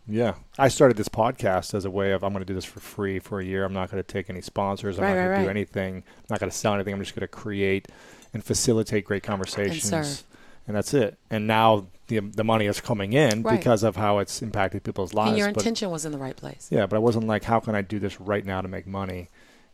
Yeah. 0.07 0.35
I 0.57 0.67
started 0.67 0.97
this 0.97 1.09
podcast 1.09 1.73
as 1.73 1.85
a 1.85 1.89
way 1.91 2.11
of 2.11 2.23
I'm 2.23 2.31
going 2.31 2.41
to 2.43 2.45
do 2.45 2.53
this 2.53 2.65
for 2.65 2.79
free 2.79 3.19
for 3.19 3.39
a 3.39 3.45
year. 3.45 3.63
I'm 3.65 3.73
not 3.73 3.89
going 3.91 4.01
to 4.03 4.07
take 4.07 4.29
any 4.29 4.41
sponsors. 4.41 4.97
I'm 4.97 5.03
Right, 5.03 5.09
not 5.11 5.15
going 5.15 5.29
right, 5.29 5.35
to 5.37 5.41
do 5.43 5.47
right. 5.47 5.55
anything. 5.55 5.95
I'm 5.97 6.25
not 6.29 6.39
going 6.39 6.51
to 6.51 6.55
sell 6.57 6.73
anything. 6.73 6.93
I'm 6.93 6.99
just 6.99 7.15
going 7.15 7.21
to 7.21 7.27
create 7.27 7.87
and 8.33 8.43
facilitate 8.43 9.05
great 9.05 9.23
conversations. 9.23 9.83
serve. 9.83 10.23
And 10.67 10.75
that's 10.75 10.93
it. 10.93 11.17
And 11.29 11.47
now 11.47 11.87
the 12.07 12.19
the 12.19 12.43
money 12.43 12.65
is 12.65 12.81
coming 12.81 13.13
in 13.13 13.41
because 13.43 13.83
of 13.83 13.95
how 13.95 14.19
it's 14.19 14.41
impacted 14.41 14.83
people's 14.83 15.13
lives. 15.13 15.29
and 15.29 15.37
your 15.39 15.47
but- 15.51 15.57
intention 15.61 15.89
was 15.89 16.05
in 16.05 16.11
the 16.11 16.17
right 16.17 16.35
place. 16.35 16.67
yeah, 16.71 16.85
but 16.85 16.95
I 16.95 16.99
wasn't 16.99 17.27
like, 17.27 17.43
how 17.43 17.59
can 17.59 17.75
I 17.75 17.81
do 17.81 17.99
this 17.99 18.19
right 18.19 18.45
now 18.45 18.61
to 18.61 18.67
make 18.67 18.85
money? 18.87 19.29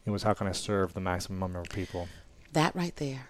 It 0.06 0.12
was 0.12 0.24
how 0.24 0.34
can 0.34 0.48
I 0.48 0.52
serve 0.52 0.94
the 0.94 1.00
maximum 1.00 1.40
number 1.40 1.60
of 1.60 1.70
people? 1.70 2.08
That 2.54 2.76
right 2.76 2.96
there, 2.96 3.30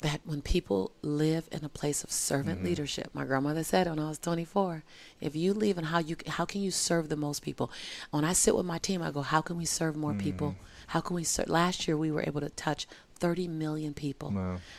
that 0.00 0.20
when 0.24 0.42
people 0.42 0.92
live 1.00 1.48
in 1.52 1.64
a 1.64 1.68
place 1.68 2.02
of 2.04 2.10
servant 2.10 2.58
mm-hmm. 2.58 2.66
leadership, 2.66 3.10
my 3.14 3.24
grandmother 3.24 3.62
said 3.62 3.88
when 3.88 3.98
I 3.98 4.08
was 4.08 4.18
24, 4.18 4.82
if 5.20 5.36
you 5.36 5.54
live 5.54 5.78
in 5.78 5.84
how 5.84 6.00
you 6.00 6.16
how 6.26 6.44
can 6.44 6.60
you 6.60 6.70
serve 6.70 7.08
the 7.08 7.16
most 7.16 7.42
people? 7.42 7.70
When 8.10 8.24
I 8.24 8.32
sit 8.32 8.56
with 8.56 8.66
my 8.66 8.78
team, 8.78 9.00
I 9.00 9.10
go, 9.10 9.22
how 9.22 9.40
can 9.40 9.56
we 9.56 9.64
serve 9.64 9.96
more 9.96 10.14
people? 10.14 10.50
Mm-hmm. 10.50 10.64
How 10.88 11.00
can 11.00 11.16
we 11.16 11.24
serve? 11.24 11.48
Last 11.48 11.86
year 11.86 11.96
we 11.96 12.10
were 12.10 12.24
able 12.26 12.40
to 12.40 12.50
touch 12.50 12.86
30 13.22 13.46
million 13.48 13.94
people. 13.94 14.30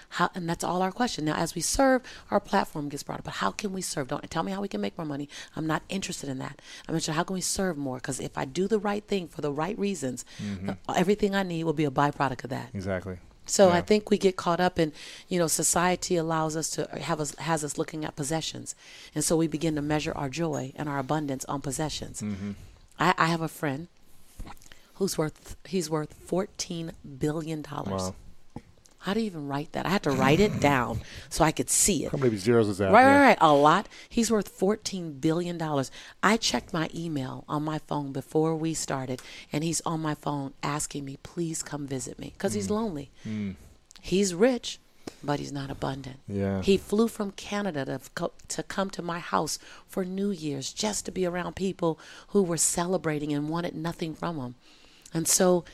How, 0.10 0.30
and 0.36 0.50
that's 0.50 0.64
all 0.66 0.82
our 0.82 0.92
question. 0.92 1.24
Now, 1.26 1.36
as 1.36 1.56
we 1.56 1.62
serve, 1.62 2.02
our 2.30 2.40
platform 2.42 2.90
gets 2.90 3.04
brought 3.04 3.20
up. 3.20 3.26
But 3.26 3.36
how 3.36 3.52
can 3.52 3.72
we 3.72 3.82
serve? 3.82 4.10
Don't 4.10 4.30
tell 4.30 4.44
me 4.44 4.52
how 4.52 4.62
we 4.62 4.68
can 4.68 4.82
make 4.82 4.98
more 4.98 5.06
money. 5.08 5.30
I'm 5.56 5.66
not 5.66 5.82
interested 5.88 6.30
in 6.30 6.38
that. 6.40 6.62
I'm 6.88 6.94
interested 6.94 7.14
how 7.14 7.24
can 7.24 7.34
we 7.36 7.42
serve 7.42 7.78
more? 7.78 7.98
Because 7.98 8.20
if 8.20 8.38
I 8.38 8.46
do 8.46 8.68
the 8.68 8.80
right 8.80 9.04
thing 9.12 9.28
for 9.30 9.42
the 9.42 9.52
right 9.52 9.78
reasons, 9.80 10.26
the- 10.66 10.78
everything 10.94 11.34
I 11.34 11.44
need 11.44 11.64
will 11.64 11.74
be 11.84 11.86
a 11.86 11.92
byproduct 11.92 12.44
of 12.44 12.50
that. 12.50 12.70
Exactly. 12.74 13.18
So 13.46 13.70
I 13.72 13.82
think 13.82 14.10
we 14.10 14.18
get 14.18 14.36
caught 14.38 14.62
up 14.62 14.80
in, 14.80 14.94
you 15.28 15.38
know, 15.40 15.48
society 15.48 16.16
allows 16.16 16.56
us 16.56 16.70
to 16.72 16.88
have 17.10 17.20
us 17.20 17.36
has 17.40 17.64
us 17.68 17.78
looking 17.78 18.06
at 18.06 18.16
possessions, 18.16 18.74
and 19.14 19.22
so 19.22 19.36
we 19.36 19.48
begin 19.48 19.76
to 19.76 19.82
measure 19.82 20.14
our 20.16 20.30
joy 20.30 20.72
and 20.78 20.88
our 20.88 20.98
abundance 20.98 21.44
on 21.46 21.60
possessions. 21.60 22.22
Mm-hmm. 22.22 22.52
I, 23.00 23.14
I 23.18 23.26
have 23.26 23.42
a 23.42 23.50
friend 23.50 23.90
who's 24.96 25.18
worth 25.18 25.58
he's 25.68 25.90
worth 25.90 26.14
fourteen 26.14 26.94
billion 27.20 27.62
dollars. 27.64 28.04
Wow. 28.04 28.16
How 29.04 29.14
do 29.14 29.20
you 29.20 29.26
even 29.26 29.48
write 29.48 29.74
that? 29.74 29.86
I 29.86 29.90
had 29.90 30.04
to 30.04 30.12
write 30.12 30.40
it 30.40 30.62
down 30.62 31.02
so 31.30 31.44
I 31.44 31.52
could 31.52 31.70
see 31.70 32.06
it. 32.06 32.12
How 32.12 32.18
many 32.18 32.38
zeros 32.38 32.70
is 32.70 32.78
that? 32.78 32.92
Right, 32.92 33.02
Yeah. 33.02 33.16
right, 33.20 33.28
right. 33.28 33.38
A 33.42 33.54
lot. 33.54 33.88
He's 34.08 34.32
worth 34.32 34.48
fourteen 34.48 35.20
billion 35.20 35.58
dollars. 35.58 35.92
I 36.22 36.38
checked 36.38 36.72
my 36.74 36.90
email 36.96 37.44
on 37.50 37.64
my 37.64 37.80
phone 37.80 38.12
before 38.14 38.56
we 38.56 38.74
started, 38.74 39.22
and 39.52 39.64
he's 39.64 39.82
on 39.86 40.00
my 40.02 40.16
phone 40.16 40.54
asking 40.64 41.04
me, 41.06 41.18
"Please 41.22 41.62
come 41.64 41.86
visit 41.86 42.18
me," 42.18 42.32
because 42.38 42.54
Mm. 42.54 42.56
he's 42.56 42.70
lonely. 42.70 43.12
He's 44.02 44.34
rich, 44.34 44.80
but 45.24 45.40
he's 45.40 45.52
not 45.52 45.70
abundant. 45.70 46.20
Yeah. 46.28 46.62
He 46.62 46.78
flew 46.78 47.08
from 47.10 47.32
Canada 47.32 47.84
to 47.86 48.00
co- 48.16 48.34
to 48.50 48.64
come 48.64 48.90
to 48.92 49.02
my 49.02 49.20
house 49.20 49.60
for 49.88 50.06
New 50.06 50.32
Year's 50.32 50.72
just 50.74 51.06
to 51.06 51.12
be 51.12 51.26
around 51.26 51.56
people 51.58 52.00
who 52.30 52.42
were 52.42 52.58
celebrating 52.58 53.34
and 53.34 53.50
wanted 53.50 53.76
nothing 53.76 54.14
from 54.16 54.38
him. 54.40 54.56
And 55.14 55.28
so, 55.28 55.66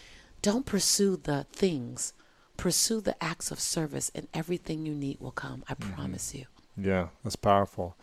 don't 0.41 0.65
pursue 0.65 1.17
the 1.17 1.45
things. 1.51 2.13
Pursue 2.59 3.01
the 3.01 3.21
acts 3.23 3.51
of 3.51 3.59
service, 3.59 4.11
and 4.13 4.27
everything 4.33 4.85
you 4.85 4.93
need 4.93 5.19
will 5.19 5.31
come. 5.31 5.63
I 5.69 5.73
Mm-hmm. 5.73 5.93
promise 5.93 6.33
you. 6.35 6.45
Yeah, 6.77 7.07
that's 7.23 7.35
powerful. 7.35 7.95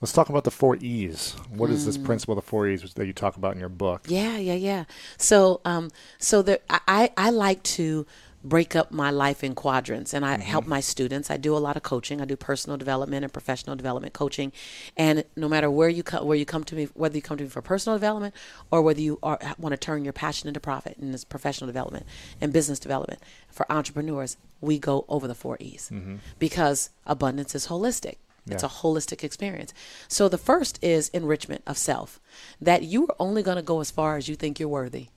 Let's 0.00 0.12
talk 0.12 0.28
about 0.28 0.44
the 0.44 0.50
four 0.52 0.76
E's. 0.76 1.34
What 1.50 1.70
is 1.70 1.84
this 1.84 1.98
Mm. 1.98 2.04
principle 2.04 2.38
of 2.38 2.44
the 2.44 2.48
four 2.48 2.68
E's 2.68 2.94
that 2.94 3.06
you 3.06 3.12
talk 3.12 3.36
about 3.36 3.54
in 3.54 3.60
your 3.60 3.68
book? 3.68 4.02
Yeah, 4.06 4.36
yeah, 4.36 4.54
yeah. 4.54 4.84
So, 5.16 5.60
um, 5.64 5.90
so 6.18 6.40
there, 6.42 6.60
I, 6.70 6.80
I 6.86 7.10
I 7.16 7.30
like 7.30 7.62
to 7.64 8.06
break 8.44 8.76
up 8.76 8.92
my 8.92 9.10
life 9.10 9.42
in 9.42 9.54
quadrants 9.54 10.14
and 10.14 10.24
I 10.24 10.34
mm-hmm. 10.34 10.42
help 10.42 10.66
my 10.66 10.80
students. 10.80 11.30
I 11.30 11.36
do 11.36 11.56
a 11.56 11.58
lot 11.58 11.76
of 11.76 11.82
coaching. 11.82 12.20
I 12.20 12.24
do 12.24 12.36
personal 12.36 12.76
development 12.76 13.24
and 13.24 13.32
professional 13.32 13.76
development 13.76 14.14
coaching. 14.14 14.52
And 14.96 15.24
no 15.36 15.48
matter 15.48 15.70
where 15.70 15.88
you 15.88 16.02
come, 16.02 16.26
where 16.26 16.36
you 16.36 16.46
come 16.46 16.64
to 16.64 16.74
me, 16.74 16.88
whether 16.94 17.16
you 17.16 17.22
come 17.22 17.36
to 17.38 17.44
me 17.44 17.50
for 17.50 17.62
personal 17.62 17.98
development 17.98 18.34
or 18.70 18.82
whether 18.82 19.00
you 19.00 19.18
are, 19.22 19.38
want 19.58 19.72
to 19.72 19.76
turn 19.76 20.04
your 20.04 20.12
passion 20.12 20.48
into 20.48 20.60
profit 20.60 20.96
in 20.98 21.12
this 21.12 21.24
professional 21.24 21.66
development 21.66 22.06
and 22.40 22.52
business 22.52 22.78
development 22.78 23.20
for 23.48 23.70
entrepreneurs, 23.70 24.36
we 24.60 24.78
go 24.78 25.04
over 25.08 25.26
the 25.26 25.34
four 25.34 25.56
E's 25.60 25.90
mm-hmm. 25.92 26.16
because 26.38 26.90
abundance 27.06 27.54
is 27.54 27.66
holistic. 27.68 28.16
It's 28.50 28.62
a 28.62 28.68
holistic 28.68 29.22
experience. 29.24 29.74
So 30.08 30.26
the 30.26 30.38
first 30.38 30.78
is 30.82 31.10
enrichment 31.10 31.62
of 31.66 31.76
self, 31.76 32.18
that 32.60 32.82
you 32.82 33.06
are 33.06 33.16
only 33.18 33.42
going 33.42 33.56
to 33.56 33.62
go 33.62 33.80
as 33.80 33.90
far 33.90 34.16
as 34.16 34.26
you 34.28 34.36
think 34.36 34.58
you're 34.58 34.70
worthy. 34.70 35.08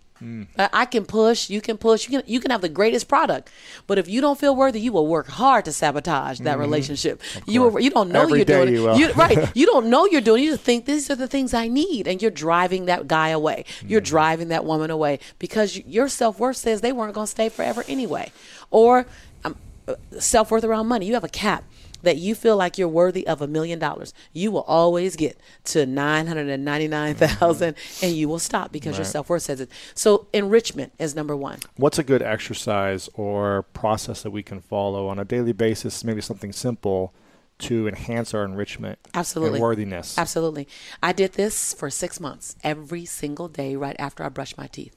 I 0.58 0.70
I 0.74 0.86
can 0.86 1.06
push, 1.06 1.50
you 1.50 1.62
can 1.62 1.78
push, 1.78 2.08
you 2.08 2.20
can 2.20 2.30
you 2.30 2.40
can 2.40 2.52
have 2.52 2.62
the 2.62 2.70
greatest 2.70 3.08
product, 3.08 3.50
but 3.88 3.98
if 3.98 4.08
you 4.08 4.22
don't 4.22 4.40
feel 4.40 4.56
worthy, 4.56 4.80
you 4.80 4.92
will 4.92 5.08
work 5.08 5.28
hard 5.28 5.66
to 5.66 5.72
sabotage 5.72 6.40
that 6.40 6.52
mm-hmm. 6.52 6.62
relationship. 6.62 7.22
You 7.46 7.62
will, 7.62 7.80
you 7.80 7.90
don't 7.90 8.10
know 8.10 8.24
Every 8.24 8.40
you're 8.40 8.46
doing 8.46 8.74
you 8.74 8.90
it. 8.90 8.98
You, 8.98 9.12
right? 9.14 9.52
You 9.62 9.66
don't 9.66 9.88
know 9.88 10.06
you're 10.06 10.22
doing. 10.22 10.42
it. 10.42 10.46
You 10.46 10.52
just 10.52 10.64
think 10.64 10.86
these 10.86 11.10
are 11.10 11.16
the 11.16 11.28
things 11.28 11.54
I 11.54 11.68
need, 11.68 12.08
and 12.08 12.22
you're 12.22 12.32
driving 12.32 12.86
that 12.86 13.08
guy 13.08 13.30
away. 13.30 13.66
You're 13.86 14.02
mm-hmm. 14.02 14.06
driving 14.06 14.48
that 14.50 14.66
woman 14.66 14.90
away 14.90 15.20
because 15.40 15.78
your 15.78 16.08
self 16.08 16.40
worth 16.40 16.58
says 16.58 16.82
they 16.82 16.92
weren't 16.92 17.14
going 17.14 17.28
to 17.28 17.32
stay 17.32 17.50
forever 17.50 17.84
anyway, 17.88 18.32
or 18.70 19.06
um, 19.44 19.56
uh, 19.88 19.96
self 20.20 20.52
worth 20.52 20.64
around 20.64 20.88
money. 20.88 21.06
You 21.06 21.14
have 21.16 21.24
a 21.24 21.30
cap 21.30 21.64
that 22.04 22.18
you 22.18 22.36
feel 22.36 22.58
like 22.58 22.78
you're 22.78 22.88
worthy 22.88 23.26
of 23.28 23.42
a 23.42 23.48
million 23.48 23.80
dollars. 23.80 24.14
You 24.34 24.52
will 24.52 24.64
always 24.64 25.16
get 25.16 25.40
to 25.66 25.80
mm-hmm. 25.80 25.94
nine 25.94 26.28
hundred 26.28 26.50
and 26.50 26.66
ninety 26.66 26.88
nine 26.88 27.16
thousand, 27.16 27.76
and 28.02 28.14
you 28.14 28.28
will 28.28 28.40
stop 28.40 28.72
because 28.72 28.98
your 28.98 29.06
self 29.06 29.30
worth 29.30 29.44
says 29.44 29.62
it. 29.62 29.70
So 29.94 30.28
enrichment 30.34 30.94
is 31.00 31.16
number 31.16 31.36
one. 31.36 31.60
What's 31.76 32.00
a 32.00 32.04
good 32.04 32.22
exercise 32.22 33.10
or 33.14 33.64
process 33.74 34.24
that 34.24 34.32
we 34.32 34.44
can 34.44 34.62
follow 34.62 35.08
on 35.08 35.20
a 35.20 35.26
daily 35.26 35.54
basis? 35.54 36.04
Maybe 36.04 36.22
something 36.22 36.52
simple 36.52 37.14
to 37.62 37.88
enhance 37.88 38.34
our 38.34 38.44
enrichment 38.44 39.00
Absolutely. 39.14 39.58
and 39.58 39.62
worthiness. 39.62 40.18
Absolutely. 40.18 40.68
I 41.02 41.14
did 41.14 41.34
this 41.34 41.74
for 41.74 41.90
six 41.90 42.20
months, 42.20 42.56
every 42.64 43.06
single 43.06 43.48
day 43.48 43.76
right 43.76 43.96
after 44.00 44.24
I 44.24 44.30
brushed 44.30 44.58
my 44.58 44.68
teeth. 44.68 44.96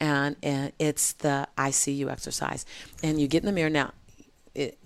And, 0.00 0.36
and 0.42 0.72
it's 0.78 1.12
the 1.14 1.48
ICU 1.56 2.10
exercise. 2.10 2.64
And 3.02 3.20
you 3.20 3.26
get 3.26 3.42
in 3.42 3.46
the 3.46 3.52
mirror 3.52 3.70
now. 3.70 3.92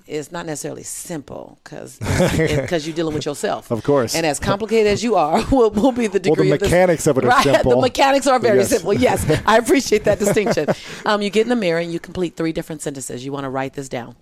It, 0.07 0.15
it's 0.17 0.33
not 0.33 0.47
necessarily 0.47 0.83
simple 0.83 1.59
because 1.63 1.99
because 1.99 2.87
you're 2.87 2.97
dealing 2.97 3.15
with 3.15 3.27
yourself, 3.27 3.71
Of 3.71 3.83
course. 3.85 4.15
And 4.15 4.25
as 4.27 4.39
complicated 4.41 4.93
as 4.93 5.03
you 5.03 5.17
are, 5.17 5.45
will, 5.51 5.71
will 5.71 5.93
be 5.93 6.07
the 6.07 6.21
degree. 6.21 6.31
Well, 6.31 6.37
the 6.37 6.43
degree. 6.45 6.53
of 6.55 6.61
this- 6.61 6.71
mechanics 6.71 7.07
of 7.07 7.19
it 7.19 7.25
are 7.25 7.29
right, 7.29 7.45
simple. 7.45 7.71
The 7.73 7.81
mechanics 7.81 8.27
are 8.27 8.39
very 8.39 8.59
Yes. 8.59 8.69
simple. 8.71 8.95
Yes, 8.95 9.43
I 9.47 9.59
appreciate 9.59 10.05
that 10.05 10.19
distinction. 10.19 10.69
Um, 11.07 11.23
you 11.23 11.31
get 11.31 11.43
in 11.43 11.49
the 11.49 11.57
mirror 11.57 11.81
and 11.81 11.93
you 11.93 12.01
complete 12.01 12.37
three 12.37 12.53
different 12.53 12.83
sentences. 12.83 13.25
You 13.25 13.33
want 13.33 13.45
to 13.45 13.51
write 13.51 13.75
this 13.75 13.89
down 13.89 14.17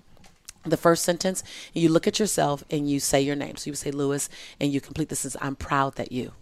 the 0.65 0.77
first 0.77 1.05
sentence, 1.05 1.43
you 1.73 1.89
look 1.89 2.07
at 2.07 2.19
yourself 2.19 2.63
and 2.71 2.89
you 2.91 3.01
say 3.01 3.21
your 3.21 3.35
name. 3.37 3.57
So 3.57 3.71
you 3.71 3.75
say 3.75 3.91
Lewis, 3.91 4.29
and 4.61 4.71
you 4.73 4.81
complete 4.81 5.09
this 5.09 5.25
as 5.25 5.37
I'm 5.41 5.57
proud 5.57 5.95
that 5.97 6.13
you. 6.13 6.33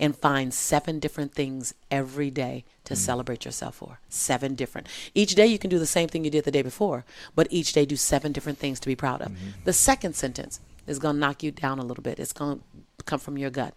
And 0.00 0.16
find 0.16 0.52
seven 0.52 0.98
different 0.98 1.34
things 1.34 1.74
every 1.90 2.30
day 2.30 2.64
to 2.84 2.94
mm. 2.94 2.96
celebrate 2.96 3.44
yourself 3.44 3.76
for. 3.76 4.00
Seven 4.08 4.54
different. 4.54 4.88
Each 5.14 5.34
day 5.34 5.46
you 5.46 5.58
can 5.58 5.68
do 5.68 5.78
the 5.78 5.86
same 5.86 6.08
thing 6.08 6.24
you 6.24 6.30
did 6.30 6.44
the 6.44 6.50
day 6.50 6.62
before, 6.62 7.04
but 7.34 7.46
each 7.50 7.74
day 7.74 7.84
do 7.84 7.96
seven 7.96 8.32
different 8.32 8.58
things 8.58 8.80
to 8.80 8.86
be 8.88 8.96
proud 8.96 9.20
of. 9.20 9.30
Mm-hmm. 9.30 9.64
The 9.64 9.74
second 9.74 10.16
sentence 10.16 10.58
is 10.86 10.98
going 10.98 11.16
to 11.16 11.20
knock 11.20 11.42
you 11.42 11.50
down 11.50 11.78
a 11.78 11.84
little 11.84 12.02
bit. 12.02 12.18
It's 12.18 12.32
going 12.32 12.58
to 12.58 13.04
come 13.04 13.20
from 13.20 13.36
your 13.36 13.50
gut. 13.50 13.74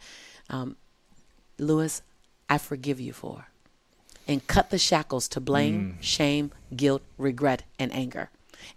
Um, 0.49 0.77
Lewis, 1.57 2.01
I 2.49 2.57
forgive 2.57 2.99
you 2.99 3.13
for. 3.13 3.47
And 4.25 4.47
cut 4.47 4.69
the 4.69 4.77
shackles 4.77 5.27
to 5.29 5.41
blame, 5.41 5.97
mm. 5.97 6.03
shame, 6.03 6.51
guilt, 6.73 7.01
regret, 7.17 7.63
and 7.77 7.93
anger. 7.93 8.29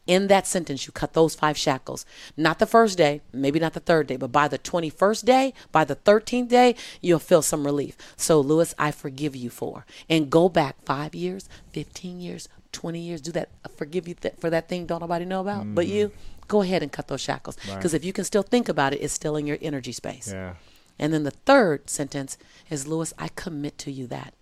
In 0.07 0.29
that 0.29 0.47
sentence, 0.47 0.87
you 0.87 0.93
cut 0.93 1.13
those 1.13 1.35
five 1.35 1.57
shackles. 1.57 2.07
Not 2.37 2.59
the 2.59 2.67
first 2.67 2.99
day, 2.99 3.23
maybe 3.33 3.59
not 3.59 3.75
the 3.75 3.81
third 3.81 4.07
day, 4.07 4.17
but 4.17 4.33
by 4.33 4.49
the 4.49 4.59
21st 4.59 5.25
day, 5.25 5.55
by 5.73 5.85
the 5.85 5.97
13th 5.97 6.49
day, 6.49 6.75
you'll 7.01 7.19
feel 7.19 7.43
some 7.43 7.65
relief. 7.65 7.97
So, 8.17 8.41
Lewis, 8.41 8.75
I 8.79 8.91
forgive 8.91 9.37
you 9.37 9.51
for. 9.51 9.87
And 10.09 10.31
go 10.31 10.49
back 10.49 10.77
five 10.85 11.15
years, 11.15 11.49
15 11.73 12.21
years, 12.21 12.49
20 12.73 13.01
years. 13.01 13.21
Do 13.21 13.33
that. 13.33 13.49
I 13.65 13.69
forgive 13.69 14.07
you 14.07 14.15
th- 14.15 14.35
for 14.39 14.51
that 14.51 14.69
thing 14.69 14.87
don't 14.87 15.01
nobody 15.01 15.25
know 15.25 15.41
about 15.41 15.75
but 15.75 15.87
mm-hmm. 15.87 15.97
you. 15.97 16.13
Go 16.49 16.63
ahead 16.63 16.83
and 16.83 16.93
cut 16.93 17.09
those 17.09 17.21
shackles. 17.21 17.57
Because 17.75 17.93
if 17.93 18.05
you 18.05 18.13
can 18.13 18.25
still 18.25 18.45
think 18.45 18.69
about 18.69 18.93
it, 18.93 18.99
it's 18.99 19.13
still 19.13 19.37
in 19.37 19.49
your 19.49 19.59
energy 19.61 19.91
space. 19.91 20.31
Yeah. 20.31 20.55
And 20.99 21.13
then 21.13 21.25
the 21.25 21.33
third 21.33 21.91
sentence 21.91 22.39
is 22.71 22.87
Lewis, 22.87 23.13
I 23.19 23.29
commit 23.35 23.79
to 23.79 23.91
you 23.91 24.07
that. 24.07 24.33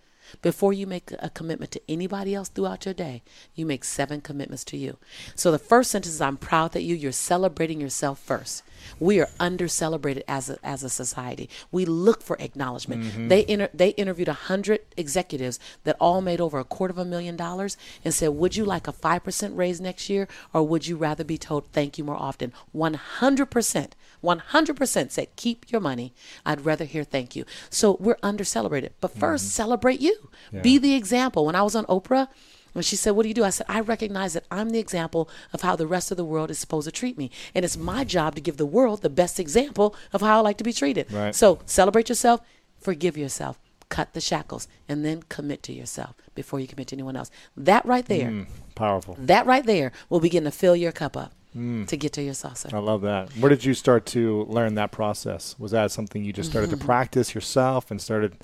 Before 0.41 0.73
you 0.73 0.87
make 0.87 1.11
a 1.19 1.29
commitment 1.29 1.71
to 1.71 1.81
anybody 1.87 2.35
else 2.35 2.49
throughout 2.49 2.85
your 2.85 2.93
day, 2.93 3.23
you 3.55 3.65
make 3.65 3.83
seven 3.83 4.21
commitments 4.21 4.63
to 4.65 4.77
you. 4.77 4.97
So 5.35 5.51
the 5.51 5.59
first 5.59 5.91
sentence 5.91 6.15
is 6.15 6.21
I'm 6.21 6.37
proud 6.37 6.73
that 6.73 6.83
you, 6.83 6.95
you're 6.95 7.11
celebrating 7.11 7.81
yourself 7.81 8.19
first. 8.19 8.63
We 8.99 9.19
are 9.19 9.29
under 9.39 9.67
celebrated 9.67 10.23
as 10.27 10.49
a, 10.49 10.57
as 10.63 10.83
a 10.83 10.89
society. 10.89 11.49
We 11.71 11.85
look 11.85 12.21
for 12.21 12.37
acknowledgment. 12.39 13.29
They 13.29 13.43
mm-hmm. 13.43 13.51
inter- 13.51 13.69
they 13.73 13.89
interviewed 13.89 14.27
100 14.27 14.81
executives 14.97 15.59
that 15.83 15.97
all 15.99 16.21
made 16.21 16.41
over 16.41 16.59
a 16.59 16.63
quarter 16.63 16.91
of 16.91 16.97
a 16.97 17.05
million 17.05 17.35
dollars 17.35 17.77
and 18.03 18.13
said, 18.13 18.29
Would 18.29 18.55
you 18.55 18.65
like 18.65 18.87
a 18.87 18.93
5% 18.93 19.57
raise 19.57 19.81
next 19.81 20.09
year 20.09 20.27
or 20.53 20.63
would 20.63 20.87
you 20.87 20.95
rather 20.97 21.23
be 21.23 21.37
told 21.37 21.71
thank 21.71 21.97
you 21.97 22.03
more 22.03 22.15
often? 22.15 22.53
100%. 22.75 23.91
100% 24.23 25.11
said, 25.11 25.35
keep 25.35 25.71
your 25.71 25.81
money. 25.81 26.13
I'd 26.45 26.65
rather 26.65 26.85
hear 26.85 27.03
thank 27.03 27.35
you. 27.35 27.45
So 27.69 27.97
we're 27.99 28.17
under 28.23 28.43
celebrated. 28.43 28.93
But 28.99 29.13
1st 29.13 29.19
mm-hmm. 29.19 29.37
celebrate 29.37 30.01
you. 30.01 30.29
Be 30.61 30.77
the 30.77 30.95
example. 30.95 31.45
When 31.45 31.55
I 31.55 31.63
was 31.63 31.75
on 31.75 31.85
Oprah, 31.85 32.27
when 32.75 32.83
she 32.83 32.97
said, 32.97 33.11
What 33.11 33.23
do 33.23 33.29
you 33.29 33.33
do? 33.33 33.45
I 33.45 33.51
said, 33.51 33.65
I 33.69 33.79
recognize 33.79 34.33
that 34.33 34.43
I'm 34.51 34.71
the 34.71 34.79
example 34.79 35.29
of 35.53 35.61
how 35.61 35.77
the 35.77 35.87
rest 35.87 36.11
of 36.11 36.17
the 36.17 36.25
world 36.25 36.51
is 36.51 36.59
supposed 36.59 36.85
to 36.85 36.91
treat 36.91 37.17
me. 37.17 37.31
And 37.55 37.63
it's 37.63 37.77
my 37.77 38.03
job 38.03 38.35
to 38.35 38.41
give 38.41 38.57
the 38.57 38.65
world 38.65 39.01
the 39.01 39.09
best 39.09 39.39
example 39.39 39.95
of 40.11 40.19
how 40.19 40.39
I 40.39 40.41
like 40.41 40.57
to 40.57 40.63
be 40.65 40.73
treated. 40.73 41.11
Right. 41.11 41.33
So 41.33 41.59
celebrate 41.65 42.09
yourself, 42.09 42.41
forgive 42.77 43.17
yourself, 43.17 43.57
cut 43.87 44.13
the 44.13 44.19
shackles, 44.19 44.67
and 44.89 45.05
then 45.05 45.23
commit 45.29 45.63
to 45.63 45.73
yourself 45.73 46.15
before 46.35 46.59
you 46.59 46.67
commit 46.67 46.89
to 46.89 46.95
anyone 46.97 47.15
else. 47.15 47.31
That 47.55 47.85
right 47.85 48.05
there, 48.05 48.29
mm, 48.29 48.47
Powerful. 48.75 49.15
that 49.19 49.45
right 49.45 49.65
there 49.65 49.93
will 50.09 50.19
begin 50.19 50.43
to 50.43 50.51
fill 50.51 50.75
your 50.75 50.91
cup 50.91 51.15
up 51.15 51.31
mm. 51.55 51.87
to 51.87 51.95
get 51.95 52.11
to 52.13 52.21
your 52.21 52.33
saucer. 52.33 52.69
I 52.73 52.79
love 52.79 53.03
that. 53.03 53.31
Where 53.37 53.49
did 53.49 53.63
you 53.63 53.73
start 53.73 54.05
to 54.07 54.43
learn 54.49 54.75
that 54.75 54.91
process? 54.91 55.55
Was 55.57 55.71
that 55.71 55.91
something 55.91 56.25
you 56.25 56.33
just 56.33 56.49
mm-hmm. 56.49 56.65
started 56.65 56.77
to 56.77 56.85
practice 56.85 57.33
yourself 57.33 57.89
and 57.89 58.01
started 58.01 58.35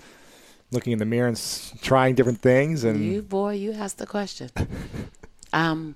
looking 0.72 0.93
in 0.93 0.99
the 0.99 1.05
mirror 1.05 1.28
and 1.28 1.38
s- 1.38 1.74
trying 1.82 2.15
different 2.15 2.41
things? 2.41 2.84
And 2.84 3.03
You 3.03 3.22
boy, 3.22 3.53
you 3.53 3.72
asked 3.74 3.97
the 3.97 4.07
question. 4.07 4.49
um, 5.53 5.95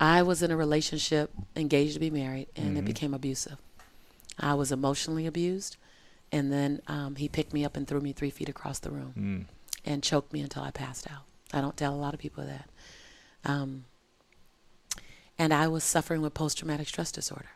I 0.00 0.22
was 0.22 0.42
in 0.42 0.50
a 0.50 0.56
relationship, 0.56 1.30
engaged 1.54 1.94
to 1.94 2.00
be 2.00 2.10
married, 2.10 2.48
and 2.56 2.76
it 2.76 2.84
became 2.84 3.14
abusive. 3.14 3.56
I 4.38 4.54
was 4.54 4.72
emotionally 4.72 5.26
abused, 5.26 5.76
and 6.32 6.52
then 6.52 6.80
um, 6.88 7.16
he 7.16 7.28
picked 7.28 7.52
me 7.52 7.64
up 7.64 7.76
and 7.76 7.86
threw 7.86 8.00
me 8.00 8.12
three 8.12 8.30
feet 8.30 8.48
across 8.48 8.80
the 8.80 8.90
room, 8.90 9.46
and 9.84 10.02
choked 10.02 10.32
me 10.32 10.40
until 10.40 10.62
I 10.62 10.70
passed 10.72 11.08
out. 11.10 11.22
I 11.52 11.60
don't 11.60 11.76
tell 11.76 11.94
a 11.94 11.96
lot 11.96 12.14
of 12.14 12.20
people 12.20 12.44
that. 12.44 12.68
Um, 13.44 13.84
and 15.38 15.52
I 15.54 15.68
was 15.68 15.84
suffering 15.84 16.22
with 16.22 16.34
post 16.34 16.58
traumatic 16.58 16.88
stress 16.88 17.12
disorder. 17.12 17.50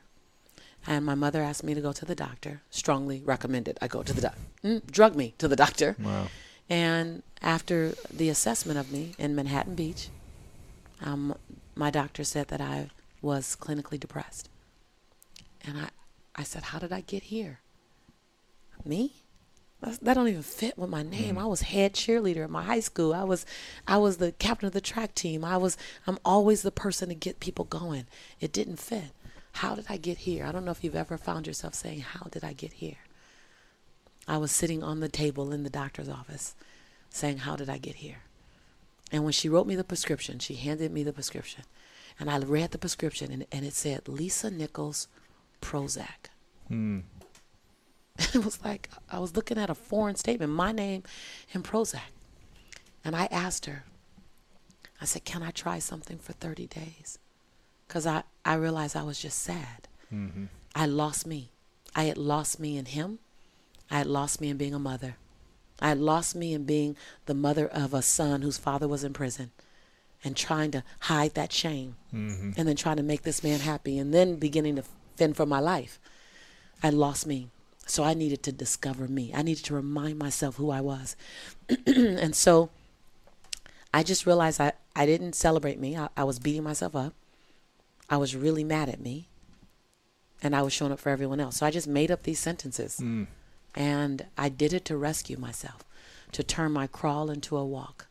And 0.86 1.04
my 1.04 1.14
mother 1.14 1.42
asked 1.42 1.64
me 1.64 1.74
to 1.74 1.80
go 1.80 1.92
to 1.92 2.04
the 2.04 2.14
doctor, 2.14 2.62
strongly 2.70 3.20
recommended 3.24 3.78
I 3.82 3.88
go 3.88 4.02
to 4.02 4.12
the 4.12 4.20
doctor, 4.20 4.40
mm, 4.64 4.86
drug 4.90 5.16
me 5.16 5.34
to 5.38 5.48
the 5.48 5.56
doctor. 5.56 5.96
wow. 6.02 6.28
And 6.68 7.22
after 7.40 7.94
the 8.12 8.28
assessment 8.28 8.78
of 8.78 8.92
me 8.92 9.14
in 9.18 9.34
Manhattan 9.34 9.74
Beach, 9.74 10.08
um, 11.02 11.34
my 11.74 11.90
doctor 11.90 12.24
said 12.24 12.48
that 12.48 12.60
I 12.60 12.90
was 13.22 13.56
clinically 13.58 13.98
depressed. 13.98 14.48
And 15.64 15.78
I, 15.78 15.88
I 16.36 16.42
said, 16.42 16.64
How 16.64 16.78
did 16.78 16.92
I 16.92 17.00
get 17.00 17.24
here? 17.24 17.60
Me? 18.84 19.12
That 19.80 20.14
don't 20.14 20.28
even 20.28 20.42
fit 20.42 20.76
with 20.76 20.90
my 20.90 21.04
name. 21.04 21.38
I 21.38 21.46
was 21.46 21.62
head 21.62 21.94
cheerleader 21.94 22.42
at 22.42 22.50
my 22.50 22.64
high 22.64 22.80
school. 22.80 23.14
I 23.14 23.22
was, 23.22 23.46
I 23.86 23.96
was 23.96 24.16
the 24.16 24.32
captain 24.32 24.66
of 24.66 24.72
the 24.72 24.80
track 24.80 25.14
team. 25.14 25.44
I 25.44 25.56
was, 25.56 25.76
I'm 26.06 26.18
always 26.24 26.62
the 26.62 26.72
person 26.72 27.08
to 27.10 27.14
get 27.14 27.38
people 27.38 27.64
going. 27.64 28.06
It 28.40 28.52
didn't 28.52 28.80
fit. 28.80 29.12
How 29.52 29.76
did 29.76 29.86
I 29.88 29.96
get 29.96 30.18
here? 30.18 30.44
I 30.44 30.52
don't 30.52 30.64
know 30.64 30.72
if 30.72 30.82
you've 30.82 30.96
ever 30.96 31.16
found 31.16 31.46
yourself 31.46 31.74
saying, 31.74 32.00
"How 32.00 32.26
did 32.30 32.44
I 32.44 32.52
get 32.52 32.74
here?" 32.74 32.98
I 34.28 34.36
was 34.36 34.52
sitting 34.52 34.82
on 34.82 35.00
the 35.00 35.08
table 35.08 35.52
in 35.52 35.62
the 35.64 35.70
doctor's 35.70 36.08
office 36.08 36.54
saying, 37.10 37.38
How 37.38 37.56
did 37.56 37.70
I 37.70 37.78
get 37.78 37.96
here? 37.96 38.22
And 39.10 39.24
when 39.24 39.32
she 39.32 39.48
wrote 39.48 39.66
me 39.66 39.74
the 39.74 39.84
prescription, 39.84 40.38
she 40.38 40.54
handed 40.54 40.92
me 40.92 41.02
the 41.02 41.14
prescription. 41.14 41.64
And 42.20 42.30
I 42.30 42.38
read 42.38 42.72
the 42.72 42.78
prescription 42.78 43.32
and, 43.32 43.46
and 43.50 43.64
it 43.64 43.72
said 43.72 44.06
Lisa 44.06 44.50
Nichols 44.50 45.08
Prozac. 45.62 46.28
Hmm. 46.68 47.00
it 48.18 48.44
was 48.44 48.62
like 48.64 48.90
I 49.10 49.18
was 49.18 49.34
looking 49.34 49.58
at 49.58 49.70
a 49.70 49.74
foreign 49.74 50.16
statement, 50.16 50.52
my 50.52 50.72
name 50.72 51.04
and 51.54 51.64
Prozac. 51.64 52.12
And 53.04 53.16
I 53.16 53.28
asked 53.30 53.66
her, 53.66 53.84
I 55.00 55.06
said, 55.06 55.24
Can 55.24 55.42
I 55.42 55.52
try 55.52 55.78
something 55.78 56.18
for 56.18 56.32
30 56.32 56.66
days? 56.66 57.18
Because 57.86 58.06
I, 58.06 58.24
I 58.44 58.54
realized 58.54 58.94
I 58.94 59.04
was 59.04 59.18
just 59.18 59.38
sad. 59.38 59.88
Mm-hmm. 60.12 60.44
I 60.74 60.84
lost 60.84 61.26
me. 61.26 61.50
I 61.96 62.04
had 62.04 62.18
lost 62.18 62.60
me 62.60 62.76
in 62.76 62.84
him. 62.86 63.20
I 63.90 63.98
had 63.98 64.06
lost 64.06 64.40
me 64.40 64.48
in 64.48 64.56
being 64.56 64.74
a 64.74 64.78
mother. 64.78 65.16
I 65.80 65.88
had 65.88 65.98
lost 65.98 66.34
me 66.34 66.52
in 66.52 66.64
being 66.64 66.96
the 67.26 67.34
mother 67.34 67.66
of 67.68 67.94
a 67.94 68.02
son 68.02 68.42
whose 68.42 68.58
father 68.58 68.88
was 68.88 69.04
in 69.04 69.12
prison. 69.12 69.52
and 70.24 70.36
trying 70.36 70.72
to 70.72 70.82
hide 71.00 71.34
that 71.34 71.52
shame 71.52 71.94
mm-hmm. 72.12 72.50
and 72.56 72.68
then 72.68 72.74
trying 72.74 72.96
to 72.96 73.02
make 73.04 73.22
this 73.22 73.44
man 73.44 73.60
happy 73.60 73.98
and 73.98 74.12
then 74.12 74.34
beginning 74.34 74.74
to 74.74 74.82
fend 75.16 75.36
for 75.36 75.46
my 75.46 75.60
life. 75.60 76.00
I 76.82 76.90
lost 76.90 77.24
me. 77.26 77.50
So 77.86 78.04
I 78.04 78.14
needed 78.14 78.42
to 78.42 78.52
discover 78.52 79.08
me. 79.08 79.32
I 79.34 79.42
needed 79.42 79.64
to 79.66 79.74
remind 79.74 80.18
myself 80.18 80.56
who 80.56 80.70
I 80.70 80.80
was. 80.80 81.16
and 81.86 82.34
so 82.34 82.70
I 83.94 84.02
just 84.02 84.26
realized 84.26 84.60
I, 84.60 84.72
I 84.94 85.06
didn't 85.06 85.34
celebrate 85.34 85.78
me. 85.78 85.96
I, 85.96 86.08
I 86.16 86.24
was 86.24 86.38
beating 86.38 86.64
myself 86.64 86.94
up. 86.94 87.14
I 88.10 88.16
was 88.16 88.36
really 88.36 88.64
mad 88.64 88.88
at 88.88 89.00
me. 89.00 89.28
And 90.42 90.54
I 90.54 90.62
was 90.62 90.72
showing 90.72 90.92
up 90.92 90.98
for 90.98 91.08
everyone 91.08 91.40
else. 91.40 91.56
So 91.56 91.66
I 91.66 91.70
just 91.70 91.88
made 91.88 92.10
up 92.10 92.24
these 92.24 92.38
sentences. 92.38 93.00
Mm. 93.02 93.26
And 93.78 94.26
I 94.36 94.48
did 94.48 94.72
it 94.72 94.84
to 94.86 94.96
rescue 94.96 95.38
myself, 95.38 95.84
to 96.32 96.42
turn 96.42 96.72
my 96.72 96.86
crawl 96.88 97.30
into 97.30 97.56
a 97.56 97.64
walk. 97.64 98.08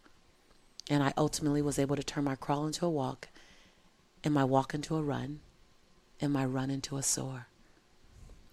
And 0.89 1.03
I 1.03 1.13
ultimately 1.17 1.61
was 1.61 1.77
able 1.77 1.97
to 1.97 2.03
turn 2.03 2.23
my 2.23 2.35
crawl 2.35 2.65
into 2.65 2.85
a 2.85 2.89
walk, 2.89 3.27
and 4.23 4.33
my 4.33 4.45
walk 4.45 4.73
into 4.73 4.95
a 4.95 5.01
run, 5.03 5.41
and 6.21 6.31
my 6.31 6.45
run 6.45 6.69
into 6.71 6.95
a 6.95 7.03
soar. 7.03 7.47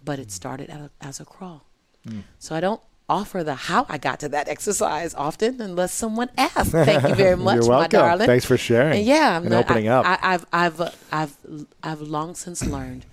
But 0.05 0.19
it 0.19 0.33
started 0.33 0.69
at 0.71 0.81
a, 0.81 0.91
as 1.01 1.21
a 1.21 1.25
crawl. 1.25 1.65
Hmm. 2.07 2.21
So 2.41 2.57
I 2.57 2.61
don't 2.61 2.81
offer 3.09 3.45
the 3.45 3.55
how 3.55 3.87
I 3.89 3.97
got 3.99 4.19
to 4.21 4.29
that 4.31 4.49
exercise 4.49 5.15
often 5.15 5.61
unless 5.61 5.93
someone 5.95 6.31
asks. 6.37 6.71
Thank 6.71 7.09
you 7.09 7.15
very 7.15 7.37
much, 7.49 7.57
You're 7.57 7.65
my 7.67 7.79
welcome. 7.79 7.91
darling. 8.01 8.27
Thanks 8.27 8.45
for 8.45 8.57
sharing 8.59 8.99
And 8.99 9.07
yeah, 9.07 9.37
I'm 9.37 9.43
and 9.43 9.51
not- 9.53 9.65
opening 9.71 9.89
I, 9.89 9.93
up. 9.93 10.05
I, 10.07 10.19
I've 10.35 10.47
I've 10.53 10.95
I've 11.13 11.37
I've 11.83 12.01
long 12.01 12.35
since 12.35 12.65
learned 12.67 13.07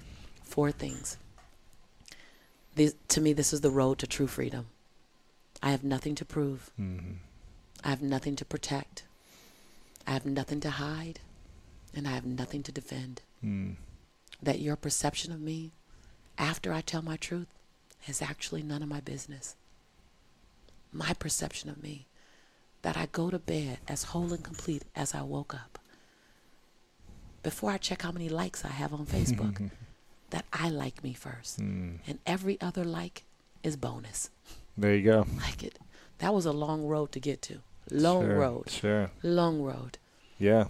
four 0.43 0.71
things. 0.71 1.17
These, 2.75 2.95
to 3.09 3.21
me, 3.21 3.33
this 3.33 3.53
is 3.53 3.61
the 3.61 3.69
road 3.69 3.99
to 3.99 4.07
true 4.07 4.27
freedom. 4.27 4.67
I 5.61 5.71
have 5.71 5.83
nothing 5.83 6.15
to 6.15 6.25
prove. 6.25 6.71
Mm-hmm. 6.79 7.13
I 7.83 7.89
have 7.89 8.01
nothing 8.01 8.35
to 8.37 8.45
protect. 8.45 9.03
I 10.07 10.11
have 10.11 10.25
nothing 10.25 10.59
to 10.61 10.69
hide, 10.71 11.19
and 11.93 12.07
I 12.07 12.11
have 12.11 12.25
nothing 12.25 12.63
to 12.63 12.71
defend. 12.71 13.21
Mm. 13.43 13.75
That 14.41 14.59
your 14.59 14.75
perception 14.75 15.31
of 15.31 15.39
me, 15.39 15.71
after 16.37 16.73
I 16.73 16.81
tell 16.81 17.01
my 17.01 17.17
truth, 17.17 17.47
is 18.07 18.21
actually 18.21 18.63
none 18.63 18.81
of 18.81 18.89
my 18.89 18.99
business. 18.99 19.55
My 20.91 21.13
perception 21.13 21.69
of 21.69 21.81
me, 21.81 22.07
that 22.81 22.97
I 22.97 23.07
go 23.11 23.29
to 23.29 23.39
bed 23.39 23.79
as 23.87 24.05
whole 24.05 24.33
and 24.33 24.43
complete 24.43 24.83
as 24.95 25.13
I 25.13 25.21
woke 25.21 25.53
up. 25.53 25.77
Before 27.43 27.71
I 27.71 27.77
check 27.77 28.01
how 28.01 28.11
many 28.11 28.29
likes 28.29 28.65
I 28.65 28.69
have 28.69 28.93
on 28.93 29.05
Facebook, 29.05 29.69
that 30.31 30.45
I 30.51 30.69
like 30.69 31.03
me 31.03 31.13
first. 31.13 31.59
Mm. 31.61 31.99
And 32.07 32.19
every 32.25 32.59
other 32.59 32.83
like 32.83 33.23
is 33.63 33.75
bonus. 33.77 34.29
There 34.77 34.95
you 34.95 35.03
go. 35.03 35.25
Like 35.47 35.63
it. 35.63 35.77
That 36.17 36.33
was 36.33 36.45
a 36.45 36.51
long 36.51 36.85
road 36.87 37.11
to 37.13 37.19
get 37.19 37.41
to. 37.43 37.59
Long 37.89 38.25
Sure, 38.25 38.35
road. 38.37 38.69
Sure. 38.69 39.11
Long 39.23 39.61
road. 39.61 39.97
Yeah. 40.39 40.65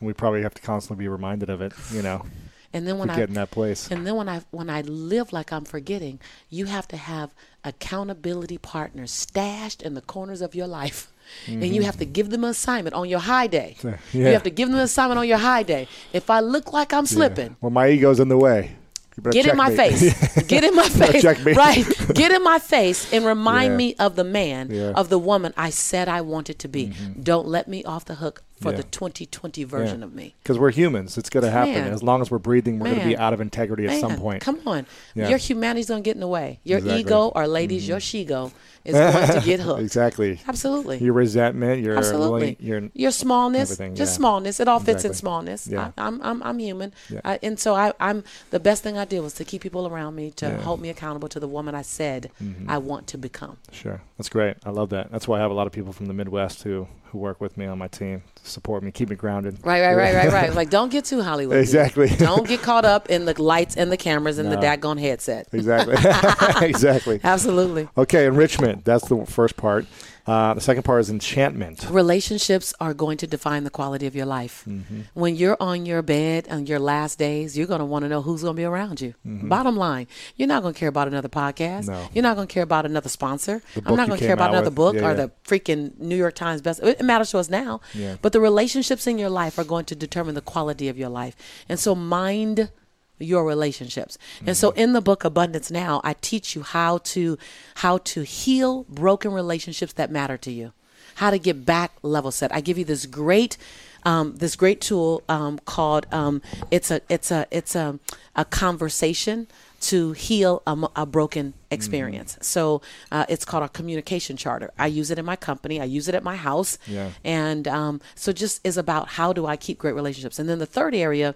And 0.00 0.06
we 0.06 0.12
probably 0.12 0.42
have 0.42 0.54
to 0.54 0.62
constantly 0.62 1.04
be 1.04 1.08
reminded 1.08 1.50
of 1.50 1.60
it, 1.60 1.72
you 1.92 2.02
know, 2.02 2.24
And 2.72 2.86
then 2.86 2.98
when 2.98 3.08
I 3.08 3.16
get 3.16 3.28
in 3.30 3.34
that 3.34 3.50
place. 3.50 3.90
And 3.90 4.06
then 4.06 4.14
when 4.16 4.28
I 4.28 4.42
when 4.50 4.68
I 4.68 4.82
live 4.82 5.32
like 5.32 5.52
I'm 5.52 5.64
forgetting, 5.64 6.20
you 6.50 6.66
have 6.66 6.86
to 6.88 6.96
have 6.98 7.30
accountability 7.64 8.58
partners 8.58 9.10
stashed 9.10 9.80
in 9.82 9.94
the 9.94 10.00
corners 10.02 10.42
of 10.42 10.54
your 10.54 10.66
life. 10.66 11.08
And 11.46 11.62
you 11.62 11.82
have 11.82 11.98
to 11.98 12.06
give 12.06 12.30
them 12.30 12.42
an 12.44 12.50
assignment 12.50 12.94
on 12.94 13.06
your 13.06 13.20
high 13.20 13.48
day. 13.48 13.76
Yeah. 13.84 13.90
You 14.12 14.20
Mm-hmm. 14.20 14.32
Have 14.32 14.42
to 14.44 14.50
give 14.50 14.68
them 14.70 14.78
an 14.78 14.84
assignment 14.84 15.18
on 15.18 15.28
your 15.28 15.36
high 15.38 15.62
day. 15.62 15.86
If 16.14 16.30
I 16.30 16.40
look 16.40 16.72
like 16.72 16.94
I'm 16.94 17.04
slipping, 17.04 17.54
Well, 17.60 17.70
my 17.70 17.88
ego's 17.90 18.18
in 18.18 18.28
the 18.28 18.38
way. 18.38 18.76
Get 19.30 19.46
in 19.46 19.56
my 19.56 19.70
me. 19.70 19.76
face. 19.76 20.42
get 20.46 20.64
in 20.64 20.74
my 20.74 20.88
face. 20.88 21.24
Right. 21.24 21.84
Get 22.14 22.32
in 22.32 22.42
my 22.42 22.58
face 22.58 23.12
and 23.12 23.24
remind 23.24 23.72
Yeah. 23.72 23.76
me 23.76 23.94
of 23.98 24.16
the 24.16 24.24
man, 24.24 24.68
Yeah. 24.70 24.92
of 24.94 25.08
the 25.08 25.18
woman 25.18 25.52
I 25.56 25.70
said 25.70 26.08
I 26.08 26.20
wanted 26.20 26.58
to 26.60 26.68
be. 26.68 26.92
Don't 27.20 27.46
let 27.48 27.68
me 27.68 27.84
off 27.84 28.04
the 28.04 28.16
hook 28.16 28.42
for 28.60 28.70
Yeah. 28.70 28.78
the 28.78 28.82
2020 28.84 29.64
version 29.64 30.00
Yeah. 30.00 30.04
of 30.06 30.14
me. 30.14 30.34
Because 30.42 30.58
we're 30.58 30.70
humans. 30.70 31.16
It's 31.18 31.30
going 31.30 31.44
to 31.44 31.50
happen. 31.50 31.74
Man. 31.74 31.92
As 31.92 32.02
long 32.02 32.20
as 32.22 32.30
we're 32.30 32.38
breathing, 32.38 32.78
we're 32.78 32.88
going 32.90 33.00
to 33.00 33.06
be 33.06 33.16
out 33.16 33.32
of 33.32 33.40
integrity 33.40 33.86
at 33.86 34.00
some 34.00 34.16
point. 34.16 34.42
Come 34.42 34.60
on. 34.66 34.86
Yeah. 35.14 35.28
Your 35.28 35.38
humanity's 35.38 35.88
going 35.88 36.02
to 36.02 36.04
get 36.04 36.14
in 36.16 36.20
the 36.20 36.26
way. 36.28 36.60
Your 36.64 36.78
Exactly. 36.78 37.00
Mm-hmm. 37.02 37.08
ego, 37.08 37.32
or 37.34 37.46
ladies, 37.48 37.86
your 37.88 38.00
she-go 38.00 38.52
is 38.84 38.94
going 38.94 39.40
to 39.40 39.46
get 39.46 39.60
hooked. 39.66 39.80
exactly. 39.80 40.40
Absolutely. 40.46 40.98
Your 40.98 41.12
resentment, 41.14 41.82
your 41.82 41.96
Absolutely. 41.96 42.56
your 42.60 42.88
Your 42.94 43.10
smallness, 43.10 43.76
just 43.94 44.14
smallness. 44.14 44.60
It 44.60 44.68
all 44.68 44.80
fits 44.80 45.04
in 45.04 45.14
smallness. 45.14 45.66
Yeah. 45.66 45.92
I, 45.96 46.06
I'm, 46.06 46.20
I'm, 46.22 46.42
I'm 46.42 46.58
human. 46.58 46.92
I, 47.24 47.38
and 47.42 47.58
so 47.58 47.74
I, 47.74 47.92
I'm 48.00 48.24
the 48.50 48.60
best 48.60 48.82
thing 48.82 48.98
I 48.98 49.04
did 49.04 49.20
was 49.20 49.34
to 49.34 49.44
keep 49.44 49.62
people 49.62 49.86
around 49.86 50.14
me 50.14 50.30
to. 50.32 50.46
Mm-hmm. 50.48 50.62
hold 50.62 50.80
me 50.80 50.88
accountable 50.88 51.28
to 51.28 51.38
the 51.40 51.46
woman 51.46 51.74
I 51.74 51.82
said 51.82 52.30
I 52.66 52.78
want 52.78 53.06
to 53.08 53.18
become. 53.18 53.58
Sure, 53.70 54.00
that's 54.16 54.28
great. 54.28 54.56
I 54.64 54.70
love 54.70 54.88
that. 54.90 55.10
That's 55.12 55.28
why 55.28 55.38
I 55.38 55.40
have 55.40 55.50
a 55.50 55.54
lot 55.54 55.66
of 55.66 55.72
people 55.72 55.92
from 55.92 56.06
the 56.06 56.12
Midwest 56.14 56.62
who 56.62 56.88
who 57.10 57.18
work 57.18 57.40
with 57.40 57.56
me 57.56 57.66
on 57.66 57.78
my 57.78 57.88
team, 57.88 58.22
support 58.42 58.82
me, 58.82 58.90
keep 58.90 59.08
me 59.10 59.16
grounded. 59.16 59.58
Right, 59.64 59.80
right, 59.82 59.94
right, 59.96 60.14
right, 60.14 60.32
right. 60.32 60.54
Like, 60.58 60.70
don't 60.70 60.90
get 60.90 61.04
too 61.04 61.22
Hollywood. 61.22 61.54
dude. 61.54 61.62
Exactly. 61.62 62.08
don't 62.08 62.46
get 62.46 62.62
caught 62.62 62.84
up 62.84 63.08
in 63.10 63.24
the 63.24 63.40
lights 63.40 63.76
and 63.76 63.90
the 63.92 63.96
cameras 63.96 64.38
and 64.38 64.50
the 64.50 64.56
No. 64.56 64.62
daggone 64.62 65.00
headset. 65.00 65.48
Exactly. 65.52 65.96
exactly. 66.68 67.20
Absolutely. 67.24 67.88
Okay, 67.96 68.26
enrichment. 68.26 68.84
That's 68.84 69.08
the 69.08 69.24
first 69.26 69.56
part. 69.56 69.86
Uh, 70.28 70.54
the 70.54 70.60
second 70.60 70.82
part 70.82 71.00
is 71.00 71.08
enchantment. 71.08 71.86
relationships 71.90 72.74
are 72.80 72.92
going 72.92 73.16
to 73.16 73.26
define 73.26 73.64
the 73.64 73.70
quality 73.70 74.06
of 74.06 74.14
your 74.14 74.26
life. 74.26 74.64
Mm-hmm. 74.68 75.00
When 75.14 75.36
you're 75.36 75.56
on 75.58 75.86
your 75.86 76.02
bed 76.02 76.46
on 76.50 76.66
your 76.66 76.78
last 76.78 77.18
days, 77.18 77.56
you're 77.56 77.66
going 77.66 77.80
to 77.80 77.84
want 77.84 78.02
to 78.04 78.08
know 78.08 78.20
who's 78.22 78.42
going 78.42 78.54
to 78.54 78.60
be 78.60 78.64
around 78.64 79.00
you. 79.00 79.14
Bottom 79.24 79.76
line, 79.76 80.06
you're 80.36 80.48
not 80.48 80.62
going 80.62 80.74
to 80.74 80.78
care 80.78 80.88
about 80.90 81.08
another 81.08 81.28
podcast. 81.28 81.84
Mm-hmm. 81.86 81.92
No. 81.92 82.08
You're 82.12 82.22
not 82.22 82.36
going 82.36 82.48
to 82.48 82.52
care 82.52 82.62
about 82.62 82.84
another 82.84 83.08
sponsor. 83.08 83.62
I'm 83.86 83.96
not 83.96 84.08
going 84.08 84.20
to 84.20 84.24
care 84.24 84.34
about 84.34 84.50
another 84.50 84.66
with. 84.66 84.74
book 84.74 84.94
Yeah, 84.96 85.06
or 85.06 85.10
yeah. 85.10 85.14
the 85.14 85.32
freaking 85.44 85.98
New 85.98 86.16
York 86.16 86.34
Times 86.34 86.60
best. 86.60 86.80
It 86.82 87.02
matters 87.02 87.30
to 87.30 87.38
us 87.38 87.48
now. 87.48 87.80
Yeah. 87.94 88.16
But 88.20 88.32
the 88.32 88.40
relationships 88.40 89.06
in 89.06 89.18
your 89.18 89.30
life 89.30 89.58
are 89.58 89.64
going 89.64 89.86
to 89.86 89.96
determine 89.96 90.34
the 90.34 90.42
quality 90.42 90.88
of 90.88 90.98
your 90.98 91.08
life. 91.08 91.36
And 91.68 91.78
so 91.80 91.94
mind 91.94 92.70
your 93.18 93.44
relationships. 93.44 94.18
And 94.46 94.56
so 94.56 94.70
Mm-hmm. 94.70 94.80
in 94.80 94.92
the 94.92 95.00
book 95.00 95.24
Abundance 95.24 95.70
Now, 95.70 96.00
I 96.04 96.14
teach 96.20 96.54
you 96.54 96.62
how 96.62 96.98
to 96.98 97.38
how 97.76 97.98
to 97.98 98.22
heal 98.22 98.84
broken 98.88 99.32
relationships 99.32 99.92
that 99.94 100.10
matter 100.10 100.36
to 100.38 100.50
you. 100.50 100.72
How 101.16 101.30
to 101.30 101.38
get 101.38 101.64
back 101.64 101.92
level 102.02 102.30
set. 102.30 102.54
I 102.54 102.60
give 102.60 102.78
you 102.78 102.84
this 102.84 103.06
great 103.06 103.56
um, 104.04 104.36
this 104.36 104.54
great 104.56 104.80
tool 104.80 105.22
um, 105.28 105.58
called 105.64 106.06
um, 106.12 106.40
it's 106.70 106.90
a 106.90 107.00
it's 107.08 107.30
a 107.30 107.46
it's 107.50 107.74
a 107.74 107.98
a 108.36 108.44
conversation 108.44 109.48
to 109.80 110.12
heal 110.12 110.62
a, 110.66 110.76
a 110.96 111.06
broken 111.06 111.54
experience. 111.70 112.36
So 112.40 112.82
uh, 113.12 113.26
it's 113.28 113.44
called 113.44 113.64
a 113.64 113.68
communication 113.68 114.36
charter. 114.36 114.70
I 114.78 114.86
use 114.86 115.10
it 115.10 115.18
in 115.18 115.24
my 115.24 115.36
company. 115.36 115.80
I 115.80 115.84
use 115.84 116.08
it 116.08 116.14
at 116.14 116.22
my 116.22 116.36
house. 116.36 116.78
Yeah. 116.86 117.10
And 117.24 117.66
um, 117.68 118.00
so 118.14 118.32
just 118.32 118.60
is 118.64 118.76
about 118.76 119.08
how 119.10 119.32
do 119.32 119.46
I 119.46 119.56
keep 119.56 119.78
great 119.78 119.94
relationships. 119.94 120.38
And 120.38 120.48
then 120.48 120.58
the 120.58 120.66
third 120.66 120.94
area 120.94 121.34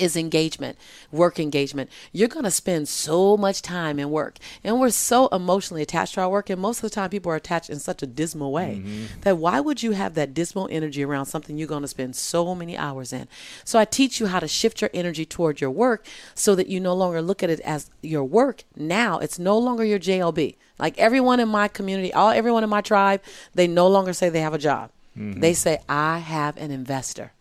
is 0.00 0.16
engagement, 0.16 0.78
work 1.12 1.38
engagement. 1.38 1.90
You're 2.12 2.28
going 2.28 2.44
to 2.44 2.50
spend 2.50 2.88
so 2.88 3.36
much 3.36 3.62
time 3.62 3.98
in 3.98 4.10
work. 4.10 4.38
And 4.64 4.80
we're 4.80 4.90
so 4.90 5.28
emotionally 5.28 5.82
attached 5.82 6.14
to 6.14 6.22
our 6.22 6.28
work. 6.28 6.50
And 6.50 6.60
most 6.60 6.78
of 6.78 6.82
the 6.82 6.90
time, 6.90 7.10
people 7.10 7.30
are 7.32 7.36
attached 7.36 7.70
in 7.70 7.78
such 7.78 8.02
a 8.02 8.06
dismal 8.06 8.52
way 8.52 8.82
mm-hmm. 8.82 9.20
that 9.22 9.38
why 9.38 9.60
would 9.60 9.82
you 9.82 9.92
have 9.92 10.14
that 10.14 10.34
dismal 10.34 10.68
energy 10.70 11.04
around 11.04 11.26
something 11.26 11.56
you're 11.56 11.68
going 11.68 11.82
to 11.82 11.88
spend 11.88 12.16
so 12.16 12.54
many 12.54 12.76
hours 12.76 13.12
in? 13.12 13.28
So 13.64 13.78
I 13.78 13.84
teach 13.84 14.20
you 14.20 14.26
how 14.26 14.40
to 14.40 14.48
shift 14.48 14.80
your 14.80 14.90
energy 14.94 15.24
toward 15.24 15.60
your 15.60 15.70
work 15.70 16.06
so 16.34 16.54
that 16.54 16.68
you 16.68 16.80
no 16.80 16.94
longer 16.94 17.22
look 17.22 17.42
at 17.42 17.50
it 17.50 17.60
as 17.60 17.90
your 18.02 18.24
work. 18.24 18.64
Now 18.76 19.18
it's 19.18 19.38
no 19.38 19.58
longer 19.58 19.84
your 19.84 19.98
JLB. 19.98 20.56
Like 20.78 20.96
everyone 20.98 21.40
in 21.40 21.48
my 21.48 21.68
community, 21.68 22.12
all 22.12 22.30
everyone 22.30 22.64
in 22.64 22.70
my 22.70 22.80
tribe, 22.80 23.22
they 23.54 23.66
no 23.66 23.86
longer 23.86 24.12
say 24.12 24.28
they 24.28 24.40
have 24.40 24.54
a 24.54 24.58
job. 24.58 24.90
Mm-hmm. 25.16 25.40
They 25.40 25.54
say, 25.54 25.78
I 25.88 26.18
have 26.18 26.56
an 26.56 26.70
investor. 26.70 27.32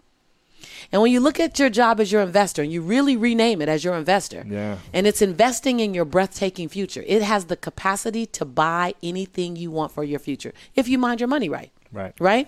And 0.92 1.02
when 1.02 1.12
you 1.12 1.20
look 1.20 1.40
at 1.40 1.60
your 1.60 1.70
job 1.70 2.00
as 2.00 2.12
your 2.12 2.22
investor 2.22 2.64
and 2.64 2.72
you 2.72 2.82
really 2.82 3.16
rename 3.16 3.62
it 3.62 3.70
as 3.70 3.84
your 3.84 3.96
investor, 3.96 4.44
Yeah. 4.48 4.78
and 4.94 5.06
it's 5.06 5.22
investing 5.22 5.80
in 5.80 5.94
your 5.94 6.06
breathtaking 6.06 6.68
future, 6.70 7.04
it 7.06 7.22
has 7.22 7.46
the 7.46 7.56
capacity 7.56 8.26
to 8.28 8.46
buy 8.46 8.96
anything 9.04 9.56
you 9.56 9.70
want 9.72 9.92
for 9.92 10.04
your 10.04 10.20
future 10.20 10.52
if 10.76 10.88
you 10.88 10.98
mind 10.98 11.20
your 11.20 11.28
money 11.28 11.48
right. 11.50 11.72
Right. 11.92 12.14
Right? 12.20 12.48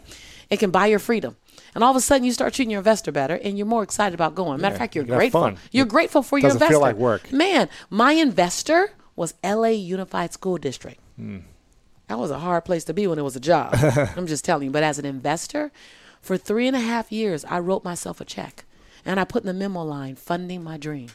It 0.50 0.58
can 0.58 0.72
buy 0.72 0.88
your 0.88 1.00
freedom. 1.00 1.36
And 1.76 1.84
all 1.84 1.92
of 1.92 1.98
a 1.98 2.02
sudden 2.02 2.24
you 2.26 2.32
start 2.32 2.54
treating 2.54 2.72
your 2.72 2.80
investor 2.80 3.12
better 3.12 3.36
and 3.36 3.58
you're 3.58 3.68
more 3.68 3.84
excited 3.84 4.14
about 4.14 4.36
going. 4.36 4.60
Matter 4.62 4.74
of 4.74 4.78
Yeah, 4.78 4.78
fact, 4.80 4.96
you're 4.96 5.04
you 5.04 5.08
can 5.08 5.14
have 5.14 5.20
grateful. 5.20 5.54
You're 5.72 5.86
It 5.86 5.90
grateful 5.90 6.22
for 6.24 6.38
your 6.38 6.50
doesn't 6.50 6.58
investor. 6.62 6.74
feel 6.74 6.82
like 6.82 6.96
work. 6.96 7.32
Man, 7.32 7.70
my 7.90 8.14
investor 8.14 8.92
was 9.16 9.34
LA 9.44 9.70
Unified 9.70 10.34
School 10.34 10.58
District. 10.58 11.00
Hmm. 11.16 11.40
That 12.08 12.20
was 12.20 12.30
a 12.30 12.40
hard 12.40 12.66
place 12.66 12.84
to 12.86 12.94
be 12.94 13.08
when 13.08 13.18
it 13.20 13.24
was 13.24 13.36
a 13.36 13.40
job. 13.40 13.74
I'm 14.18 14.28
just 14.28 14.44
telling 14.44 14.66
you. 14.66 14.72
But 14.72 14.84
as 14.84 15.00
an 15.00 15.06
investor, 15.06 15.72
for 16.22 16.38
three 16.38 16.68
and 16.68 16.76
a 16.76 16.80
half 16.80 17.12
years, 17.12 17.44
I 17.46 17.60
wrote 17.60 17.84
myself 17.84 18.22
a 18.22 18.26
check 18.26 18.66
and 19.06 19.20
I 19.20 19.24
put 19.24 19.44
in 19.44 19.48
the 19.48 19.54
memo 19.54 19.84
line 19.84 20.16
funding 20.16 20.64
my 20.64 20.78
dream. 20.78 21.10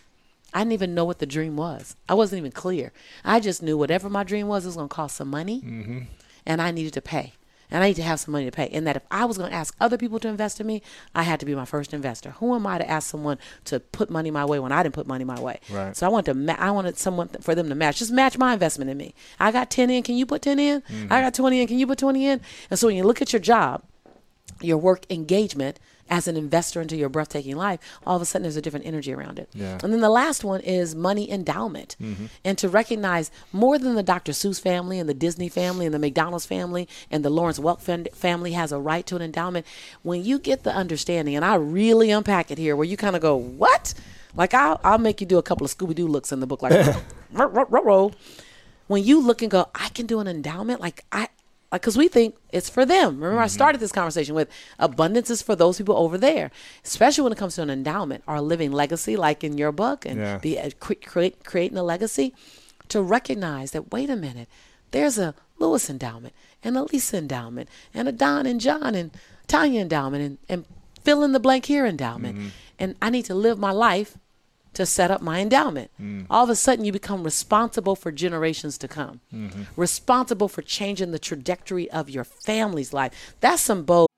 I 0.53 0.61
didn't 0.61 0.73
even 0.73 0.95
know 0.95 1.05
what 1.05 1.19
the 1.19 1.27
dream 1.27 1.57
was. 1.57 1.97
I 2.09 2.15
wasn't 2.15 2.39
even 2.39 2.53
clear. 2.53 2.93
I 3.25 3.41
just 3.41 3.63
knew 3.63 3.77
whatever 3.77 4.09
my 4.09 4.25
dream 4.25 4.49
was, 4.49 4.65
it 4.65 4.69
was 4.69 4.77
going 4.77 4.89
to 4.89 4.95
cost 4.95 5.17
some 5.17 5.29
money 5.29 5.61
mm-hmm. 5.61 5.99
and 6.45 6.63
I 6.63 6.71
needed 6.71 6.95
to 6.95 7.03
pay. 7.03 7.35
And 7.69 7.83
I 7.83 7.89
need 7.89 7.97
to 7.97 8.03
have 8.05 8.21
some 8.21 8.31
money 8.31 8.45
to 8.45 8.53
pay. 8.53 8.69
And 8.69 8.87
that 8.87 8.95
if 8.95 9.03
I 9.11 9.25
was 9.25 9.39
going 9.39 9.51
to 9.51 9.57
ask 9.57 9.75
other 9.81 9.99
people 9.99 10.21
to 10.21 10.29
invest 10.29 10.61
in 10.61 10.69
me, 10.69 10.83
I 11.17 11.25
had 11.25 11.41
to 11.41 11.47
be 11.47 11.55
my 11.55 11.65
first 11.65 11.93
investor. 11.93 12.31
Who 12.39 12.55
am 12.55 12.65
I 12.65 12.79
to 12.79 12.89
ask 12.89 13.11
someone 13.11 13.39
to 13.65 13.81
put 13.81 14.09
money 14.09 14.31
my 14.31 14.45
way 14.45 14.61
when 14.61 14.71
I 14.71 14.85
didn't 14.85 14.95
put 14.95 15.09
money 15.09 15.25
my 15.25 15.41
way? 15.41 15.59
Right. 15.69 15.97
So 15.97 16.07
I 16.07 16.09
wanted 16.09 16.33
to. 16.33 16.35
Ma- 16.35 16.57
I 16.59 16.71
wanted 16.71 16.97
someone 16.97 17.27
th- 17.27 17.43
for 17.43 17.57
them 17.57 17.69
to 17.69 17.75
match. 17.75 17.99
Just 17.99 18.13
match 18.13 18.39
my 18.39 18.53
investment 18.53 18.89
in 18.89 18.97
me. 18.97 19.15
I 19.41 19.51
got 19.51 19.69
ten 19.69 19.91
in. 19.91 20.05
Can 20.05 20.15
you 20.15 20.27
put 20.27 20.43
ten 20.43 20.61
in? 20.61 20.81
Mm-hmm. 20.83 21.13
I 21.13 21.21
got 21.21 21.35
twenty 21.35 21.61
in. 21.61 21.67
Can 21.67 21.81
you 21.81 21.89
put 21.89 21.99
twenty 21.99 22.27
in? 22.27 22.41
And 22.71 22.79
so 22.79 22.87
when 22.87 22.95
you 22.95 23.03
look 23.03 23.21
at 23.21 23.33
your 23.33 23.41
job, 23.41 23.83
your 24.61 24.79
work 24.79 25.05
engagement 25.11 25.79
as 26.09 26.29
an 26.29 26.37
investor 26.37 26.81
into 26.81 26.97
your 26.97 27.09
breathtaking 27.09 27.57
life, 27.57 27.81
all 28.07 28.17
of 28.17 28.23
a 28.23 28.25
sudden 28.25 28.43
there's 28.43 28.57
a 28.57 28.63
different 28.63 28.87
energy 28.87 29.13
around 29.13 29.39
it. 29.39 29.49
Yeah. 29.53 29.79
And 29.83 29.93
then 29.93 30.01
the 30.01 30.11
last 30.11 30.45
one 30.45 30.61
is 30.61 30.95
money 30.95 31.31
endowment. 31.31 31.97
Mm-hmm. 32.01 32.27
And 32.45 32.57
to 32.59 32.69
recognize 32.69 33.31
more 33.53 33.79
than 33.79 33.95
the 33.95 34.03
Dr. 34.03 34.33
Seuss 34.33 34.61
family 34.61 34.99
and 34.99 35.09
the 35.09 35.15
Disney 35.15 35.49
family 35.49 35.87
and 35.87 35.95
the 35.95 35.99
McDonald's 35.99 36.47
family 36.47 36.89
and 37.11 37.25
the 37.25 37.31
Lawrence 37.31 37.59
Welk 37.59 37.81
family 38.13 38.53
has 38.53 38.73
a 38.73 38.79
right 38.79 39.07
to 39.07 39.17
an 39.17 39.23
endowment. 39.23 39.67
When 40.03 40.25
you 40.25 40.39
get 40.39 40.63
the 40.63 40.73
understanding, 40.75 41.35
and 41.35 41.45
I 41.45 41.57
really 41.57 42.11
unpack 42.11 42.51
it 42.51 42.59
here, 42.59 42.77
where 42.77 42.87
you 42.87 42.97
kind 42.97 43.17
of 43.17 43.23
go, 43.23 43.37
what? 43.37 43.95
Like 44.35 44.55
I'll, 44.55 44.81
I'll 44.85 44.99
make 44.99 45.21
you 45.21 45.27
do 45.27 45.39
a 45.39 45.43
couple 45.43 45.65
of 45.65 45.77
Scooby 45.77 45.95
Doo 45.95 46.07
looks 46.07 46.31
in 46.31 46.41
the 46.41 46.47
book, 46.47 46.63
like, 46.63 46.95
row. 47.33 48.13
when 48.87 49.03
you 49.03 49.21
look 49.21 49.43
and 49.43 49.51
go, 49.51 49.69
I 49.75 49.89
can 49.89 50.07
do 50.07 50.21
an 50.21 50.29
endowment, 50.29 50.81
like 50.81 51.05
I, 51.11 51.29
like, 51.73 51.83
cause 51.83 51.97
we 51.97 52.09
think 52.09 52.37
it's 52.53 52.71
for 52.71 52.85
them. 52.87 53.21
Remember, 53.21 53.41
I 53.41 53.49
started 53.49 53.81
this 53.81 53.93
conversation 53.93 54.35
with 54.35 54.49
abundance 54.79 55.31
is 55.31 55.43
for 55.43 55.57
those 55.57 55.79
people 55.79 55.97
over 55.97 56.17
there, 56.17 56.51
especially 56.85 57.25
when 57.25 57.33
it 57.33 57.39
comes 57.39 57.55
to 57.57 57.63
an 57.63 57.71
endowment 57.71 58.23
or 58.27 58.37
a 58.37 58.43
living 58.43 58.73
legacy, 58.73 59.17
like 59.17 59.43
in 59.45 59.59
your 59.59 59.73
book, 59.73 60.07
and 60.07 60.19
Yeah. 60.21 60.39
the 60.39 60.59
uh, 60.61 60.71
cre- 60.81 60.95
create, 61.05 61.45
creating 61.45 61.77
a 61.79 61.83
legacy. 61.83 62.35
To 62.91 63.03
recognize 63.03 63.73
that, 63.73 63.91
wait 63.91 64.09
a 64.11 64.17
minute, 64.17 64.49
there's 64.93 65.19
a 65.19 65.35
Lewis 65.59 65.91
endowment 65.91 66.35
and 66.63 66.77
a 66.77 66.85
Lisa 66.85 67.17
endowment 67.19 67.69
and 67.93 68.07
a 68.07 68.13
Don 68.13 68.47
and 68.47 68.61
John 68.61 68.95
and 68.95 69.11
Tanya 69.49 69.81
endowment 69.81 70.23
and, 70.25 70.39
and 70.49 70.65
fill 71.03 71.25
in 71.25 71.33
the 71.33 71.41
blank 71.41 71.67
here 71.67 71.85
endowment, 71.85 72.53
and 72.79 72.95
I 73.03 73.11
need 73.11 73.25
to 73.25 73.35
live 73.35 73.59
my 73.59 73.73
life 73.73 74.17
to 74.77 74.85
set 74.85 75.11
up 75.11 75.23
my 75.23 75.41
endowment. 75.41 75.91
Mm. 75.99 76.27
All 76.29 76.45
of 76.45 76.51
a 76.51 76.55
sudden, 76.55 76.85
you 76.85 76.93
become 76.93 77.25
responsible 77.25 77.97
for 77.97 78.13
generations 78.13 78.77
to 78.79 78.87
come, 78.87 79.21
mm-hmm. 79.33 79.63
responsible 79.75 80.49
for 80.49 80.61
changing 80.61 81.13
the 81.13 81.19
trajectory 81.19 81.91
of 81.91 82.11
your 82.11 82.25
family's 82.25 82.93
life. 82.93 83.35
That's 83.41 83.63
some 83.63 83.85
bold. 83.85 84.09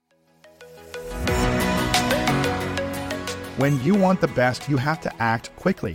When 3.56 3.80
you 3.84 3.94
want 3.94 4.20
the 4.20 4.32
best, 4.34 4.68
you 4.68 4.76
have 4.78 5.00
to 5.02 5.22
act 5.22 5.54
quickly, 5.54 5.94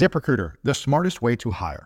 ZipRecruiter, 0.01 0.53
the 0.63 0.73
smartest 0.73 1.21
way 1.21 1.35
to 1.35 1.51
hire. 1.51 1.85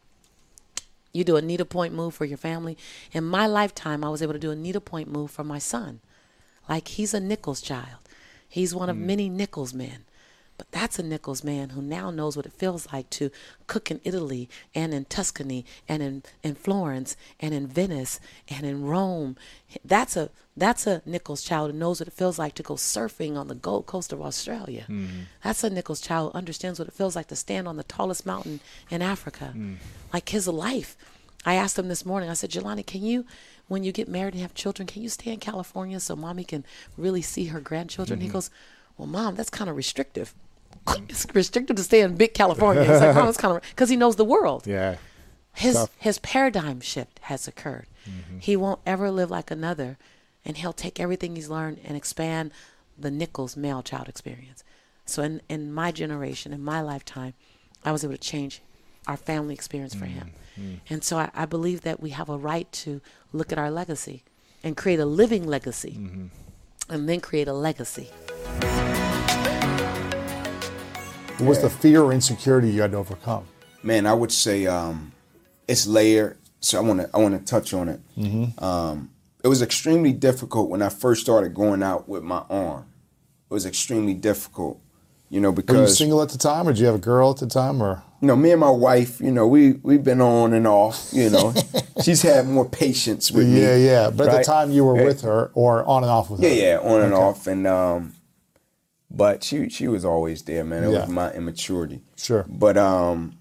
you 1.13 1.23
do 1.23 1.35
a 1.35 1.41
needlepoint 1.41 1.93
move 1.93 2.13
for 2.13 2.25
your 2.25 2.37
family. 2.37 2.77
In 3.11 3.23
my 3.23 3.47
lifetime, 3.47 4.03
I 4.03 4.09
was 4.09 4.21
able 4.21 4.33
to 4.33 4.39
do 4.39 4.51
a 4.51 4.55
needlepoint 4.55 5.09
move 5.09 5.31
for 5.31 5.43
my 5.43 5.59
son. 5.59 5.99
Like 6.69 6.87
he's 6.89 7.13
a 7.13 7.19
Nichols 7.19 7.61
child. 7.61 7.99
He's 8.47 8.75
one 8.75 8.89
of 8.89 8.95
mm. 8.95 9.01
many 9.01 9.29
Nichols 9.29 9.73
men. 9.73 10.05
But 10.61 10.71
that's 10.73 10.99
a 10.99 11.03
Nichols 11.03 11.43
man 11.43 11.69
who 11.69 11.81
now 11.81 12.11
knows 12.11 12.37
what 12.37 12.45
it 12.45 12.53
feels 12.53 12.87
like 12.93 13.09
to 13.09 13.31
cook 13.65 13.89
in 13.89 13.99
Italy 14.03 14.47
and 14.75 14.93
in 14.93 15.05
Tuscany 15.05 15.65
and 15.89 16.03
in, 16.03 16.21
in 16.43 16.53
Florence 16.53 17.17
and 17.39 17.51
in 17.51 17.65
Venice 17.65 18.19
and 18.47 18.63
in 18.63 18.85
Rome. 18.85 19.37
That's 19.83 20.15
a 20.15 20.29
that's 20.55 20.85
a 20.85 21.01
Nichols 21.03 21.41
child 21.41 21.71
who 21.71 21.77
knows 21.79 21.99
what 21.99 22.09
it 22.09 22.13
feels 22.13 22.37
like 22.37 22.53
to 22.53 22.61
go 22.61 22.75
surfing 22.75 23.37
on 23.37 23.47
the 23.47 23.55
Gold 23.55 23.87
Coast 23.87 24.13
of 24.13 24.21
Australia. 24.21 24.83
Hmm. 24.83 25.07
That's 25.43 25.63
a 25.63 25.71
Nichols 25.71 25.99
child 25.99 26.31
who 26.31 26.37
understands 26.37 26.77
what 26.77 26.87
it 26.87 26.93
feels 26.93 27.15
like 27.15 27.29
to 27.29 27.35
stand 27.35 27.67
on 27.67 27.77
the 27.77 27.83
tallest 27.83 28.23
mountain 28.23 28.59
in 28.91 29.01
Africa. 29.01 29.45
Hmm. 29.45 29.75
Like 30.13 30.29
his 30.29 30.47
life. 30.47 30.95
I 31.43 31.55
asked 31.55 31.79
him 31.79 31.87
this 31.87 32.05
morning, 32.05 32.29
I 32.29 32.33
said, 32.33 32.51
Jelani, 32.51 32.85
can 32.85 33.01
you, 33.01 33.25
when 33.67 33.83
you 33.83 33.91
get 33.91 34.07
married 34.07 34.35
and 34.35 34.43
have 34.43 34.53
children, 34.53 34.85
can 34.85 35.01
you 35.01 35.09
stay 35.09 35.31
in 35.31 35.39
California 35.39 35.99
so 35.99 36.15
mommy 36.15 36.43
can 36.43 36.63
really 36.97 37.23
see 37.23 37.45
her 37.45 37.59
grandchildren? 37.59 38.19
He 38.19 38.27
mm-hmm. 38.27 38.33
goes, 38.33 38.51
Well, 38.95 39.07
mom, 39.07 39.33
that's 39.33 39.49
kind 39.49 39.67
of 39.67 39.75
restrictive. 39.75 40.35
It's 41.09 41.25
restrictive 41.33 41.75
to 41.75 41.83
stay 41.83 42.01
in 42.01 42.15
big 42.15 42.33
California. 42.33 42.83
He's 42.83 42.99
like, 43.01 43.15
Mom, 43.15 43.27
it's 43.27 43.37
kind 43.37 43.55
of, 43.57 43.63
because 43.69 43.89
he 43.89 43.95
knows 43.95 44.15
the 44.15 44.25
world 44.25 44.65
Yeah. 44.67 44.97
his 45.53 45.75
Tough. 45.75 45.95
his 45.97 46.19
paradigm 46.19 46.79
shift 46.81 47.19
has 47.23 47.47
occurred. 47.47 47.87
Mm-hmm. 48.09 48.39
He 48.39 48.55
won't 48.55 48.79
ever 48.85 49.11
live 49.11 49.29
like 49.29 49.51
another, 49.51 49.97
and 50.45 50.57
he'll 50.57 50.73
take 50.73 50.99
everything 50.99 51.35
he's 51.35 51.49
learned 51.49 51.79
and 51.83 51.95
expand 51.95 52.51
the 52.97 53.11
Nichols 53.11 53.55
male 53.55 53.81
child 53.83 54.07
experience. 54.09 54.63
So 55.05 55.21
in 55.23 55.41
in 55.49 55.73
my 55.73 55.91
generation, 55.91 56.53
in 56.53 56.63
my 56.63 56.81
lifetime, 56.81 57.33
I 57.83 57.91
was 57.91 58.03
able 58.03 58.13
to 58.13 58.19
change 58.19 58.61
our 59.07 59.17
family 59.17 59.53
experience 59.53 59.93
for 59.95 60.05
him. 60.05 60.31
Mm-hmm. 60.59 60.75
And 60.93 61.03
so 61.03 61.17
I, 61.17 61.31
I 61.33 61.45
believe 61.45 61.81
that 61.81 61.99
we 61.99 62.11
have 62.11 62.29
a 62.29 62.37
right 62.37 62.71
to 62.83 63.01
look 63.33 63.51
at 63.51 63.57
our 63.57 63.71
legacy 63.71 64.23
and 64.63 64.77
create 64.77 64.99
a 64.99 65.05
living 65.05 65.47
legacy, 65.47 65.97
mm-hmm. 65.99 66.25
and 66.93 67.09
then 67.09 67.19
create 67.19 67.47
a 67.47 67.53
legacy. 67.53 68.09
What 71.41 71.49
was 71.49 71.61
the 71.61 71.69
fear 71.69 72.01
or 72.03 72.13
insecurity 72.13 72.69
you 72.69 72.81
had 72.81 72.91
to 72.91 72.97
overcome? 72.97 73.45
Man, 73.83 74.05
I 74.05 74.13
would 74.13 74.31
say 74.31 74.67
um, 74.67 75.11
it's 75.67 75.87
layered. 75.87 76.37
So 76.59 76.77
I 76.77 76.81
want 76.81 76.99
to 77.01 77.09
I 77.13 77.17
want 77.17 77.37
to 77.39 77.43
touch 77.43 77.73
on 77.73 77.89
it. 77.89 77.99
Um, 78.61 79.09
it 79.43 79.47
was 79.47 79.61
extremely 79.63 80.13
difficult 80.13 80.69
when 80.69 80.81
I 80.83 80.89
first 80.89 81.21
started 81.21 81.55
going 81.55 81.81
out 81.81 82.07
with 82.07 82.21
my 82.23 82.43
arm. 82.49 82.85
It 83.49 83.53
was 83.53 83.65
extremely 83.65 84.13
difficult, 84.13 84.79
you 85.29 85.41
know, 85.41 85.51
because 85.51 85.75
Were 85.75 85.81
you 85.83 85.89
single 85.89 86.21
at 86.21 86.29
the 86.29 86.37
time, 86.37 86.67
or 86.67 86.73
did 86.73 86.79
you 86.79 86.85
have 86.85 86.95
a 86.95 86.99
girl 86.99 87.31
at 87.31 87.37
the 87.37 87.47
time, 87.47 87.81
or? 87.81 88.03
you 88.21 88.27
know, 88.27 88.35
me 88.35 88.51
and 88.51 88.59
my 88.59 88.69
wife, 88.69 89.19
you 89.19 89.31
know, 89.31 89.47
we 89.47 89.73
we've 89.81 90.03
been 90.03 90.21
on 90.21 90.53
and 90.53 90.67
off. 90.67 91.09
You 91.11 91.31
know, 91.31 91.55
she's 92.03 92.21
had 92.21 92.47
more 92.47 92.69
patience 92.69 93.31
with 93.31 93.47
me. 93.47 93.59
Yeah, 93.61 93.75
yeah. 93.75 94.09
But 94.11 94.27
at 94.29 94.37
the 94.37 94.43
time, 94.43 94.69
you 94.71 94.85
were 94.85 95.03
with 95.03 95.21
her, 95.23 95.49
or 95.55 95.83
on 95.87 96.03
and 96.03 96.11
off 96.11 96.29
with 96.29 96.41
Yeah, 96.41 96.49
her. 96.49 96.55
yeah, 96.55 96.61
yeah, 96.83 96.91
on 96.91 97.01
and 97.01 97.13
Okay. 97.15 97.23
off, 97.23 97.47
and 97.47 97.65
um, 97.65 98.13
but 99.13 99.43
she 99.43 99.69
she 99.69 99.87
was 99.87 100.05
always 100.05 100.43
there, 100.43 100.63
man. 100.63 100.83
It 100.83 100.91
Yeah. 100.91 101.01
was 101.01 101.09
my 101.09 101.31
immaturity. 101.33 102.01
Sure. 102.17 102.45
But 102.47 102.77
um, 102.77 103.33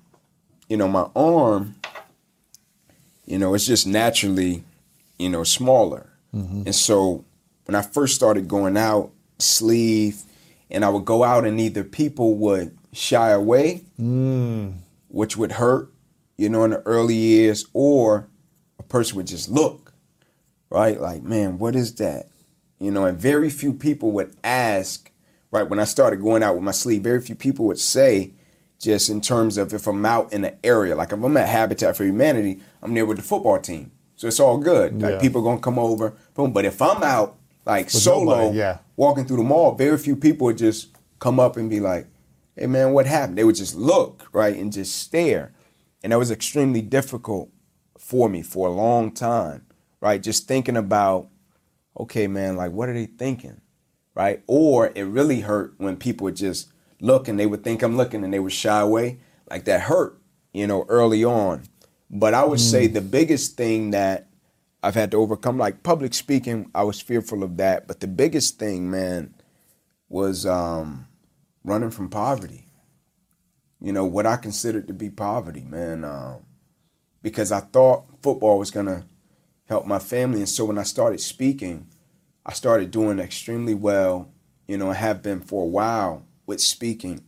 you 0.68 0.76
know, 0.76 0.88
my 0.88 1.08
arm, 1.16 1.76
you 3.26 3.38
know, 3.38 3.54
it's 3.54 3.66
just 3.66 3.86
naturally, 3.86 4.64
you 5.18 5.28
know, 5.28 5.44
smaller, 5.44 6.06
Mm-hmm. 6.34 6.62
and 6.66 6.74
so 6.74 7.24
when 7.64 7.74
I 7.74 7.82
first 7.82 8.14
started 8.14 8.46
going 8.46 8.76
out, 8.76 9.10
sleeve, 9.40 10.22
and 10.70 10.84
I 10.84 10.88
would 10.88 11.04
go 11.04 11.24
out 11.24 11.44
and 11.44 11.58
either 11.60 11.82
people 11.82 12.36
would 12.36 12.76
shy 12.92 13.30
away, 13.30 13.82
which 15.08 15.36
would 15.36 15.52
hurt, 15.52 15.90
you 16.38 16.48
know, 16.48 16.62
in 16.64 16.70
the 16.70 16.82
early 16.86 17.16
years, 17.16 17.66
or 17.72 18.28
a 18.78 18.82
person 18.84 19.16
would 19.16 19.26
just 19.26 19.48
look, 19.50 19.92
right? 20.70 21.00
Like, 21.00 21.22
man, 21.24 21.58
what 21.58 21.74
is 21.74 21.94
that? 21.96 22.28
You 22.78 22.92
know, 22.92 23.04
and 23.06 23.18
very 23.18 23.50
few 23.50 23.72
people 23.72 24.12
would 24.12 24.34
ask, 24.44 25.09
right? 25.50 25.68
When 25.68 25.78
I 25.80 25.84
started 25.84 26.20
going 26.20 26.42
out 26.42 26.54
with 26.54 26.64
my 26.64 26.70
sleeve, 26.72 27.02
very 27.02 27.20
few 27.20 27.34
people 27.34 27.66
would 27.66 27.78
say, 27.78 28.32
just 28.78 29.10
in 29.10 29.20
terms 29.20 29.58
of 29.58 29.74
if 29.74 29.86
I'm 29.86 30.06
out 30.06 30.32
in 30.32 30.44
an 30.44 30.56
area, 30.64 30.96
like 30.96 31.12
if 31.12 31.22
I'm 31.22 31.36
at 31.36 31.48
Habitat 31.48 31.96
for 31.96 32.04
Humanity, 32.04 32.60
I'm 32.82 32.94
there 32.94 33.04
with 33.04 33.18
the 33.18 33.22
football 33.22 33.58
team. 33.58 33.92
So 34.16 34.26
it's 34.26 34.40
all 34.40 34.58
good. 34.58 35.00
Like 35.02 35.12
Yeah. 35.14 35.20
people 35.20 35.42
gonna 35.42 35.60
come 35.60 35.78
over, 35.78 36.14
boom. 36.34 36.52
But 36.52 36.64
if 36.64 36.80
I'm 36.80 37.02
out 37.02 37.36
like 37.66 37.86
With 37.86 37.92
solo, 38.02 38.36
nobody, 38.36 38.58
yeah. 38.58 38.78
walking 38.96 39.26
through 39.26 39.36
the 39.38 39.42
mall, 39.42 39.74
very 39.74 39.98
few 39.98 40.16
people 40.16 40.46
would 40.46 40.58
just 40.58 40.88
come 41.18 41.38
up 41.38 41.56
and 41.58 41.68
be 41.68 41.78
like, 41.80 42.06
"Hey 42.56 42.66
man, 42.66 42.92
what 42.92 43.06
happened?" 43.06 43.36
They 43.36 43.44
would 43.44 43.54
just 43.56 43.74
look 43.76 44.28
right 44.32 44.56
and 44.56 44.72
just 44.72 44.96
stare, 44.98 45.52
and 46.02 46.12
that 46.12 46.18
was 46.18 46.30
extremely 46.30 46.80
difficult 46.82 47.50
for 47.98 48.28
me 48.30 48.40
for 48.42 48.66
a 48.68 48.72
long 48.72 49.10
time, 49.12 49.66
right? 50.00 50.22
Just 50.22 50.48
thinking 50.48 50.76
about, 50.76 51.28
okay, 51.98 52.26
man, 52.26 52.56
like 52.56 52.72
what 52.72 52.88
are 52.88 52.94
they 52.94 53.06
thinking, 53.06 53.60
right? 54.14 54.42
Or 54.46 54.92
it 54.94 55.04
really 55.04 55.40
hurt 55.40 55.74
when 55.78 55.96
people 55.96 56.24
would 56.24 56.36
just 56.36 56.68
look 57.00 57.28
and 57.28 57.38
they 57.38 57.46
would 57.46 57.64
think 57.64 57.82
I'm 57.82 57.96
looking 57.96 58.24
and 58.24 58.32
they 58.32 58.38
would 58.38 58.52
shy 58.52 58.80
away, 58.80 59.18
like 59.48 59.64
that 59.64 59.82
hurt, 59.82 60.18
you 60.52 60.66
know, 60.66 60.84
early 60.88 61.24
on. 61.24 61.64
But 62.10 62.34
I 62.34 62.44
would 62.44 62.60
say 62.60 62.86
the 62.86 63.00
biggest 63.00 63.56
thing 63.56 63.92
that 63.92 64.26
I've 64.82 64.94
had 64.94 65.10
to 65.12 65.16
overcome, 65.16 65.58
like 65.58 65.82
public 65.82 66.14
speaking, 66.14 66.70
I 66.74 66.82
was 66.82 67.00
fearful 67.00 67.42
of 67.42 67.56
that. 67.58 67.86
But 67.86 68.00
the 68.00 68.08
biggest 68.08 68.58
thing, 68.58 68.90
man, 68.90 69.34
was 70.08 70.44
um, 70.44 71.06
running 71.62 71.90
from 71.90 72.08
poverty. 72.08 72.66
You 73.80 73.92
know, 73.92 74.04
what 74.04 74.26
I 74.26 74.36
considered 74.36 74.88
to 74.88 74.94
be 74.94 75.08
poverty, 75.08 75.62
man. 75.62 76.04
Um, 76.04 76.40
because 77.22 77.52
I 77.52 77.60
thought 77.60 78.04
football 78.22 78.58
was 78.58 78.70
going 78.70 78.86
to 78.86 79.04
help 79.66 79.86
my 79.86 79.98
family. 79.98 80.40
And 80.40 80.48
so 80.48 80.64
when 80.64 80.78
I 80.78 80.82
started 80.82 81.20
speaking, 81.20 81.86
I 82.44 82.52
started 82.52 82.90
doing 82.90 83.18
extremely 83.18 83.74
well, 83.74 84.30
you 84.66 84.78
know, 84.78 84.90
I 84.90 84.94
have 84.94 85.22
been 85.22 85.40
for 85.40 85.64
a 85.64 85.68
while 85.68 86.26
with 86.46 86.60
speaking 86.60 87.22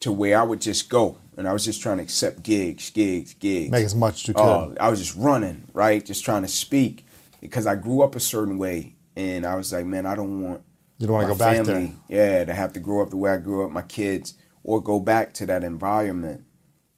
to 0.00 0.12
where 0.12 0.38
I 0.38 0.42
would 0.42 0.60
just 0.60 0.88
go 0.88 1.18
and 1.36 1.48
I 1.48 1.52
was 1.52 1.64
just 1.64 1.82
trying 1.82 1.98
to 1.98 2.02
accept 2.02 2.42
gigs, 2.42 2.90
gigs, 2.90 3.34
gigs. 3.34 3.70
Make 3.70 3.84
as 3.84 3.94
much 3.94 4.22
as 4.22 4.28
you 4.28 4.34
could. 4.34 4.42
Oh, 4.42 4.74
I 4.80 4.88
was 4.88 5.00
just 5.00 5.16
running, 5.16 5.64
right? 5.72 6.04
Just 6.04 6.24
trying 6.24 6.42
to 6.42 6.48
speak 6.48 7.04
because 7.40 7.66
I 7.66 7.74
grew 7.74 8.02
up 8.02 8.14
a 8.14 8.20
certain 8.20 8.58
way, 8.58 8.94
and 9.16 9.44
I 9.44 9.56
was 9.56 9.72
like, 9.72 9.86
man, 9.86 10.06
I 10.06 10.14
don't 10.14 10.42
want 10.42 10.62
You 10.98 11.06
don't 11.06 11.14
wanna 11.14 11.28
my 11.28 11.32
go 11.34 11.38
back 11.38 11.64
there. 11.64 11.74
family, 11.74 11.96
Yeah, 12.08 12.44
to 12.44 12.54
have 12.54 12.72
to 12.74 12.80
grow 12.80 13.02
up 13.02 13.10
the 13.10 13.16
way 13.16 13.32
I 13.32 13.36
grew 13.38 13.64
up, 13.64 13.70
my 13.70 13.82
kids, 13.82 14.34
or 14.62 14.82
go 14.82 15.00
back 15.00 15.34
to 15.34 15.46
that 15.46 15.64
environment. 15.64 16.44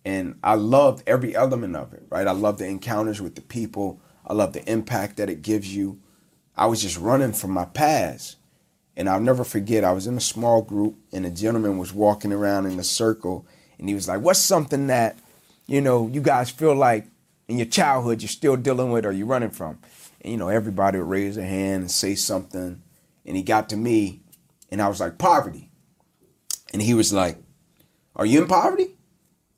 And 0.05 0.39
I 0.43 0.55
loved 0.55 1.03
every 1.07 1.35
element 1.35 1.75
of 1.75 1.93
it, 1.93 2.05
right? 2.11 2.29
I 2.29 2.33
love 2.33 2.59
the 2.59 2.67
encounters 2.67 3.21
with 3.21 3.35
the 3.35 3.41
people. 3.41 4.01
I 4.25 4.35
love 4.35 4.53
the 4.53 4.65
impact 4.71 5.17
that 5.17 5.29
it 5.29 5.43
gives 5.43 5.75
you. 5.75 6.01
I 6.57 6.67
was 6.67 6.83
just 6.83 6.99
running 6.99 7.33
from 7.33 7.51
my 7.51 7.67
past. 7.67 8.37
And 8.97 9.09
I'll 9.11 9.21
never 9.21 9.45
forget, 9.45 9.85
I 9.85 9.93
was 9.93 10.07
in 10.07 10.17
a 10.17 10.23
small 10.23 10.63
group 10.63 10.97
and 11.13 11.27
a 11.27 11.31
gentleman 11.31 11.77
was 11.77 11.93
walking 11.93 12.33
around 12.33 12.65
in 12.65 12.79
a 12.79 12.85
circle 12.85 13.47
and 13.79 13.89
he 13.89 13.95
was 13.95 14.09
like, 14.09 14.23
What's 14.23 14.41
something 14.41 14.87
that, 14.87 15.19
you 15.67 15.83
know, 15.83 16.09
you 16.09 16.23
guys 16.23 16.49
feel 16.49 16.75
like 16.75 17.07
in 17.47 17.59
your 17.59 17.67
childhood 17.67 18.23
you're 18.23 18.29
still 18.29 18.57
dealing 18.57 18.91
with 18.91 19.05
or 19.05 19.13
you're 19.13 19.27
running 19.27 19.51
from? 19.51 19.79
And, 20.23 20.33
you 20.33 20.39
know, 20.39 20.49
everybody 20.49 20.99
would 20.99 21.11
raise 21.11 21.37
their 21.37 21.47
hand 21.47 21.83
and 21.83 21.91
say 21.91 22.15
something. 22.15 22.81
And 23.27 23.37
he 23.37 23.43
got 23.43 23.69
to 23.69 23.77
me 23.77 24.23
and 24.71 24.81
I 24.81 24.89
was 24.89 24.99
like, 24.99 25.19
Poverty. 25.19 25.71
And 26.73 26.81
he 26.81 26.95
was 26.95 27.13
like, 27.13 27.37
Are 28.15 28.25
you 28.25 28.41
in 28.43 28.49
poverty? 28.49 28.97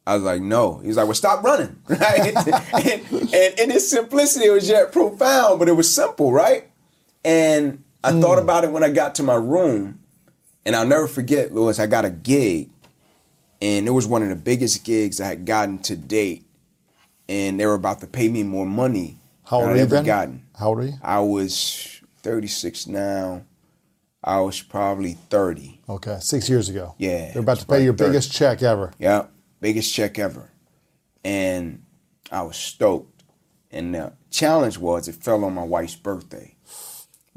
I 0.05 0.15
was 0.15 0.23
like, 0.23 0.41
no. 0.41 0.79
He 0.79 0.89
was 0.89 0.97
like, 0.97 1.05
well, 1.05 1.15
stop 1.15 1.45
running, 1.45 1.83
right? 1.89 2.35
and, 2.35 3.03
and 3.13 3.59
in 3.61 3.71
its 3.71 3.91
simplicity, 3.91 4.47
it 4.47 4.53
was 4.53 4.67
yet 4.67 4.91
profound, 4.91 5.59
but 5.59 5.69
it 5.69 5.73
was 5.73 5.95
simple, 5.95 6.33
right? 6.33 6.68
And 7.29 7.85
I 8.03 8.13
thought 8.13 8.39
hmm. 8.39 8.45
about 8.45 8.65
it 8.65 8.73
when 8.73 8.83
I 8.83 8.89
got 8.89 9.17
to 9.17 9.23
my 9.23 9.35
room, 9.35 10.01
and 10.65 10.75
I'll 10.75 10.87
never 10.87 11.07
forget, 11.07 11.53
Lewis, 11.53 11.79
I 11.79 11.87
got 11.87 12.07
a 12.07 12.11
gig, 12.11 12.71
and 13.61 13.87
it 13.87 13.91
was 13.91 14.07
one 14.07 14.23
of 14.23 14.31
the 14.31 14.37
biggest 14.37 14.83
gigs 14.83 15.21
I 15.21 15.27
had 15.27 15.45
gotten 15.45 15.79
to 15.81 15.95
date, 15.95 16.47
and 17.29 17.61
they 17.61 17.67
were 17.67 17.75
about 17.75 18.01
to 18.01 18.07
pay 18.07 18.31
me 18.31 18.45
more 18.45 18.65
money 18.65 19.19
How 19.45 19.59
old 19.59 19.67
than 19.67 19.73
I'd 19.73 19.77
you 19.77 19.83
ever 19.83 19.95
then? 19.97 20.05
gotten. 20.07 20.47
How 20.59 20.69
old 20.69 20.79
are 20.79 20.85
you? 20.85 20.95
I 21.03 21.21
was 21.21 22.01
36 22.23 22.87
now. 22.87 23.45
I 24.25 24.41
was 24.41 24.63
probably 24.63 25.13
30. 25.13 25.83
Okay, 25.87 26.17
six 26.21 26.49
years 26.49 26.71
ago. 26.71 26.95
Yeah, 26.97 27.33
They're 27.33 27.43
about 27.43 27.59
to 27.59 27.67
pay 27.67 27.85
your 27.85 27.93
30. 27.93 28.11
biggest 28.11 28.33
check 28.33 28.63
ever. 28.63 28.95
Yeah, 28.99 29.27
biggest 29.61 29.95
check 29.95 30.19
ever. 30.19 30.51
And 31.23 31.85
I 32.33 32.41
was 32.41 32.57
stoked. 32.57 33.23
And 33.71 33.95
the 33.95 34.15
challenge 34.31 34.79
was 34.79 35.09
it 35.09 35.17
fell 35.17 35.45
on 35.45 35.53
my 35.53 35.63
wife's 35.63 35.95
birthday, 35.95 36.55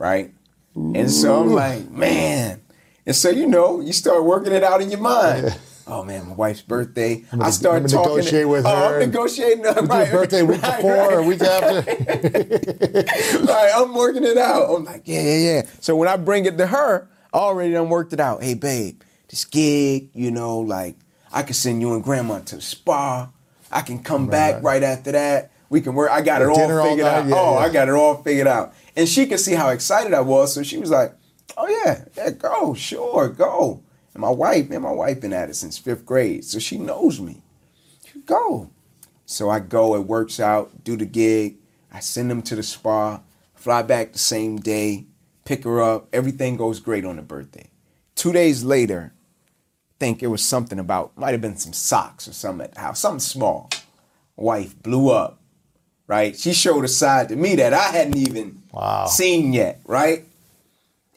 right? 0.01 0.33
And 0.73 1.11
so 1.11 1.41
I'm 1.41 1.51
like, 1.51 1.89
man. 1.91 2.61
And 3.05 3.15
so, 3.15 3.29
you 3.29 3.45
know, 3.45 3.81
you 3.81 3.93
start 3.93 4.23
working 4.23 4.51
it 4.51 4.63
out 4.63 4.81
in 4.81 4.89
your 4.89 4.99
mind. 4.99 5.57
Oh 5.87 6.03
man, 6.03 6.29
my 6.29 6.35
wife's 6.35 6.61
birthday. 6.61 7.25
I 7.33 7.37
gonna- 7.37 7.51
start 7.51 7.81
I'm 7.81 7.87
talking. 7.87 8.15
negotiate 8.17 8.47
with 8.47 8.65
oh, 8.65 8.69
her. 8.69 8.93
I'm 8.93 8.99
negotiating. 8.99 9.63
Right, 9.63 10.09
birthday 10.09 10.41
week 10.43 10.61
right, 10.61 10.75
before 10.77 10.93
right. 10.93 11.13
or 11.13 11.23
week 11.23 11.41
after? 11.41 11.81
right, 13.51 13.71
I'm 13.75 13.93
working 13.93 14.23
it 14.23 14.37
out. 14.37 14.73
I'm 14.73 14.85
like, 14.85 15.01
yeah, 15.05 15.21
yeah, 15.21 15.37
yeah. 15.37 15.61
So 15.81 15.97
when 15.97 16.07
I 16.07 16.15
bring 16.15 16.45
it 16.45 16.57
to 16.59 16.67
her, 16.67 17.09
I 17.33 17.37
already 17.37 17.73
done 17.73 17.89
worked 17.89 18.13
it 18.13 18.21
out. 18.21 18.41
Hey, 18.41 18.53
babe, 18.53 19.01
this 19.27 19.43
gig, 19.43 20.11
you 20.13 20.31
know, 20.31 20.59
like 20.59 20.95
I 21.33 21.41
can 21.43 21.55
send 21.55 21.81
you 21.81 21.93
and 21.95 22.03
grandma 22.03 22.39
to 22.39 22.57
the 22.57 22.61
spa. 22.61 23.29
I 23.69 23.81
can 23.81 24.01
come 24.01 24.27
back 24.27 24.63
right 24.63 24.83
after 24.83 25.11
that. 25.11 25.51
We 25.69 25.81
can 25.81 25.95
work. 25.95 26.11
I 26.11 26.21
got 26.21 26.41
it 26.41 26.47
all 26.47 26.55
Dinner 26.55 26.79
all 26.79 26.89
figured 26.89 27.07
out. 27.07 27.27
yeah, 27.27 27.35
oh, 27.35 27.53
yeah. 27.53 27.65
I 27.65 27.69
got 27.69 27.89
it 27.89 27.95
all 27.95 28.21
figured 28.21 28.47
out. 28.47 28.73
And 28.95 29.07
she 29.07 29.25
could 29.25 29.39
see 29.39 29.53
how 29.53 29.69
excited 29.69 30.13
I 30.13 30.21
was. 30.21 30.53
So 30.53 30.63
she 30.63 30.77
was 30.77 30.89
like, 30.89 31.13
oh, 31.57 31.67
yeah, 31.67 32.05
yeah, 32.15 32.31
go, 32.31 32.73
sure, 32.73 33.29
go. 33.29 33.83
And 34.13 34.21
my 34.21 34.29
wife, 34.29 34.69
man, 34.69 34.81
my 34.81 34.91
wife 34.91 35.21
been 35.21 35.33
at 35.33 35.49
it 35.49 35.55
since 35.55 35.77
fifth 35.77 36.05
grade. 36.05 36.43
So 36.43 36.59
she 36.59 36.77
knows 36.77 37.19
me. 37.19 37.41
She 38.05 38.19
go. 38.19 38.69
So 39.25 39.49
I 39.49 39.59
go, 39.59 39.95
it 39.95 40.05
works 40.05 40.39
out, 40.39 40.83
do 40.83 40.97
the 40.97 41.05
gig. 41.05 41.57
I 41.91 41.99
send 41.99 42.29
them 42.29 42.41
to 42.43 42.55
the 42.55 42.63
spa, 42.63 43.21
fly 43.53 43.81
back 43.81 44.13
the 44.13 44.19
same 44.19 44.57
day, 44.57 45.05
pick 45.45 45.63
her 45.63 45.81
up. 45.81 46.07
Everything 46.13 46.57
goes 46.57 46.79
great 46.79 47.05
on 47.05 47.17
the 47.17 47.21
birthday. 47.21 47.69
Two 48.15 48.31
days 48.31 48.63
later, 48.63 49.13
think 49.99 50.23
it 50.23 50.27
was 50.27 50.43
something 50.43 50.79
about, 50.79 51.15
might 51.17 51.31
have 51.31 51.41
been 51.41 51.57
some 51.57 51.73
socks 51.73 52.27
or 52.27 52.33
something 52.33 52.65
at 52.65 52.73
the 52.73 52.79
house, 52.79 52.99
something 52.99 53.19
small. 53.19 53.69
Wife 54.35 54.81
blew 54.81 55.09
up, 55.11 55.39
right? 56.11 56.37
She 56.37 56.51
showed 56.51 56.83
a 56.83 56.89
side 56.89 57.29
to 57.29 57.37
me 57.37 57.55
that 57.55 57.73
I 57.73 57.83
hadn't 57.83 58.17
even 58.17 58.61
Wow. 58.73 59.05
seen 59.05 59.53
yet, 59.53 59.79
right? 59.85 60.25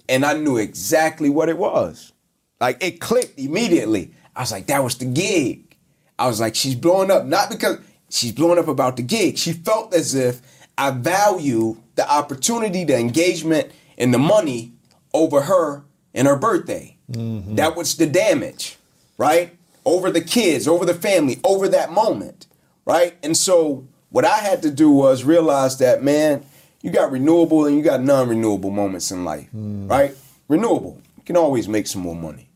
And 0.09 0.25
I 0.25 0.35
knew 0.35 0.57
exactly 0.57 1.29
what 1.29 1.49
it 1.49 1.59
was. 1.59 2.13
Like 2.61 2.81
it 2.81 3.01
clicked 3.01 3.37
immediately. 3.37 4.13
I 4.37 4.43
was 4.43 4.53
like, 4.53 4.69
that 4.69 4.85
was 4.85 4.97
the 4.97 5.07
gig. 5.07 5.75
I 6.17 6.29
was 6.29 6.39
like, 6.39 6.55
she's 6.55 6.77
blowing 6.77 7.11
up, 7.11 7.27
not 7.27 7.51
because 7.51 7.79
she's 8.09 8.31
blowing 8.31 8.57
up 8.57 8.69
about 8.69 8.97
the 8.97 9.03
gig. 9.03 9.37
She 9.37 9.53
felt 9.53 9.93
as 9.93 10.15
if 10.15 10.41
I 10.79 10.93
value 10.93 11.77
the 11.97 12.09
opportunity, 12.09 12.85
the 12.85 12.97
engagement, 12.97 13.73
and 13.99 14.15
the 14.15 14.19
money 14.19 14.75
over 15.13 15.41
her 15.41 15.83
and 16.15 16.29
her 16.29 16.37
birthday. 16.37 16.97
Mm-hmm. 17.11 17.57
That 17.57 17.75
was 17.75 17.97
the 17.97 18.07
damage, 18.07 18.77
right? 19.19 19.57
Over 19.85 20.13
the 20.13 20.21
kids, 20.21 20.69
over 20.69 20.87
the 20.87 20.95
family, 20.95 21.41
over 21.43 21.67
that 21.69 21.91
moment, 21.91 22.47
right? 22.87 23.17
And 23.25 23.37
so 23.37 23.89
what 24.15 24.25
I 24.25 24.37
had 24.37 24.63
to 24.63 24.71
do 24.71 24.93
was 24.93 25.25
realize 25.25 25.79
that, 25.79 26.05
man, 26.05 26.45
you 26.83 26.93
got 26.93 27.11
renewable 27.11 27.67
and 27.67 27.77
you 27.77 27.83
got 27.83 28.01
non-renewable 28.01 28.71
moments 28.71 29.11
in 29.11 29.25
life, 29.25 29.49
hmm. 29.49 29.89
right? 29.89 30.15
Renewable, 30.47 31.01
you 31.17 31.25
can 31.25 31.37
always 31.37 31.67
make 31.67 31.89
some 31.89 32.03
more 32.03 32.15
money, 32.15 32.49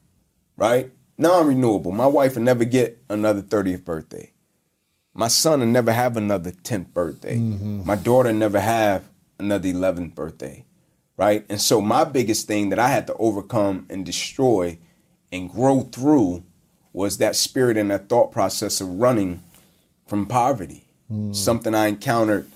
right? 0.56 0.92
Non-renewable, 1.18 1.90
my 1.90 2.06
wife 2.06 2.36
will 2.36 2.44
never 2.44 2.64
get 2.64 3.02
another 3.08 3.42
30th 3.42 3.84
birthday. 3.84 4.30
My 5.14 5.26
son 5.26 5.58
will 5.58 5.66
never 5.66 5.90
have 5.92 6.16
another 6.16 6.52
10th 6.52 6.94
birthday. 6.94 7.38
Mm-hmm. 7.38 7.84
My 7.84 7.96
daughter 7.96 8.32
never 8.32 8.60
have 8.60 9.08
another 9.40 9.68
11th 9.68 10.14
birthday, 10.14 10.64
right? 11.16 11.44
And 11.48 11.60
so 11.60 11.80
my 11.80 12.04
biggest 12.04 12.46
thing 12.46 12.68
that 12.68 12.78
I 12.78 12.86
had 12.86 13.08
to 13.08 13.14
overcome 13.14 13.84
and 13.90 14.06
destroy 14.06 14.78
and 15.32 15.50
grow 15.50 15.80
through 15.80 16.44
was 16.92 17.18
that 17.18 17.34
spirit 17.34 17.76
and 17.76 17.90
that 17.90 18.08
thought 18.08 18.30
process 18.30 18.80
of 18.80 19.00
running 19.00 19.42
from 20.06 20.24
poverty. 20.26 20.84
Mm. 21.12 21.34
Something 21.34 21.74
I 21.74 21.86
encountered 21.88 22.46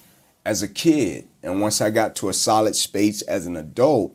as 0.45 0.63
a 0.63 0.69
kid. 0.69 1.27
And 1.43 1.61
once 1.61 1.81
I 1.81 1.91
got 1.91 2.15
to 2.17 2.29
a 2.29 2.33
solid 2.33 2.77
space 2.77 3.23
as 3.23 3.47
an 3.47 3.57
adult, 3.57 4.15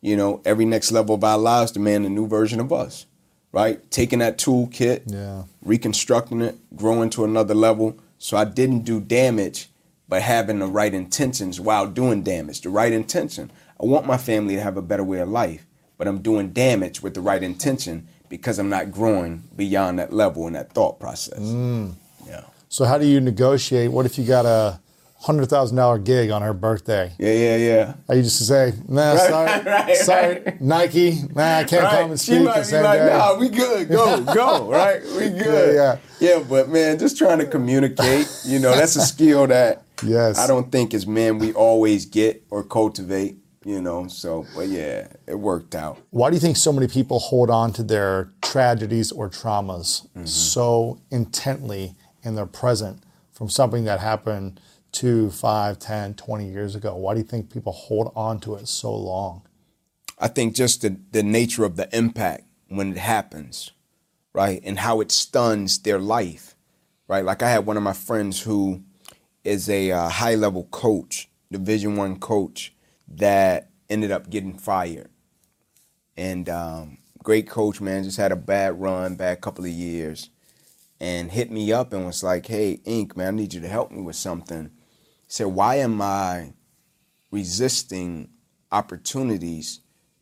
you 0.00 0.16
know, 0.16 0.40
every 0.44 0.64
next 0.64 0.92
level 0.92 1.14
of 1.14 1.24
our 1.24 1.38
lives 1.38 1.72
demand 1.72 2.06
a 2.06 2.08
new 2.08 2.26
version 2.26 2.60
of 2.60 2.72
us, 2.72 3.06
right? 3.52 3.88
Taking 3.90 4.18
that 4.20 4.38
toolkit, 4.38 5.02
Yeah. 5.06 5.44
reconstructing 5.62 6.42
it, 6.42 6.56
growing 6.76 7.10
to 7.10 7.24
another 7.24 7.54
level. 7.54 7.96
So 8.18 8.36
I 8.36 8.44
didn't 8.44 8.80
do 8.80 9.00
damage, 9.00 9.68
but 10.08 10.22
having 10.22 10.58
the 10.58 10.66
right 10.66 10.92
intentions 10.94 11.60
while 11.60 11.86
doing 11.86 12.22
damage, 12.22 12.60
the 12.62 12.70
right 12.70 12.92
intention. 12.92 13.50
I 13.80 13.84
want 13.86 14.06
my 14.06 14.16
family 14.16 14.54
to 14.56 14.62
have 14.62 14.76
a 14.76 14.82
better 14.82 15.04
way 15.04 15.18
of 15.20 15.28
life, 15.28 15.66
but 15.98 16.08
I'm 16.08 16.18
doing 16.18 16.50
damage 16.50 17.02
with 17.02 17.14
the 17.14 17.20
right 17.20 17.42
intention 17.42 18.06
because 18.28 18.58
I'm 18.58 18.68
not 18.70 18.90
growing 18.90 19.44
beyond 19.54 19.98
that 19.98 20.12
level 20.12 20.46
in 20.46 20.54
that 20.54 20.72
thought 20.72 20.98
process. 20.98 21.38
Yeah. 21.40 21.88
So 22.76 22.84
how 22.84 22.98
do 22.98 23.06
you 23.06 23.22
negotiate? 23.22 23.90
What 23.90 24.04
if 24.04 24.18
you 24.18 24.26
got 24.26 24.44
a 24.44 24.78
hundred 25.20 25.46
thousand 25.46 25.78
dollar 25.78 25.96
gig 25.98 26.30
on 26.30 26.42
her 26.42 26.52
birthday? 26.52 27.10
Yeah, 27.18 27.32
yeah, 27.32 27.56
yeah. 27.56 27.94
Are 28.06 28.16
you 28.16 28.22
just 28.22 28.36
to 28.36 28.44
say, 28.44 28.74
nah, 28.86 29.14
Right, 29.14 29.30
sorry, 29.30 29.62
right, 29.64 29.96
sorry, 29.96 30.42
right. 30.42 30.60
Nike, 30.60 31.22
nah, 31.34 31.56
I 31.60 31.64
can't 31.64 31.88
come 31.88 32.10
and 32.10 32.20
She 32.20 32.32
speak 32.32 32.44
might 32.44 32.64
the 32.64 32.76
be 32.76 32.82
like, 32.82 32.98
day. 32.98 33.06
nah, 33.06 33.38
we 33.38 33.48
good, 33.48 33.88
go, 33.88 34.22
go, 34.34 34.70
right? 34.70 35.02
We 35.02 35.30
good. 35.30 35.74
yeah. 35.74 35.96
Yeah, 36.20 36.44
but 36.46 36.68
man, 36.68 36.98
just 36.98 37.16
trying 37.16 37.38
to 37.38 37.46
communicate, 37.46 38.28
you 38.44 38.58
know, 38.58 38.76
that's 38.76 38.96
a 38.96 39.00
skill 39.00 39.46
that 39.46 39.82
Yes. 40.02 40.38
I 40.38 40.46
don't 40.46 40.70
think 40.70 40.92
as 40.92 41.06
men 41.06 41.38
we 41.38 41.54
always 41.54 42.04
get 42.04 42.44
or 42.50 42.62
cultivate, 42.62 43.38
you 43.64 43.80
know. 43.80 44.06
So, 44.08 44.44
but 44.54 44.68
yeah, 44.68 45.08
it 45.26 45.38
worked 45.38 45.74
out. 45.74 45.96
Why 46.10 46.28
do 46.28 46.36
you 46.36 46.40
think 46.40 46.58
so 46.58 46.74
many 46.74 46.88
people 46.88 47.20
hold 47.20 47.48
on 47.48 47.72
to 47.72 47.82
their 47.82 48.32
tragedies 48.42 49.12
or 49.12 49.30
traumas 49.30 50.06
mm-hmm. 50.08 50.26
so 50.26 51.00
intently 51.10 51.94
in 52.26 52.34
their 52.34 52.46
present 52.46 53.02
from 53.32 53.48
something 53.48 53.84
that 53.84 54.00
happened 54.00 54.60
two, 54.92 55.30
five, 55.30 55.78
10, 55.78 56.14
20 56.14 56.48
years 56.48 56.74
ago? 56.74 56.96
Why 56.96 57.14
do 57.14 57.20
you 57.20 57.26
think 57.26 57.52
people 57.52 57.72
hold 57.72 58.12
on 58.14 58.40
to 58.40 58.54
it 58.56 58.68
so 58.68 58.94
long? 58.94 59.42
I 60.18 60.28
think 60.28 60.54
just 60.54 60.82
the, 60.82 60.98
the 61.12 61.22
nature 61.22 61.64
of 61.64 61.76
the 61.76 61.88
impact 61.96 62.44
when 62.68 62.92
it 62.92 62.98
happens, 62.98 63.70
right? 64.32 64.60
And 64.64 64.78
how 64.78 65.00
it 65.00 65.12
stuns 65.12 65.78
their 65.78 65.98
life, 65.98 66.54
right? 67.08 67.24
Like 67.24 67.42
I 67.42 67.50
had 67.50 67.66
one 67.66 67.76
of 67.76 67.82
my 67.82 67.92
friends 67.92 68.42
who 68.42 68.82
is 69.44 69.68
a 69.68 69.92
uh, 69.92 70.08
high 70.08 70.34
level 70.34 70.64
coach, 70.64 71.28
Division 71.52 71.96
One 71.96 72.18
coach, 72.18 72.74
that 73.08 73.70
ended 73.88 74.10
up 74.10 74.30
getting 74.30 74.58
fired. 74.58 75.10
And 76.16 76.48
um, 76.48 76.98
great 77.22 77.48
coach, 77.48 77.80
man, 77.80 78.04
just 78.04 78.16
had 78.16 78.32
a 78.32 78.36
bad 78.36 78.80
run, 78.80 79.16
bad 79.16 79.40
couple 79.40 79.64
of 79.64 79.70
years, 79.70 80.30
and 81.00 81.30
hit 81.30 81.50
me 81.50 81.72
up 81.72 81.92
and 81.92 82.06
was 82.06 82.22
like, 82.22 82.46
"Hey, 82.46 82.80
Ink, 82.84 83.16
man, 83.16 83.34
I 83.34 83.36
need 83.36 83.54
you 83.54 83.60
to 83.60 83.68
help 83.68 83.90
me 83.90 84.02
with 84.02 84.16
something." 84.16 84.70
He 85.26 85.28
said, 85.28 85.48
"Why 85.48 85.76
am 85.76 86.00
I 86.00 86.54
resisting 87.30 88.30
opportunities 88.72 89.80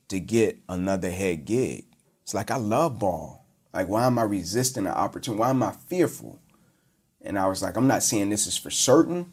to 0.09 0.21
get 0.21 0.59
another 0.69 1.11
head 1.11 1.45
gig?" 1.45 1.87
It's 2.23 2.35
like 2.35 2.51
I 2.51 2.57
love 2.57 2.99
ball. 2.99 3.45
Like, 3.75 3.89
why 3.89 4.07
am 4.07 4.19
I 4.19 4.23
resisting 4.23 4.85
the 4.85 4.97
opportunity? 4.97 5.41
Why 5.41 5.51
am 5.51 5.63
I 5.63 5.73
fearful? 5.73 6.39
And 7.21 7.39
I 7.39 7.49
was 7.49 7.63
like, 7.63 7.77
I'm 7.77 7.89
not 7.89 8.03
saying 8.03 8.31
this 8.31 8.47
is 8.47 8.57
for 8.57 8.71
certain, 8.71 9.33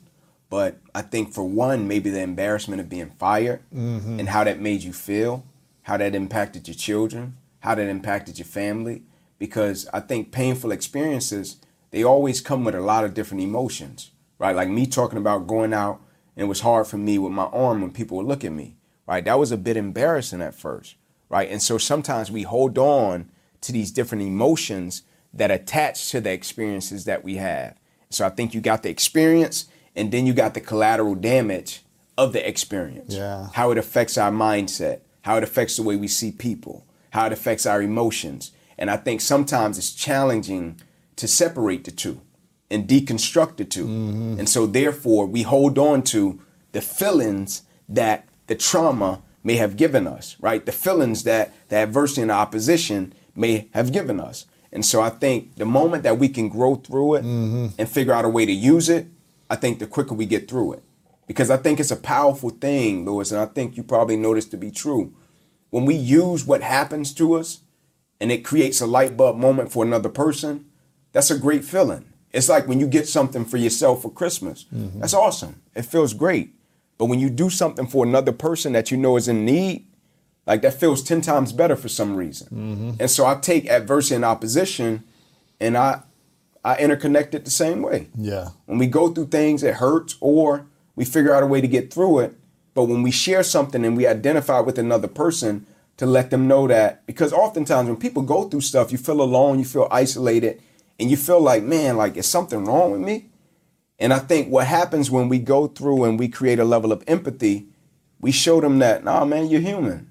but 0.49 0.79
I 0.95 1.01
think 1.03 1.33
for 1.33 1.43
one, 1.43 1.87
maybe 1.87 2.09
the 2.09 2.21
embarrassment 2.21 2.81
of 2.81 2.89
being 2.89 3.11
fired 3.11 3.61
mm-hmm. 3.73 4.19
and 4.19 4.29
how 4.29 4.43
that 4.43 4.59
made 4.59 4.81
you 4.81 4.93
feel, 4.93 5.45
how 5.83 5.97
that 5.97 6.15
impacted 6.15 6.67
your 6.67 6.75
children, 6.75 7.37
how 7.59 7.75
that 7.75 7.87
impacted 7.87 8.39
your 8.39 8.45
family. 8.45 9.03
Because 9.41 9.87
I 9.91 10.01
think 10.01 10.31
painful 10.31 10.71
experiences, 10.71 11.57
they 11.89 12.03
always 12.03 12.41
come 12.41 12.63
with 12.63 12.75
a 12.75 12.79
lot 12.79 13.03
of 13.03 13.15
different 13.15 13.41
emotions, 13.41 14.11
right? 14.37 14.55
Like 14.55 14.69
me 14.69 14.85
talking 14.85 15.17
about 15.17 15.47
going 15.47 15.73
out 15.73 15.99
and 16.35 16.43
it 16.45 16.47
was 16.47 16.59
hard 16.59 16.85
for 16.85 16.99
me 16.99 17.17
with 17.17 17.31
my 17.31 17.45
arm 17.45 17.81
when 17.81 17.89
people 17.89 18.17
would 18.17 18.27
look 18.27 18.45
at 18.45 18.51
me, 18.51 18.75
right? 19.07 19.25
That 19.25 19.39
was 19.39 19.51
a 19.51 19.57
bit 19.57 19.77
embarrassing 19.77 20.43
at 20.43 20.53
first, 20.53 20.93
right? 21.27 21.49
And 21.49 21.59
so 21.59 21.79
sometimes 21.79 22.29
we 22.29 22.43
hold 22.43 22.77
on 22.77 23.31
to 23.61 23.71
these 23.71 23.89
different 23.89 24.23
emotions 24.23 25.01
that 25.33 25.49
attach 25.49 26.11
to 26.11 26.21
the 26.21 26.31
experiences 26.31 27.05
that 27.05 27.23
we 27.23 27.37
have. 27.37 27.79
So 28.11 28.27
I 28.27 28.29
think 28.29 28.53
you 28.53 28.61
got 28.61 28.83
the 28.83 28.89
experience 28.91 29.65
and 29.95 30.11
then 30.11 30.27
you 30.27 30.33
got 30.33 30.53
the 30.53 30.61
collateral 30.61 31.15
damage 31.15 31.81
of 32.15 32.31
the 32.33 32.47
experience. 32.47 33.15
Yeah. 33.15 33.47
How 33.53 33.71
it 33.71 33.79
affects 33.79 34.19
our 34.19 34.31
mindset, 34.31 34.99
how 35.23 35.37
it 35.37 35.43
affects 35.43 35.77
the 35.77 35.83
way 35.83 35.95
we 35.95 36.07
see 36.07 36.31
people, 36.31 36.85
how 37.09 37.25
it 37.25 37.33
affects 37.33 37.65
our 37.65 37.81
emotions. 37.81 38.51
And 38.81 38.89
I 38.89 38.97
think 38.97 39.21
sometimes 39.21 39.77
it's 39.77 39.93
challenging 39.93 40.81
to 41.15 41.27
separate 41.27 41.83
the 41.83 41.91
two 41.91 42.19
and 42.71 42.87
deconstruct 42.87 43.57
the 43.57 43.65
2 43.65 43.85
mm-hmm. 43.85 44.39
And 44.39 44.49
so 44.49 44.65
therefore 44.65 45.27
we 45.27 45.43
hold 45.43 45.77
on 45.77 46.01
to 46.03 46.41
the 46.71 46.81
feelings 46.81 47.61
that 47.87 48.27
the 48.47 48.55
trauma 48.55 49.21
may 49.43 49.57
have 49.57 49.77
given 49.77 50.07
us, 50.07 50.35
right? 50.39 50.65
The 50.65 50.71
feelings 50.71 51.25
that 51.25 51.53
the 51.69 51.75
adversity 51.75 52.21
and 52.21 52.31
the 52.31 52.33
opposition 52.33 53.13
may 53.35 53.69
have 53.75 53.91
given 53.91 54.19
us. 54.19 54.47
And 54.73 54.83
so 54.83 54.99
I 54.99 55.11
think 55.11 55.57
the 55.57 55.65
moment 55.65 56.01
that 56.01 56.17
we 56.17 56.27
can 56.27 56.49
grow 56.49 56.73
through 56.73 57.15
it 57.15 57.23
mm-hmm. 57.23 57.67
and 57.77 57.87
figure 57.87 58.13
out 58.13 58.25
a 58.25 58.29
way 58.29 58.47
to 58.47 58.51
use 58.51 58.89
it, 58.89 59.05
I 59.47 59.57
think 59.57 59.77
the 59.77 59.85
quicker 59.85 60.15
we 60.15 60.25
get 60.25 60.49
through 60.49 60.73
it. 60.73 60.83
Because 61.27 61.51
I 61.51 61.57
think 61.57 61.79
it's 61.79 61.91
a 61.91 61.95
powerful 61.95 62.49
thing, 62.49 63.05
Lewis, 63.05 63.31
and 63.31 63.41
I 63.41 63.45
think 63.45 63.77
you 63.77 63.83
probably 63.83 64.17
know 64.17 64.33
this 64.33 64.47
to 64.47 64.57
be 64.57 64.71
true. 64.71 65.13
When 65.69 65.85
we 65.85 65.93
use 65.93 66.47
what 66.47 66.63
happens 66.63 67.13
to 67.13 67.35
us 67.35 67.59
and 68.21 68.31
it 68.31 68.45
creates 68.45 68.79
a 68.79 68.85
light 68.85 69.17
bulb 69.17 69.35
moment 69.35 69.71
for 69.71 69.83
another 69.83 70.07
person, 70.07 70.65
that's 71.11 71.31
a 71.31 71.37
great 71.37 71.65
feeling. 71.65 72.05
It's 72.31 72.47
like 72.47 72.67
when 72.67 72.79
you 72.79 72.87
get 72.87 73.09
something 73.09 73.43
for 73.43 73.57
yourself 73.57 74.03
for 74.03 74.11
Christmas. 74.11 74.65
Mm-hmm. 74.73 75.01
That's 75.01 75.13
awesome. 75.13 75.61
It 75.75 75.81
feels 75.81 76.13
great. 76.13 76.55
But 76.97 77.07
when 77.07 77.19
you 77.19 77.29
do 77.29 77.49
something 77.49 77.87
for 77.87 78.05
another 78.05 78.31
person 78.31 78.73
that 78.73 78.91
you 78.91 78.95
know 78.95 79.17
is 79.17 79.27
in 79.27 79.43
need, 79.43 79.87
like 80.45 80.61
that 80.61 80.75
feels 80.75 81.03
10 81.03 81.21
times 81.21 81.51
better 81.51 81.75
for 81.75 81.89
some 81.89 82.15
reason. 82.15 82.47
Mm-hmm. 82.47 83.01
And 83.01 83.11
so 83.11 83.25
I 83.25 83.35
take 83.35 83.69
adversity 83.69 84.15
and 84.15 84.23
opposition 84.23 85.03
and 85.59 85.75
I 85.75 86.03
I 86.63 86.75
interconnect 86.75 87.33
it 87.33 87.45
the 87.45 87.51
same 87.51 87.81
way. 87.81 88.09
Yeah. 88.15 88.49
When 88.65 88.77
we 88.77 88.87
go 88.87 89.09
through 89.09 89.27
things, 89.27 89.63
it 89.63 89.75
hurts, 89.75 90.15
or 90.19 90.67
we 90.95 91.05
figure 91.05 91.33
out 91.33 91.43
a 91.43 91.47
way 91.47 91.59
to 91.59 91.67
get 91.67 91.91
through 91.91 92.19
it. 92.19 92.35
But 92.73 92.83
when 92.83 93.01
we 93.01 93.11
share 93.11 93.43
something 93.43 93.83
and 93.83 93.97
we 93.97 94.05
identify 94.05 94.59
with 94.59 94.77
another 94.77 95.07
person 95.07 95.65
to 96.01 96.07
let 96.07 96.31
them 96.31 96.47
know 96.47 96.67
that, 96.67 97.05
because 97.05 97.31
oftentimes 97.31 97.87
when 97.87 97.95
people 97.95 98.23
go 98.23 98.45
through 98.45 98.61
stuff, 98.61 98.91
you 98.91 98.97
feel 98.97 99.21
alone, 99.21 99.59
you 99.59 99.65
feel 99.65 99.87
isolated, 99.91 100.59
and 100.99 101.11
you 101.11 101.15
feel 101.15 101.39
like, 101.39 101.61
man, 101.61 101.95
like, 101.95 102.17
is 102.17 102.25
something 102.25 102.65
wrong 102.65 102.91
with 102.91 103.01
me? 103.01 103.29
And 103.99 104.11
I 104.11 104.17
think 104.17 104.49
what 104.49 104.65
happens 104.65 105.11
when 105.11 105.29
we 105.29 105.37
go 105.37 105.67
through 105.67 106.05
and 106.05 106.17
we 106.17 106.27
create 106.27 106.57
a 106.57 106.65
level 106.65 106.91
of 106.91 107.03
empathy, 107.05 107.67
we 108.19 108.31
show 108.31 108.59
them 108.59 108.79
that, 108.79 109.03
nah, 109.03 109.25
man, 109.25 109.45
you're 109.45 109.61
human. 109.61 110.09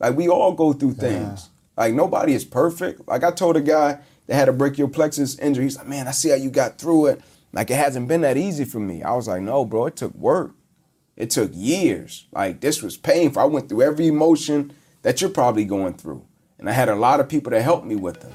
Like, 0.00 0.16
we 0.16 0.30
all 0.30 0.52
go 0.52 0.72
through 0.72 0.94
things. 0.94 1.50
Like, 1.76 1.92
nobody 1.92 2.32
is 2.32 2.46
perfect. 2.46 3.06
Like, 3.06 3.22
I 3.22 3.30
told 3.30 3.58
a 3.58 3.60
guy 3.60 3.98
that 4.28 4.34
had 4.34 4.48
a 4.48 4.52
brachial 4.54 4.88
plexus 4.88 5.38
injury, 5.38 5.64
he's 5.64 5.76
like, 5.76 5.88
man, 5.88 6.08
I 6.08 6.12
see 6.12 6.30
how 6.30 6.36
you 6.36 6.48
got 6.48 6.78
through 6.78 7.08
it. 7.08 7.20
Like, 7.52 7.70
it 7.70 7.76
hasn't 7.76 8.08
been 8.08 8.22
that 8.22 8.38
easy 8.38 8.64
for 8.64 8.80
me. 8.80 9.02
I 9.02 9.12
was 9.12 9.28
like, 9.28 9.42
no, 9.42 9.66
bro, 9.66 9.88
it 9.88 9.96
took 9.96 10.14
work. 10.14 10.52
It 11.18 11.28
took 11.28 11.50
years. 11.52 12.24
Like, 12.32 12.62
this 12.62 12.82
was 12.82 12.96
painful. 12.96 13.42
I 13.42 13.44
went 13.44 13.68
through 13.68 13.82
every 13.82 14.06
emotion 14.06 14.72
that 15.02 15.20
you're 15.20 15.30
probably 15.30 15.64
going 15.64 15.94
through. 15.94 16.24
And 16.58 16.68
I 16.68 16.72
had 16.72 16.88
a 16.88 16.94
lot 16.94 17.20
of 17.20 17.28
people 17.28 17.50
that 17.50 17.62
helped 17.62 17.86
me 17.86 17.96
with 17.96 18.20
them. 18.20 18.32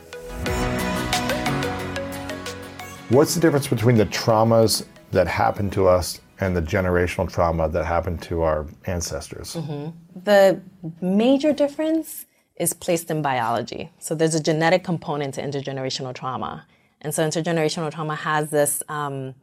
What's 3.10 3.36
the 3.36 3.42
difference 3.42 3.68
between 3.68 3.98
the 3.98 4.06
traumas 4.06 4.86
that 5.12 5.28
happen 5.28 5.70
to 5.72 5.88
us 5.88 6.22
and 6.40 6.56
the 6.56 6.62
generational 6.62 7.32
trauma 7.32 7.70
that 7.70 7.86
happened 7.86 8.22
to 8.24 8.42
our 8.42 8.66
ancestors? 8.86 9.56
The 10.24 10.62
major 11.02 11.54
difference 11.54 12.26
is 12.56 12.74
placed 12.74 13.12
in 13.12 13.22
biology. 13.22 13.92
So 14.00 14.16
there's 14.16 14.36
a 14.36 14.42
genetic 14.42 14.84
component 14.84 15.34
to 15.36 15.42
intergenerational 15.42 16.14
trauma. 16.14 16.66
And 17.02 17.14
so 17.14 17.28
intergenerational 17.28 17.92
trauma 17.92 18.16
has 18.16 18.50
this 18.50 18.82
um, 18.88 19.36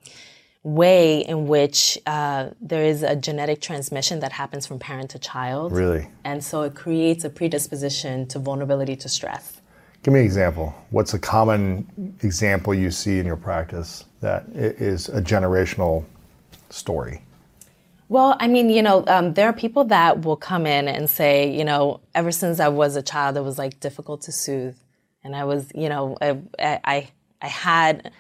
way 0.63 1.21
in 1.21 1.47
which 1.47 1.99
uh, 2.07 2.51
there 2.61 2.85
is 2.85 3.03
a 3.03 3.17
genetic 3.17 3.61
transmission 3.61 4.21
that 4.21 4.33
happens 4.33 4.67
from 4.67 4.79
parent 4.79 5.11
to 5.11 5.19
child. 5.19 5.73
Really? 5.73 6.09
And 6.25 6.45
so 6.45 6.63
it 6.63 6.75
creates 6.75 7.25
a 7.25 7.31
predisposition 7.31 8.27
to 8.29 8.39
vulnerability 8.39 8.97
to 8.97 9.09
stress. 9.09 9.61
Give 10.03 10.15
me 10.15 10.21
an 10.21 10.27
example. 10.27 10.75
What's 10.91 11.15
a 11.15 11.19
common 11.19 12.17
example 12.23 12.75
you 12.75 12.91
see 12.91 13.19
in 13.19 13.27
your 13.27 13.37
practice 13.37 14.05
that 14.21 14.45
is 14.55 15.09
a 15.09 15.21
generational 15.21 16.05
story? 16.71 17.23
Well, 18.09 18.37
I 18.41 18.49
mean, 18.49 18.71
you 18.71 18.83
know, 18.83 19.05
um, 19.07 19.35
there 19.35 19.47
are 19.47 19.53
people 19.53 19.85
that 19.85 20.25
will 20.25 20.37
come 20.37 20.67
in 20.67 20.89
and 20.89 21.09
say, 21.09 21.57
you 21.57 21.65
know, 21.65 22.01
ever 22.15 22.33
since 22.33 22.59
I 22.59 22.69
was 22.69 22.97
a 22.97 23.03
child, 23.03 23.37
it 23.37 23.43
was 23.43 23.57
like 23.57 23.79
difficult 23.79 24.23
to 24.23 24.33
soothe, 24.33 24.77
and 25.23 25.37
I 25.37 25.45
was, 25.45 25.71
you 25.75 25.89
know, 25.89 26.17
I 26.21 26.41
I, 26.59 27.09
I 27.41 27.47
had 27.47 28.11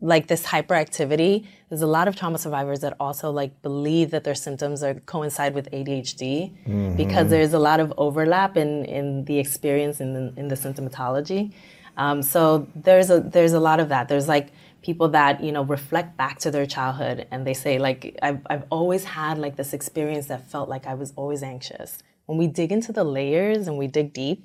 like 0.00 0.26
this 0.26 0.44
hyperactivity. 0.44 1.46
There's 1.68 1.82
a 1.82 1.86
lot 1.86 2.06
of 2.06 2.16
trauma 2.16 2.38
survivors 2.38 2.80
that 2.80 2.94
also 3.00 3.30
like 3.30 3.62
believe 3.62 4.10
that 4.10 4.24
their 4.24 4.34
symptoms 4.34 4.82
are 4.82 4.94
coincide 4.94 5.54
with 5.54 5.70
ADHD 5.70 6.96
because 6.96 7.30
there's 7.30 7.54
a 7.54 7.58
lot 7.58 7.80
of 7.80 7.92
overlap 7.96 8.56
in 8.56 8.84
in 8.84 9.24
the 9.24 9.38
experience 9.38 10.00
in 10.00 10.12
the, 10.12 10.32
in 10.36 10.48
the 10.48 10.54
symptomatology. 10.54 11.52
Um, 11.96 12.22
so 12.22 12.68
there's 12.74 13.10
a 13.10 13.20
there's 13.20 13.54
a 13.54 13.60
lot 13.60 13.80
of 13.80 13.88
that. 13.88 14.08
There's 14.08 14.28
like 14.28 14.52
people 14.82 15.08
that 15.08 15.42
you 15.42 15.50
know 15.50 15.64
reflect 15.64 16.16
back 16.16 16.38
to 16.40 16.50
their 16.50 16.66
childhood 16.66 17.26
and 17.30 17.46
they 17.46 17.54
say 17.54 17.78
like 17.78 18.18
I've 18.22 18.40
I've 18.50 18.64
always 18.70 19.04
had 19.04 19.38
like 19.38 19.56
this 19.56 19.72
experience 19.72 20.26
that 20.26 20.50
felt 20.50 20.68
like 20.68 20.86
I 20.86 20.94
was 20.94 21.12
always 21.16 21.42
anxious. 21.42 21.98
When 22.26 22.36
we 22.38 22.48
dig 22.48 22.70
into 22.70 22.92
the 22.92 23.04
layers 23.04 23.66
and 23.66 23.78
we 23.78 23.86
dig 23.86 24.12
deep, 24.12 24.44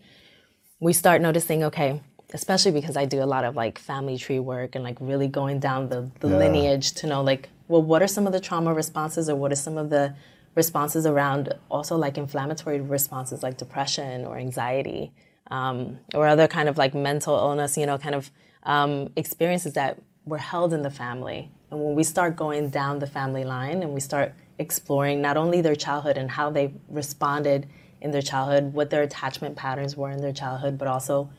we 0.80 0.94
start 0.94 1.22
noticing 1.22 1.64
okay 1.66 2.02
especially 2.34 2.72
because 2.72 2.98
i 2.98 3.06
do 3.06 3.22
a 3.22 3.26
lot 3.26 3.44
of 3.44 3.56
like 3.56 3.78
family 3.78 4.18
tree 4.18 4.40
work 4.40 4.76
and 4.76 4.84
like 4.84 4.98
really 5.00 5.28
going 5.28 5.60
down 5.60 5.90
the, 5.90 6.10
the 6.20 6.28
lineage 6.28 6.94
to 6.94 7.08
know 7.08 7.22
like 7.22 7.50
well 7.68 7.82
what 7.82 8.02
are 8.02 8.08
some 8.08 8.28
of 8.28 8.34
the 8.34 8.40
trauma 8.40 8.74
responses 8.74 9.30
or 9.30 9.36
what 9.36 9.52
are 9.52 9.56
some 9.56 9.78
of 9.78 9.90
the 9.90 10.14
responses 10.56 11.06
around 11.06 11.54
also 11.70 11.96
like 11.96 12.18
inflammatory 12.18 12.82
responses 12.82 13.42
like 13.42 13.58
depression 13.58 14.26
or 14.26 14.38
anxiety 14.38 15.12
um, 15.52 16.00
or 16.16 16.26
other 16.28 16.48
kind 16.48 16.70
of 16.70 16.78
like 16.78 16.96
mental 16.96 17.36
illness, 17.36 17.78
you 17.78 17.86
know, 17.86 17.98
kind 17.98 18.16
of 18.16 18.32
um, 18.64 19.12
experiences 19.16 19.74
that 19.74 20.02
were 20.26 20.38
held 20.38 20.74
in 20.74 20.82
the 20.82 20.90
family. 20.90 21.52
And 21.70 21.84
when 21.84 21.94
we 21.96 22.04
start 22.04 22.36
going 22.36 22.70
down 22.70 23.00
the 23.00 23.08
family 23.08 23.44
line 23.44 23.84
and 23.84 23.94
we 23.94 24.00
start 24.00 24.34
exploring 24.58 25.22
not 25.22 25.38
only 25.38 25.62
their 25.62 25.76
childhood 25.76 26.18
and 26.18 26.32
how 26.32 26.50
they 26.50 26.74
responded 26.88 27.68
in 28.00 28.12
their 28.12 28.22
childhood, 28.22 28.74
what 28.74 28.90
their 28.90 29.04
attachment 29.04 29.56
patterns 29.56 29.96
were 29.96 30.10
in 30.10 30.22
their 30.22 30.34
childhood, 30.34 30.78
but 30.78 30.88
also 30.88 31.30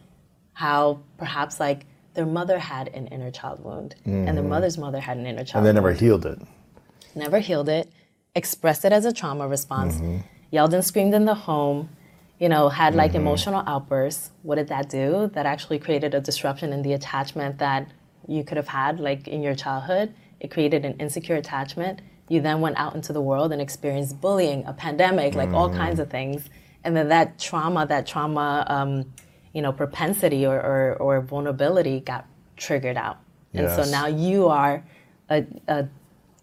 how 0.52 1.00
perhaps 1.18 1.58
like 1.58 1.86
their 2.14 2.26
mother 2.26 2.58
had 2.58 2.88
an 2.88 3.06
inner 3.08 3.30
child 3.30 3.62
wound 3.64 3.94
and 4.04 4.36
their 4.36 4.44
mm. 4.44 4.48
mother's 4.48 4.76
mother 4.76 5.00
had 5.00 5.16
an 5.16 5.26
inner 5.26 5.44
child 5.44 5.64
And 5.64 5.66
they 5.66 5.72
never 5.72 5.88
wound 5.88 6.00
healed 6.00 6.26
it. 6.26 6.38
never 7.14 7.38
healed 7.38 7.68
it, 7.68 7.90
expressed 8.34 8.84
it 8.84 8.92
as 8.92 9.04
a 9.04 9.12
trauma 9.12 9.48
response, 9.48 9.96
mm-hmm. 9.96 10.18
yelled 10.50 10.74
and 10.74 10.84
screamed 10.84 11.14
in 11.14 11.24
the 11.24 11.34
home, 11.34 11.88
you 12.38 12.48
know, 12.48 12.68
had 12.68 12.94
like 12.94 13.12
mm-hmm. 13.12 13.20
emotional 13.20 13.62
outbursts. 13.66 14.30
What 14.42 14.56
did 14.56 14.68
that 14.68 14.88
do? 14.88 15.30
That 15.32 15.46
actually 15.46 15.78
created 15.78 16.14
a 16.14 16.20
disruption 16.20 16.72
in 16.72 16.82
the 16.82 16.92
attachment 16.92 17.58
that 17.58 17.88
you 18.28 18.44
could 18.44 18.56
have 18.56 18.68
had 18.68 19.00
like 19.00 19.28
in 19.28 19.42
your 19.42 19.54
childhood. 19.54 20.14
It 20.40 20.50
created 20.50 20.84
an 20.84 20.94
insecure 20.98 21.36
attachment. 21.36 22.02
You 22.28 22.40
then 22.40 22.60
went 22.60 22.78
out 22.78 22.94
into 22.94 23.12
the 23.12 23.20
world 23.20 23.52
and 23.52 23.60
experienced 23.60 24.20
bullying, 24.20 24.64
a 24.66 24.72
pandemic, 24.72 25.34
like 25.34 25.50
all 25.50 25.68
mm-hmm. 25.68 25.78
kinds 25.78 26.00
of 26.00 26.10
things. 26.10 26.48
And 26.84 26.96
then 26.96 27.08
that 27.08 27.38
trauma, 27.38 27.86
that 27.86 28.06
trauma, 28.06 28.64
um, 28.68 29.12
you 29.52 29.62
know, 29.62 29.72
propensity 29.72 30.46
or, 30.46 30.56
or, 30.60 30.96
or 30.96 31.20
vulnerability 31.20 32.00
got 32.00 32.26
triggered 32.56 32.96
out. 32.96 33.18
And 33.54 33.66
Yes. 33.66 33.76
so 33.76 33.90
now 33.90 34.06
you 34.06 34.48
are 34.48 34.82
a, 35.30 35.44
a 35.68 35.86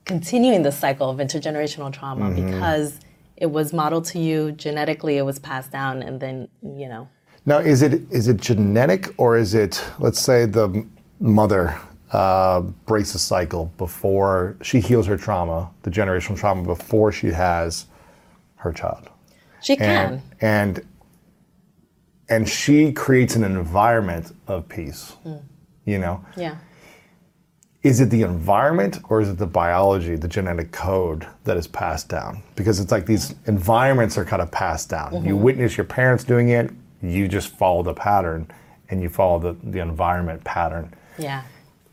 continuing 0.06 0.62
the 0.64 0.72
cycle 0.72 1.10
of 1.10 1.18
intergenerational 1.18 1.92
trauma 1.92 2.30
because 2.32 3.00
it 3.38 3.48
was 3.48 3.74
modeled 3.74 4.06
to 4.06 4.20
you 4.20 4.52
genetically, 4.52 5.18
it 5.18 5.24
was 5.24 5.40
passed 5.40 5.72
down, 5.72 6.02
and 6.04 6.20
then 6.20 6.48
you 6.62 6.88
know. 6.90 7.08
Now, 7.46 7.60
is 7.60 7.82
it 7.82 8.02
is 8.12 8.28
it 8.28 8.38
genetic 8.38 9.14
or 9.18 9.38
is 9.38 9.54
it, 9.56 9.84
let's 10.00 10.20
say, 10.20 10.46
the 10.46 10.86
mother 11.20 11.76
uh, 12.12 12.62
breaks 12.86 13.14
the 13.14 13.20
cycle 13.20 13.72
before 13.78 14.58
she 14.62 14.80
heals 14.80 15.08
her 15.08 15.18
trauma, 15.18 15.70
the 15.84 15.90
generational 15.90 16.38
trauma, 16.38 16.64
before 16.64 17.12
she 17.12 17.28
has 17.28 17.86
her 18.58 18.74
child, 18.74 19.10
She 19.62 19.78
can. 19.78 20.22
and 20.42 20.78
and 20.78 20.88
and 22.30 22.48
she 22.48 22.92
creates 22.94 23.36
an 23.36 23.44
environment 23.44 24.36
of 24.48 24.70
peace. 24.70 25.16
Mm. 25.26 25.42
You 25.86 25.98
know, 25.98 26.24
yeah. 26.38 26.58
is 27.82 28.00
it 28.00 28.12
the 28.12 28.22
environment 28.22 29.00
or 29.10 29.22
is 29.22 29.30
it 29.30 29.40
the 29.40 29.48
biology, 29.48 30.16
the 30.16 30.28
genetic 30.28 30.72
code 30.72 31.26
that 31.46 31.58
is 31.58 31.66
passed 31.66 32.10
down? 32.10 32.44
Because 32.56 32.80
it's 32.80 32.92
like 32.92 33.08
these 33.08 33.34
environments 33.48 34.16
are 34.16 34.26
kind 34.26 34.42
of 34.42 34.52
passed 34.52 34.90
down. 34.90 35.14
You 35.14 35.34
mm-hmm. 35.34 35.42
witness 35.42 35.78
your 35.78 35.86
parents 35.86 36.24
doing 36.24 36.50
it, 36.50 36.70
you 37.02 37.28
just 37.28 37.50
follow 37.50 37.82
the 37.82 37.96
pattern 37.96 38.52
and 38.90 39.02
you 39.02 39.10
follow 39.10 39.40
the, 39.40 39.56
the 39.64 39.80
environment 39.80 40.44
pattern. 40.44 40.94
Yeah. 41.18 41.44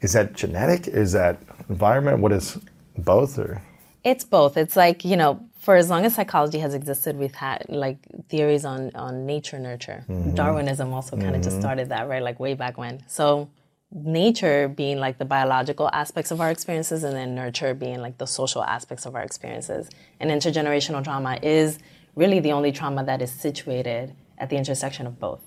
Is 0.03 0.12
that 0.12 0.34
genetic? 0.34 0.89
Is 0.89 1.12
that 1.12 1.39
environment? 1.70 2.18
What 2.18 2.32
is 2.32 2.59
both 2.99 3.39
or 3.39 3.62
It's 4.05 4.24
both. 4.24 4.59
It's 4.59 4.76
like, 4.76 5.05
you 5.05 5.16
know, 5.16 5.46
for 5.67 5.75
as 5.75 5.91
long 5.91 6.05
as 6.05 6.14
psychology 6.14 6.61
has 6.61 6.75
existed, 6.75 7.19
we've 7.19 7.35
had 7.35 7.67
like 7.69 7.99
theories 8.29 8.64
on, 8.64 8.93
on 8.95 9.27
nature 9.27 9.59
nurture. 9.59 10.05
Mm-hmm. 10.09 10.37
Darwinism 10.37 10.93
also 10.93 11.17
kind 11.17 11.35
of 11.35 11.43
just 11.43 11.55
mm-hmm. 11.55 11.61
started 11.62 11.89
that, 11.89 12.09
right? 12.09 12.23
Like 12.23 12.39
way 12.39 12.55
back 12.55 12.79
when. 12.79 13.03
So 13.09 13.51
nature 13.91 14.69
being 14.69 14.99
like 15.01 15.19
the 15.19 15.25
biological 15.25 15.91
aspects 15.93 16.31
of 16.31 16.41
our 16.41 16.53
experiences 16.53 17.03
and 17.03 17.17
then 17.17 17.35
nurture 17.35 17.75
being 17.75 18.01
like 18.01 18.17
the 18.19 18.29
social 18.29 18.62
aspects 18.62 19.07
of 19.07 19.17
our 19.17 19.23
experiences. 19.23 19.91
And 20.21 20.31
intergenerational 20.31 21.03
trauma 21.03 21.37
is 21.43 21.81
really 22.14 22.39
the 22.39 22.53
only 22.53 22.71
trauma 22.71 23.03
that 23.03 23.21
is 23.21 23.33
situated 23.33 24.14
at 24.39 24.51
the 24.51 24.57
intersection 24.57 25.05
of 25.05 25.19
both. 25.19 25.43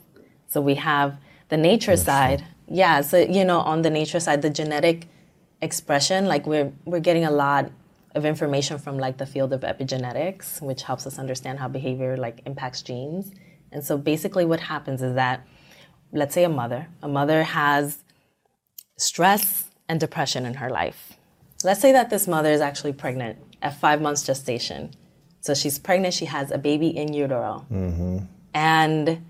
So 0.49 0.59
we 0.59 0.76
have 0.76 1.17
the 1.47 1.55
nature 1.55 1.95
side. 1.95 2.43
Yeah, 2.67 2.99
so 2.99 3.20
you 3.20 3.45
know, 3.45 3.61
on 3.61 3.84
the 3.84 3.89
nature 3.89 4.20
side, 4.20 4.41
the 4.41 4.49
genetic 4.49 5.07
expression, 5.61 6.26
like 6.26 6.45
we're 6.45 6.74
we're 6.84 6.99
getting 6.99 7.24
a 7.24 7.32
lot 7.32 7.72
of 8.16 8.26
information 8.26 8.78
from 8.78 8.97
like 8.97 9.18
the 9.18 9.26
field 9.26 9.53
of 9.53 9.62
epigenetics, 9.62 10.62
which 10.62 10.84
helps 10.84 11.05
us 11.05 11.20
understand 11.20 11.60
how 11.60 11.68
behavior 11.68 12.18
like 12.18 12.41
impacts 12.45 12.82
genes. 12.82 13.32
And 13.72 13.84
so 13.84 13.97
basically 13.97 14.45
what 14.45 14.60
happens 14.60 15.01
is 15.01 15.16
that 15.16 15.45
let's 16.12 16.34
say 16.34 16.43
a 16.43 16.49
mother, 16.49 16.88
a 17.01 17.07
mother 17.07 17.43
has 17.43 18.03
stress 18.97 19.70
and 19.88 19.99
depression 19.99 20.45
in 20.45 20.55
her 20.55 20.70
life. 20.70 21.14
Let's 21.64 21.82
say 21.82 21.91
that 21.91 22.10
this 22.10 22.28
mother 22.28 22.51
is 22.51 22.62
actually 22.62 22.93
pregnant 22.93 23.38
at 23.62 23.80
five 23.80 24.01
months 24.01 24.26
gestation. 24.26 24.91
So 25.41 25.53
she's 25.53 25.80
pregnant, 25.80 26.14
she 26.14 26.26
has 26.26 26.51
a 26.51 26.57
baby 26.57 26.88
in 26.88 27.14
utero. 27.14 27.66
Mm-hmm. 27.72 28.20
And 28.53 29.26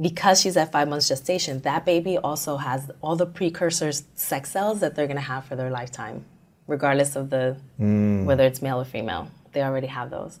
because 0.00 0.40
she's 0.40 0.56
at 0.56 0.72
five 0.72 0.88
months 0.88 1.08
gestation, 1.08 1.60
that 1.60 1.84
baby 1.84 2.18
also 2.18 2.56
has 2.56 2.90
all 3.00 3.16
the 3.16 3.26
precursors 3.26 4.04
sex 4.14 4.50
cells 4.50 4.80
that 4.80 4.94
they're 4.94 5.06
gonna 5.06 5.20
have 5.20 5.44
for 5.44 5.56
their 5.56 5.70
lifetime, 5.70 6.24
regardless 6.70 7.16
of 7.16 7.28
the 7.30 7.56
mm. 7.78 8.24
whether 8.24 8.44
it's 8.44 8.62
male 8.62 8.80
or 8.80 8.84
female. 8.84 9.30
They 9.52 9.62
already 9.62 9.88
have 9.88 10.10
those. 10.10 10.38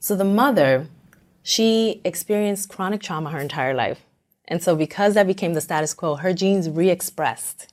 So 0.00 0.16
the 0.16 0.24
mother, 0.24 0.86
she 1.42 2.00
experienced 2.04 2.68
chronic 2.68 3.02
trauma 3.02 3.30
her 3.30 3.38
entire 3.38 3.74
life. 3.74 4.00
And 4.48 4.62
so 4.62 4.74
because 4.74 5.14
that 5.14 5.26
became 5.26 5.54
the 5.54 5.60
status 5.60 5.94
quo, 5.94 6.16
her 6.16 6.32
genes 6.32 6.68
re-expressed. 6.68 7.72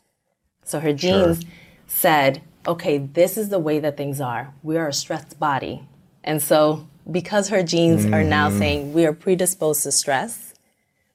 So 0.63 0.79
her 0.79 0.93
genes 0.93 1.43
said, 1.87 2.41
okay, 2.67 2.97
this 2.97 3.37
is 3.37 3.49
the 3.49 3.59
way 3.59 3.79
that 3.79 3.97
things 3.97 4.21
are. 4.21 4.53
We 4.61 4.77
are 4.77 4.87
a 4.87 4.93
stressed 4.93 5.39
body. 5.39 5.83
And 6.23 6.41
so 6.41 6.87
because 7.09 7.49
her 7.49 7.63
genes 7.63 8.05
are 8.05 8.23
now 8.23 8.49
mm. 8.49 8.59
saying 8.59 8.93
we 8.93 9.05
are 9.05 9.13
predisposed 9.13 9.83
to 9.83 9.91
stress, 9.91 10.53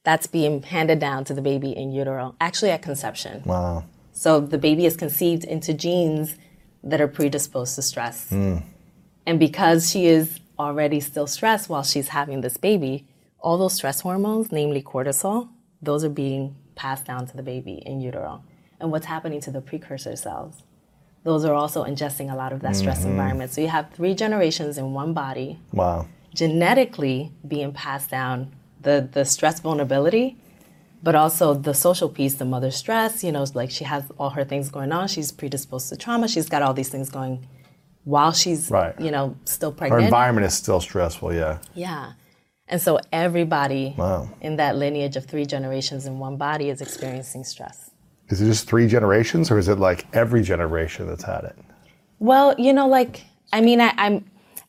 that's 0.03 0.27
being 0.27 0.63
handed 0.63 0.99
down 0.99 1.25
to 1.25 1.35
the 1.35 1.43
baby 1.43 1.71
in 1.77 1.93
utero, 1.93 2.35
actually 2.41 2.71
at 2.71 2.83
conception. 2.83 3.43
wow. 3.45 3.85
So 4.13 4.41
the 4.41 4.57
baby 4.57 4.87
is 4.87 4.97
conceived 4.97 5.45
into 5.45 5.75
genes 5.75 6.37
that 6.87 7.01
are 7.01 7.09
predisposed 7.09 7.74
to 7.74 7.82
stress. 7.82 8.30
Mm. 8.30 8.62
And 9.26 9.39
because 9.39 9.91
she 9.91 10.07
is 10.07 10.41
already 10.59 11.01
still 11.01 11.26
stressed 11.26 11.68
while 11.68 11.82
she's 11.82 12.09
having 12.09 12.41
this 12.41 12.57
baby, 12.57 13.07
all 13.41 13.59
those 13.59 13.74
stress 13.74 14.01
hormones, 14.01 14.51
namely 14.51 14.82
cortisol, 14.82 15.49
those 15.82 16.05
are 16.05 16.09
being 16.09 16.57
passed 16.76 17.05
down 17.05 17.26
to 17.26 17.37
the 17.37 17.43
baby 17.43 17.82
in 17.84 18.01
utero. 18.01 18.43
And 18.80 18.91
what's 18.91 19.07
happening 19.07 19.41
to 19.43 19.51
the 19.51 19.61
precursor 19.61 20.16
cells? 20.16 20.62
Those 21.24 21.45
are 21.45 21.55
also 21.55 21.84
ingesting 21.84 22.32
a 22.32 22.37
lot 22.37 22.53
of 22.53 22.61
that 22.61 22.76
stress 22.76 23.01
mm-hmm. 23.01 23.11
environment. 23.11 23.53
So 23.53 23.61
you 23.61 23.68
have 23.68 23.91
three 23.91 24.14
generations 24.14 24.78
in 24.78 24.93
one 24.93 25.12
body 25.12 25.59
Wow. 25.72 26.07
genetically 26.34 27.32
being 27.47 27.72
passed 27.72 28.11
down 28.11 28.55
the, 28.80 29.09
the 29.11 29.24
stress 29.24 29.59
vulnerability, 29.59 30.37
but 31.03 31.15
also 31.15 31.55
the 31.55 31.75
social 31.75 32.09
piece, 32.09 32.35
the 32.35 32.45
mother 32.45 32.71
stress, 32.71 33.23
you 33.23 33.33
know, 33.33 33.43
it's 33.43 33.55
like 33.55 33.71
she 33.71 33.85
has 33.85 34.05
all 34.19 34.31
her 34.31 34.45
things 34.45 34.71
going 34.71 34.93
on. 34.93 35.09
She's 35.09 35.31
predisposed 35.33 35.89
to 35.91 35.97
trauma. 35.97 36.29
She's 36.29 36.49
got 36.49 36.63
all 36.63 36.75
these 36.75 36.89
things 36.89 37.11
going 37.11 37.47
while 38.05 38.33
she's, 38.33 38.71
Right. 38.71 38.99
you 39.01 39.11
know, 39.11 39.37
still 39.45 39.73
pregnant. 39.73 40.01
Her 40.03 40.07
environment 40.07 40.47
is 40.47 40.55
still 40.55 40.81
stressful, 40.81 41.35
yeah. 41.35 41.59
Yeah. 41.75 42.13
And 42.69 42.81
so 42.81 42.99
everybody 43.13 43.95
Wow. 43.97 44.29
in 44.41 44.57
that 44.57 44.77
lineage 44.77 45.17
of 45.17 45.27
three 45.27 45.47
generations 45.47 46.07
in 46.07 46.19
one 46.19 46.37
body 46.37 46.69
is 46.71 46.81
experiencing 46.81 47.45
stress. 47.45 47.91
Is 48.29 48.41
it 48.43 48.47
just 48.47 48.67
three 48.69 48.89
generations 48.89 49.51
or 49.53 49.59
is 49.59 49.69
it 49.69 49.79
like 49.79 50.07
every 50.13 50.43
generation 50.43 51.07
that's 51.07 51.23
had 51.23 51.45
it? 51.45 51.57
Well, 52.19 52.55
you 52.59 52.73
know, 52.73 52.89
like 52.89 53.25
I 53.53 53.61
mean, 53.61 53.81
I, 53.81 53.93
I'm, 53.97 54.25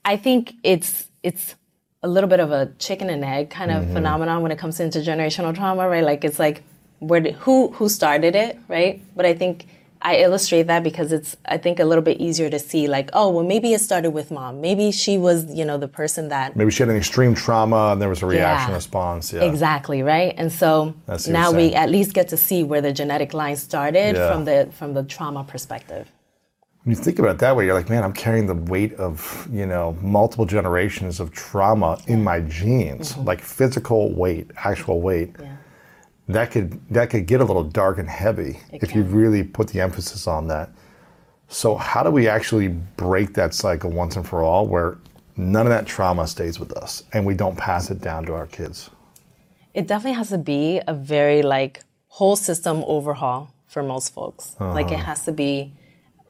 I 0.05 0.17
think 0.17 0.53
it's 0.63 1.07
it's 1.23 1.55
a 2.03 2.07
little 2.07 2.29
bit 2.29 2.39
of 2.39 2.51
a 2.51 2.71
chicken 2.77 3.09
and 3.09 3.23
egg 3.23 3.49
kind 3.49 3.71
of 3.71 3.83
mm-hmm. 3.83 3.93
phenomenon 3.93 4.41
when 4.41 4.51
it 4.51 4.57
comes 4.57 4.77
to 4.77 4.83
intergenerational 4.83 5.55
trauma, 5.55 5.87
right? 5.89 6.03
Like 6.03 6.23
it's 6.23 6.39
like 6.39 6.63
where 6.99 7.19
did, 7.19 7.35
who 7.35 7.71
who 7.73 7.89
started 7.89 8.35
it, 8.35 8.59
right? 8.67 9.01
But 9.15 9.25
I 9.25 9.33
think 9.33 9.67
I 10.01 10.17
illustrate 10.17 10.67
that 10.67 10.83
because 10.83 11.11
it's 11.11 11.35
I 11.45 11.57
think 11.57 11.79
a 11.79 11.85
little 11.85 12.03
bit 12.03 12.19
easier 12.19 12.49
to 12.51 12.59
see, 12.59 12.87
like, 12.87 13.09
oh, 13.13 13.29
well, 13.31 13.43
maybe 13.43 13.73
it 13.73 13.81
started 13.81 14.11
with 14.11 14.29
mom. 14.29 14.61
Maybe 14.61 14.91
she 14.91 15.17
was, 15.17 15.51
you 15.53 15.65
know, 15.65 15.77
the 15.79 15.87
person 15.87 16.29
that 16.29 16.55
Maybe 16.55 16.69
she 16.69 16.83
had 16.83 16.89
an 16.89 16.95
extreme 16.97 17.33
trauma 17.33 17.91
and 17.91 18.01
there 18.01 18.09
was 18.09 18.21
a 18.21 18.27
reaction 18.27 18.69
Yeah. 18.69 18.75
response. 18.75 19.33
Yeah. 19.33 19.41
Exactly 19.43 20.03
right, 20.03 20.35
and 20.37 20.51
so 20.51 20.93
That's 21.07 21.25
what 21.27 21.33
you're 21.33 21.41
now 21.41 21.51
we 21.51 21.73
at 21.73 21.89
least 21.89 22.13
get 22.13 22.29
to 22.29 22.37
see 22.37 22.63
where 22.63 22.81
the 22.81 22.93
genetic 22.93 23.33
line 23.33 23.55
started 23.55 24.15
Yeah. 24.15 24.31
from 24.31 24.45
the 24.45 24.69
from 24.71 24.93
the 24.93 25.03
trauma 25.03 25.43
perspective. 25.43 26.07
When 26.87 26.95
you 26.95 27.03
think 27.03 27.19
about 27.19 27.31
it 27.31 27.39
that 27.39 27.53
way, 27.53 27.65
you're 27.65 27.73
like, 27.73 27.89
man, 27.89 28.01
I'm 28.01 28.13
carrying 28.13 28.47
the 28.47 28.55
weight 28.55 28.93
of, 28.93 29.45
you 29.51 29.65
know, 29.65 29.97
multiple 30.01 30.45
generations 30.45 31.19
of 31.19 31.33
trauma 31.33 31.99
in 32.07 32.23
my 32.23 32.39
genes, 32.39 33.17
like 33.17 33.41
physical 33.41 34.13
weight, 34.13 34.51
actual 34.55 35.01
weight. 35.01 35.33
Mm-hmm. 35.33 35.43
Yeah. 35.43 35.57
That 36.29 36.51
could 36.51 36.79
that 36.89 37.09
could 37.09 37.25
get 37.25 37.41
a 37.41 37.43
little 37.43 37.65
dark 37.65 37.97
and 37.97 38.09
heavy 38.09 38.61
It 38.71 38.83
if 38.83 38.95
you 38.95 39.03
really 39.03 39.43
put 39.43 39.67
the 39.67 39.81
emphasis 39.81 40.27
on 40.27 40.47
that. 40.47 40.69
So 41.49 41.75
how 41.75 42.03
do 42.03 42.09
we 42.09 42.29
actually 42.29 42.69
break 42.69 43.33
that 43.33 43.53
cycle 43.53 43.91
once 43.91 44.15
and 44.15 44.25
for 44.25 44.41
all 44.41 44.65
where 44.65 44.97
none 45.35 45.65
of 45.65 45.71
that 45.71 45.87
trauma 45.87 46.25
stays 46.25 46.57
with 46.57 46.71
us 46.71 47.03
and 47.11 47.25
we 47.25 47.33
don't 47.33 47.57
pass 47.57 47.91
it 47.91 47.99
down 47.99 48.25
to 48.27 48.33
our 48.33 48.47
kids? 48.47 48.89
It 49.73 49.87
definitely 49.87 50.15
has 50.15 50.29
to 50.29 50.37
be 50.37 50.79
a 50.87 50.93
very 50.93 51.41
like 51.41 51.83
whole 52.07 52.37
system 52.37 52.85
overhaul 52.87 53.53
for 53.67 53.83
most 53.83 54.13
folks. 54.13 54.55
Like 54.61 54.89
it 54.93 54.99
has 54.99 55.25
to 55.25 55.33
be, 55.33 55.73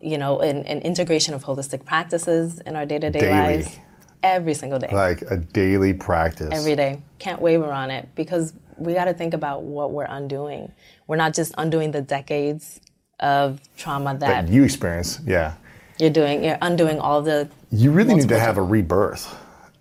you 0.02 0.18
know, 0.18 0.40
an, 0.40 0.66
an 0.66 0.80
integration 0.82 1.34
of 1.34 1.44
holistic 1.44 1.86
practices 1.86 2.60
in 2.60 2.76
our 2.76 2.86
day 2.86 3.00
to 3.00 3.10
day 3.10 3.30
lives. 3.32 3.80
every 4.24 4.54
single 4.54 4.80
day. 4.80 4.90
Like 4.92 5.22
a 5.24 5.38
daily 5.38 5.94
practice. 5.94 6.50
every 6.52 6.76
day. 6.76 7.02
Can't 7.20 7.42
waver 7.42 7.72
on 7.72 7.92
it 7.92 8.10
because 8.16 8.54
we 8.78 8.94
got 8.94 9.06
to 9.06 9.14
think 9.14 9.34
about 9.34 9.64
what 9.64 9.92
we're 9.92 10.06
undoing. 10.06 10.72
We're 11.08 11.16
not 11.16 11.34
just 11.34 11.54
undoing 11.58 11.92
the 11.92 12.02
decades 12.02 12.80
of 13.20 13.60
trauma 13.78 14.16
that 14.20 14.46
that 14.46 14.54
you 14.54 14.64
experience. 14.64 15.20
Yeah. 15.26 15.56
you're 16.00 16.12
doing. 16.12 16.44
You're 16.44 16.60
undoing 16.62 17.00
all 17.00 17.22
the 17.22 17.50
You 17.72 17.92
really 17.92 18.16
need 18.16 18.30
to 18.30 18.40
have 18.40 18.58
a 18.58 18.64
rebirth. 18.64 19.36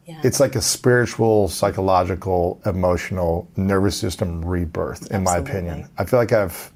Yeah. 0.07 0.21
It's 0.23 0.39
like 0.39 0.55
a 0.55 0.63
spiritual, 0.63 1.49
psychological, 1.49 2.61
emotional, 2.65 3.51
nervous 3.57 3.99
system 3.99 4.43
rebirth, 4.45 5.11
in 5.11 5.25
my 5.25 5.37
opinion. 5.39 5.89
I 5.99 6.05
feel 6.05 6.21
like 6.21 6.33
I've 6.33 6.73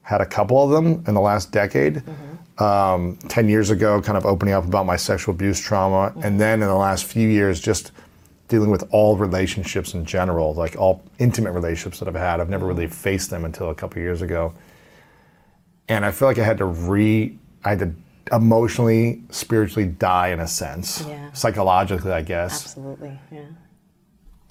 had 0.00 0.22
a 0.22 0.26
couple 0.26 0.62
of 0.64 0.70
them 0.70 1.04
in 1.06 1.14
the 1.14 1.20
last 1.20 1.52
decade. 1.52 1.96
Mm-hmm. 1.96 2.29
Um, 2.60 3.16
10 3.28 3.48
years 3.48 3.70
ago, 3.70 4.02
kind 4.02 4.18
of 4.18 4.26
opening 4.26 4.52
up 4.54 4.64
about 4.66 4.84
my 4.84 4.96
sexual 4.96 5.34
abuse 5.34 5.58
trauma. 5.58 6.10
Mm-hmm. 6.10 6.22
And 6.22 6.40
then 6.40 6.60
in 6.62 6.68
the 6.68 6.74
last 6.74 7.04
few 7.06 7.26
years, 7.28 7.58
just 7.60 7.92
dealing 8.48 8.70
with 8.70 8.84
all 8.90 9.16
relationships 9.16 9.94
in 9.94 10.04
general, 10.04 10.52
like 10.54 10.76
all 10.76 11.02
intimate 11.18 11.52
relationships 11.52 12.00
that 12.00 12.08
I've 12.08 12.14
had. 12.14 12.40
I've 12.40 12.50
never 12.50 12.66
really 12.66 12.84
Mm-hmm. 12.84 12.92
faced 12.92 13.30
them 13.30 13.44
until 13.44 13.70
a 13.70 13.74
couple 13.74 14.02
years 14.02 14.20
ago. 14.22 14.52
And 15.88 16.04
I 16.04 16.10
feel 16.10 16.28
like 16.28 16.38
I 16.38 16.44
had 16.44 16.58
to 16.58 16.64
re, 16.66 17.38
I 17.64 17.70
had 17.70 17.78
to 17.78 17.92
emotionally, 18.32 19.22
spiritually 19.30 19.88
die 19.88 20.28
in 20.28 20.40
a 20.40 20.46
sense, 20.48 21.04
Yeah. 21.08 21.32
psychologically, 21.32 22.12
I 22.12 22.22
guess 22.22 22.62
absolutely. 22.66 23.18
Yeah. 23.32 23.40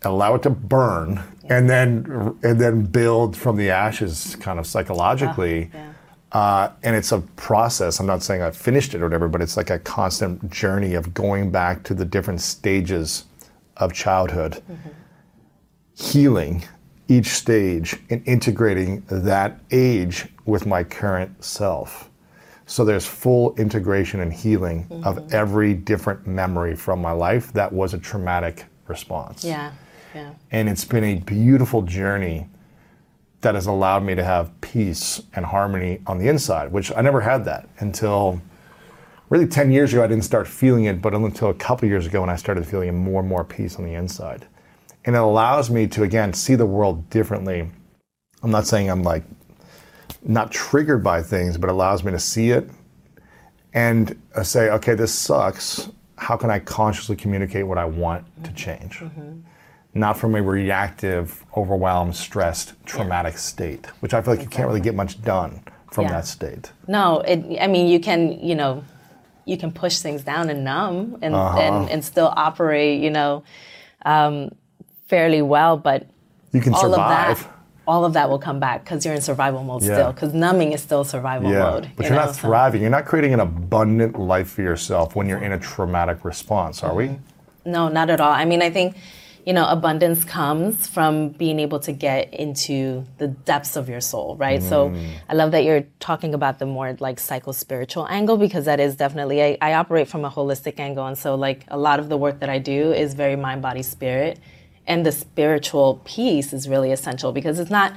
allow 0.03 0.33
it 0.35 0.41
to 0.43 0.49
burn 0.49 1.21
and 1.49 1.69
then 1.69 2.37
and 2.43 2.59
then 2.59 2.85
build 2.85 3.35
from 3.37 3.55
the 3.57 3.69
ashes 3.69 4.35
kind 4.39 4.57
of 4.59 4.65
psychologically 4.65 5.69
Ah, 5.73 5.77
yeah. 5.77 5.93
Uh, 6.31 6.69
and 6.83 6.95
it's 6.95 7.11
a 7.11 7.19
process 7.35 7.99
i'm 7.99 8.05
not 8.05 8.21
saying 8.21 8.41
i've 8.41 8.55
finished 8.57 8.93
it 8.93 9.01
or 9.01 9.05
whatever 9.05 9.27
but 9.27 9.41
it's 9.41 9.57
like 9.57 9.69
a 9.69 9.79
constant 9.79 10.49
journey 10.51 10.93
of 10.93 11.13
going 11.13 11.49
back 11.51 11.83
to 11.83 11.93
the 11.93 12.05
different 12.05 12.41
stages 12.41 13.25
of 13.77 13.93
childhood 13.93 14.61
Mm-hmm. 14.69 14.89
healing 15.95 16.63
each 17.07 17.27
stage 17.27 17.95
and 18.11 18.21
integrating 18.27 19.03
that 19.09 19.59
age 19.71 20.27
with 20.45 20.65
my 20.65 20.83
current 20.83 21.43
self 21.43 22.09
so 22.67 22.85
there's 22.85 23.05
full 23.07 23.55
integration 23.55 24.19
and 24.19 24.31
healing 24.31 24.85
Mm-hmm. 24.89 25.03
of 25.07 25.33
every 25.33 25.73
different 25.73 26.27
memory 26.27 26.75
from 26.75 27.01
my 27.01 27.11
life 27.11 27.51
that 27.53 27.71
was 27.73 27.93
a 27.93 27.97
traumatic 27.97 28.65
response 28.87 29.43
Yeah. 29.43 29.71
Yeah. 30.15 30.31
and 30.51 30.69
it's 30.69 30.85
been 30.85 31.03
a 31.03 31.15
beautiful 31.15 31.81
journey 31.83 32.47
that 33.41 33.55
has 33.55 33.67
allowed 33.67 34.03
me 34.03 34.15
to 34.15 34.23
have 34.23 34.59
peace 34.61 35.21
and 35.33 35.45
harmony 35.45 36.01
on 36.05 36.17
the 36.17 36.27
inside, 36.27 36.71
which 36.71 36.91
I 36.95 37.01
never 37.01 37.21
had 37.21 37.45
that 37.45 37.69
until 37.79 38.41
really 39.29 39.47
10 39.47 39.71
years 39.71 39.93
ago. 39.93 40.03
I 40.03 40.07
didn't 40.07 40.25
start 40.25 40.47
feeling 40.47 40.85
it, 40.85 41.01
but 41.01 41.13
until 41.13 41.49
a 41.49 41.53
couple 41.53 41.87
years 41.87 42.05
ago 42.05 42.21
when 42.21 42.29
I 42.29 42.35
started 42.35 42.65
feeling 42.65 42.95
more 42.97 43.21
and 43.21 43.29
more 43.29 43.43
peace 43.43 43.77
on 43.77 43.85
the 43.85 43.93
inside. 43.93 44.47
And 45.05 45.15
it 45.15 45.19
allows 45.19 45.69
me 45.69 45.87
to, 45.87 46.03
again, 46.03 46.33
see 46.33 46.55
the 46.55 46.65
world 46.65 47.09
differently. 47.09 47.69
I'm 48.43 48.51
not 48.51 48.67
saying 48.67 48.89
I'm 48.89 49.03
like 49.03 49.23
not 50.23 50.51
triggered 50.51 51.03
by 51.03 51.21
things, 51.21 51.57
but 51.57 51.69
allows 51.69 52.03
me 52.03 52.11
to 52.11 52.19
see 52.19 52.51
it 52.51 52.69
and 53.73 54.21
uh, 54.35 54.43
say, 54.43 54.69
okay, 54.71 54.95
this 54.95 55.13
sucks. 55.13 55.89
How 56.17 56.35
can 56.35 56.49
I 56.49 56.59
consciously 56.59 57.15
communicate 57.15 57.65
what 57.65 57.77
I 57.77 57.85
want 57.85 58.25
to 58.43 58.51
change? 58.51 59.01
Not 59.93 60.17
from 60.17 60.35
a 60.35 60.41
reactive, 60.41 61.43
overwhelmed, 61.57 62.15
stressed, 62.15 62.73
traumatic 62.85 63.37
state, 63.39 63.87
which 64.01 64.13
I 64.13 64.21
feel 64.21 64.35
like 64.35 64.43
you 64.43 64.49
can't 64.49 64.67
really 64.67 64.79
get 64.81 64.93
much 64.95 65.21
done 65.23 65.63
from 65.91 66.05
Yeah. 66.05 66.11
that 66.11 66.27
state. 66.27 66.71
No, 66.87 67.21
it. 67.21 67.57
I 67.59 67.65
mean, 67.67 67.87
you 67.87 67.99
can. 67.99 68.33
You 68.39 68.53
know, 68.55 68.83
you 69.45 69.57
can 69.57 69.71
push 69.71 69.97
things 69.97 70.21
down 70.21 70.49
and 70.49 70.63
numb 70.63 71.17
and 71.23 71.33
Uh-huh. 71.33 71.57
and, 71.57 71.89
and 71.89 72.05
still 72.05 72.31
operate. 72.37 73.01
You 73.01 73.09
know, 73.09 73.43
um, 74.05 74.51
fairly 75.07 75.41
well, 75.41 75.75
but 75.77 76.05
You 76.51 76.61
can 76.61 76.75
all 76.75 76.81
survive. 76.81 77.31
of 77.31 77.43
that. 77.43 77.53
All 77.87 78.05
of 78.05 78.13
that 78.13 78.29
will 78.29 78.37
come 78.37 78.59
back 78.59 78.83
because 78.83 79.03
you're 79.03 79.15
in 79.15 79.21
survival 79.21 79.63
mode 79.63 79.81
Yeah. 79.81 79.93
still. 79.95 80.11
Because 80.13 80.33
numbing 80.35 80.73
is 80.73 80.81
still 80.83 81.03
survival 81.03 81.49
Yeah, 81.51 81.61
mode. 81.71 81.89
but 81.95 82.05
you 82.05 82.11
you're 82.11 82.19
know, 82.19 82.25
not 82.27 82.35
so- 82.35 82.41
thriving. 82.47 82.81
You're 82.81 82.91
not 82.91 83.05
creating 83.05 83.33
an 83.33 83.39
abundant 83.39 84.19
life 84.19 84.49
for 84.51 84.61
yourself 84.61 85.15
when 85.15 85.27
you're 85.27 85.41
in 85.41 85.51
a 85.51 85.57
traumatic 85.57 86.23
response, 86.23 86.83
are 86.83 86.93
we? 86.93 87.17
No, 87.65 87.87
not 87.87 88.11
at 88.11 88.21
all. 88.21 88.31
I 88.31 88.45
mean, 88.45 88.61
I 88.61 88.69
think, 88.69 88.95
you 89.45 89.53
know, 89.53 89.65
abundance 89.67 90.23
comes 90.23 90.87
from 90.87 91.29
being 91.29 91.59
able 91.59 91.79
to 91.79 91.91
get 91.91 92.33
into 92.33 93.05
the 93.17 93.29
depths 93.29 93.75
of 93.75 93.87
your 93.89 94.01
soul, 94.01 94.35
right? 94.35 94.61
So 94.61 94.89
mm. 94.89 95.11
I 95.29 95.33
love 95.33 95.51
that 95.51 95.63
you're 95.63 95.85
talking 95.99 96.33
about 96.33 96.59
the 96.59 96.65
more 96.65 96.95
like 96.99 97.19
psycho 97.19 97.51
spiritual 97.51 98.05
angle 98.09 98.37
because 98.37 98.65
that 98.65 98.79
is 98.79 98.95
definitely, 98.95 99.41
I, 99.41 99.57
I 99.61 99.73
operate 99.73 100.07
from 100.07 100.25
a 100.25 100.29
holistic 100.29 100.79
angle. 100.79 101.05
And 101.05 101.17
so, 101.17 101.35
like, 101.35 101.65
a 101.69 101.77
lot 101.77 101.99
of 101.99 102.09
the 102.09 102.17
work 102.17 102.41
that 102.41 102.49
I 102.49 102.59
do 102.59 102.91
is 102.91 103.13
very 103.13 103.35
mind, 103.35 103.61
body, 103.61 103.81
spirit. 103.81 104.39
And 104.85 105.05
the 105.05 105.11
spiritual 105.11 106.01
piece 106.03 106.51
is 106.51 106.67
really 106.67 106.91
essential 106.91 107.31
because 107.31 107.59
it's 107.59 107.71
not, 107.71 107.93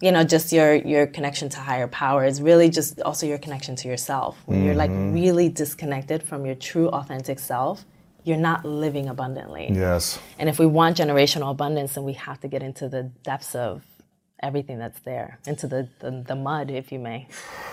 you 0.00 0.12
know, 0.12 0.24
just 0.24 0.52
your 0.52 0.74
your 0.74 1.06
connection 1.06 1.48
to 1.50 1.58
higher 1.58 1.88
power. 1.88 2.24
It's 2.24 2.40
really 2.40 2.70
just 2.70 3.00
also 3.02 3.26
your 3.26 3.38
connection 3.38 3.76
to 3.76 3.88
yourself. 3.88 4.38
When 4.46 4.64
you're 4.64 4.74
like 4.74 4.90
mm-hmm. 4.90 5.14
really 5.14 5.48
disconnected 5.48 6.22
from 6.22 6.46
your 6.46 6.54
true 6.54 6.88
authentic 6.88 7.40
self, 7.40 7.84
you're 8.28 8.36
not 8.36 8.64
living 8.64 9.08
abundantly. 9.08 9.68
Yes. 9.72 10.18
And 10.38 10.48
if 10.48 10.58
we 10.58 10.66
want 10.66 10.98
generational 10.98 11.50
abundance, 11.50 11.94
then 11.94 12.04
we 12.04 12.12
have 12.12 12.38
to 12.40 12.48
get 12.48 12.62
into 12.62 12.88
the 12.88 13.04
depths 13.22 13.54
of 13.54 13.82
everything 14.40 14.78
that's 14.78 15.00
there, 15.00 15.38
into 15.46 15.66
the, 15.66 15.88
the, 15.98 16.24
the 16.26 16.36
mud, 16.36 16.70
if 16.70 16.92
you 16.92 16.98
may. 16.98 17.26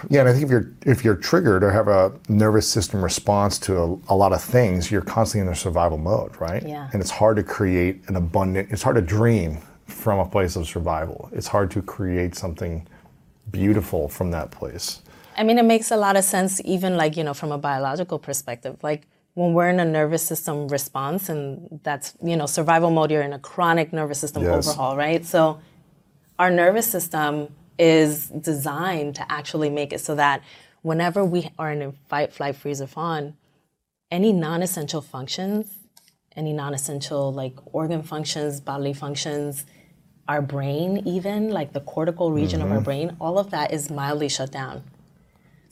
Yeah, 0.10 0.22
and 0.22 0.30
I 0.30 0.32
think 0.32 0.46
if 0.46 0.50
you're 0.50 0.72
if 0.84 1.04
you're 1.04 1.16
triggered 1.16 1.64
or 1.64 1.70
have 1.70 1.88
a 1.88 2.12
nervous 2.28 2.68
system 2.68 3.04
response 3.04 3.60
to 3.60 3.78
a, 3.78 4.14
a 4.14 4.16
lot 4.16 4.34
of 4.34 4.42
things, 4.42 4.90
you're 4.90 5.02
constantly 5.02 5.48
in 5.48 5.54
a 5.54 5.56
survival 5.56 5.98
mode, 5.98 6.40
right? 6.42 6.64
Yeah. 6.66 6.90
And 6.92 7.02
it's 7.02 7.12
hard 7.12 7.38
to 7.38 7.44
create 7.44 8.02
an 8.08 8.16
abundant. 8.16 8.70
It's 8.72 8.82
hard 8.82 8.96
to 8.96 9.02
dream 9.02 9.60
from 9.86 10.18
a 10.20 10.26
place 10.26 10.56
of 10.56 10.68
survival. 10.68 11.30
It's 11.34 11.48
hard 11.48 11.70
to 11.72 11.82
create 11.82 12.36
something 12.36 12.88
beautiful 13.52 14.10
from 14.10 14.32
that 14.32 14.50
place. 14.50 15.02
I 15.38 15.44
mean, 15.44 15.60
it 15.60 15.66
makes 15.66 15.92
a 15.92 15.98
lot 15.98 16.16
of 16.16 16.24
sense, 16.24 16.62
even 16.66 16.96
like, 16.98 17.18
you 17.18 17.24
know, 17.24 17.34
from 17.34 17.52
a 17.52 17.58
biological 17.58 18.18
perspective. 18.18 18.78
Like 18.82 19.08
when 19.36 19.54
we're 19.54 19.70
in 19.70 19.80
a 19.80 19.86
nervous 19.86 20.24
system 20.24 20.68
response, 20.70 21.30
and 21.30 21.80
that's, 21.84 22.14
you 22.24 22.36
know, 22.38 22.46
survival 22.46 22.90
mode, 22.90 23.12
you're 23.12 23.22
in 23.22 23.34
a 23.34 23.40
chronic 23.40 23.94
nervous 23.94 24.20
system 24.20 24.44
Yes. 24.44 24.68
overhaul, 24.68 24.96
right? 24.98 25.26
So 25.26 25.60
our 26.40 26.50
nervous 26.50 26.90
system 26.90 27.54
is 27.78 28.30
designed 28.30 29.16
to 29.16 29.32
actually 29.32 29.70
make 29.70 29.92
it 29.92 30.00
so 30.00 30.16
that 30.16 30.42
whenever 30.82 31.24
we 31.26 31.50
are 31.60 31.72
in 31.72 31.82
a 31.82 31.92
fight, 32.08 32.32
flight, 32.32 32.56
freeze, 32.56 32.82
or 32.82 32.88
fawn, 32.88 33.36
any 34.10 34.32
non 34.32 34.64
essential 34.64 35.02
functions, 35.02 35.80
any 36.36 36.54
non 36.54 36.74
essential 36.74 37.34
like 37.34 37.56
organ 37.74 38.04
functions, 38.04 38.62
bodily 38.62 38.94
functions, 38.94 39.66
our 40.30 40.42
brain, 40.42 41.04
even 41.06 41.50
like 41.50 41.74
the 41.74 41.82
cortical 41.82 42.32
region 42.32 42.62
of 42.62 42.72
our 42.72 42.78
mm-hmm. 42.78 42.86
brain, 42.86 43.18
all 43.20 43.38
of 43.38 43.52
that 43.52 43.74
is 43.74 43.92
mildly 43.92 44.30
shut 44.30 44.52
down. 44.52 44.82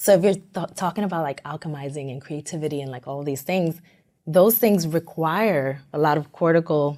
So 0.04 0.12
if 0.12 0.22
you're 0.22 0.34
th- 0.34 0.76
talking 0.76 1.06
about 1.06 1.24
like 1.24 1.42
alchemizing 1.44 2.12
and 2.12 2.22
creativity 2.22 2.82
and 2.82 2.92
like 2.92 3.08
all 3.08 3.24
these 3.24 3.42
things, 3.42 3.80
those 4.28 4.58
things 4.58 4.86
require 4.86 5.82
a 5.94 5.98
lot 5.98 6.18
of 6.18 6.34
cortical, 6.34 6.98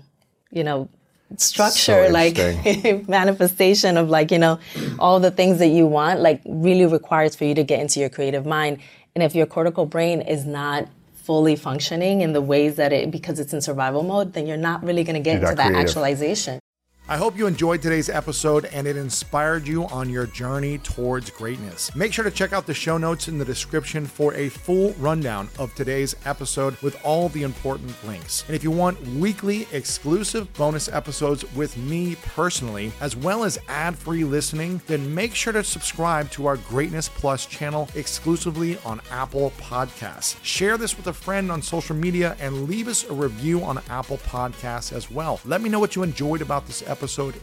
you 0.49 0.63
know, 0.63 0.89
structure, 1.37 2.07
So 2.07 2.11
like 2.11 3.07
manifestation 3.07 3.97
of 3.97 4.09
like, 4.09 4.31
you 4.31 4.39
know, 4.39 4.57
all 4.97 5.19
the 5.19 5.29
things 5.29 5.59
that 5.59 5.67
you 5.67 5.85
want, 5.85 6.21
like 6.21 6.41
really 6.47 6.87
requires 6.87 7.35
for 7.35 7.45
you 7.45 7.53
to 7.53 7.63
get 7.63 7.79
into 7.79 7.99
your 7.99 8.09
creative 8.09 8.43
mind. 8.43 8.79
And 9.13 9.23
if 9.23 9.35
your 9.35 9.45
cortical 9.45 9.85
brain 9.85 10.21
is 10.21 10.47
not 10.47 10.87
fully 11.13 11.55
functioning 11.55 12.21
in 12.21 12.33
the 12.33 12.41
ways 12.41 12.77
that 12.77 12.91
it, 12.91 13.11
because 13.11 13.39
it's 13.39 13.53
in 13.53 13.61
survival 13.61 14.01
mode, 14.01 14.33
then 14.33 14.47
you're 14.47 14.57
not 14.57 14.83
really 14.83 15.03
going 15.03 15.13
to 15.13 15.19
get 15.19 15.43
into 15.43 15.53
that 15.53 15.67
creative. 15.67 15.89
actualization. 15.89 16.59
I 17.07 17.17
hope 17.17 17.37
you 17.37 17.45
enjoyed 17.45 17.83
today's 17.83 18.09
episode 18.09 18.65
and 18.65 18.87
it 18.87 18.97
inspired 18.97 19.67
you 19.67 19.85
on 19.89 20.09
your 20.09 20.25
journey 20.25 20.79
towards 20.79 21.29
greatness. 21.29 21.95
Make 21.95 22.11
sure 22.11 22.23
to 22.23 22.31
check 22.31 22.51
out 22.51 22.65
the 22.65 22.73
show 22.73 22.97
notes 22.97 23.27
in 23.27 23.37
the 23.37 23.45
description 23.45 24.07
for 24.07 24.33
a 24.33 24.49
full 24.49 24.93
rundown 24.93 25.47
of 25.59 25.75
today's 25.75 26.15
episode 26.25 26.75
with 26.77 26.99
all 27.05 27.29
the 27.29 27.43
important 27.43 27.93
links. 28.07 28.43
And 28.47 28.55
if 28.55 28.63
you 28.63 28.71
want 28.71 28.99
weekly 29.09 29.67
exclusive 29.71 30.51
bonus 30.53 30.87
episodes 30.87 31.45
with 31.53 31.77
me 31.77 32.15
personally, 32.15 32.91
as 32.99 33.15
well 33.15 33.43
as 33.43 33.59
ad 33.67 33.95
free 33.95 34.23
listening, 34.23 34.81
then 34.87 35.13
make 35.13 35.35
sure 35.35 35.53
to 35.53 35.63
subscribe 35.63 36.31
to 36.31 36.47
our 36.47 36.57
Greatness 36.57 37.07
Plus 37.07 37.45
channel 37.45 37.87
exclusively 37.93 38.79
on 38.83 38.99
Apple 39.11 39.53
Podcasts. 39.59 40.43
Share 40.43 40.75
this 40.75 40.97
with 40.97 41.05
a 41.05 41.13
friend 41.13 41.51
on 41.51 41.61
social 41.61 41.95
media 41.95 42.35
and 42.39 42.67
leave 42.67 42.87
us 42.87 43.07
a 43.07 43.13
review 43.13 43.63
on 43.63 43.79
Apple 43.91 44.17
Podcasts 44.17 44.91
as 44.91 45.11
well. 45.11 45.39
Let 45.45 45.61
me 45.61 45.69
know 45.69 45.79
what 45.79 45.95
you 45.95 46.01
enjoyed 46.01 46.41
about 46.41 46.65
this 46.65 46.81
episode 46.81 46.94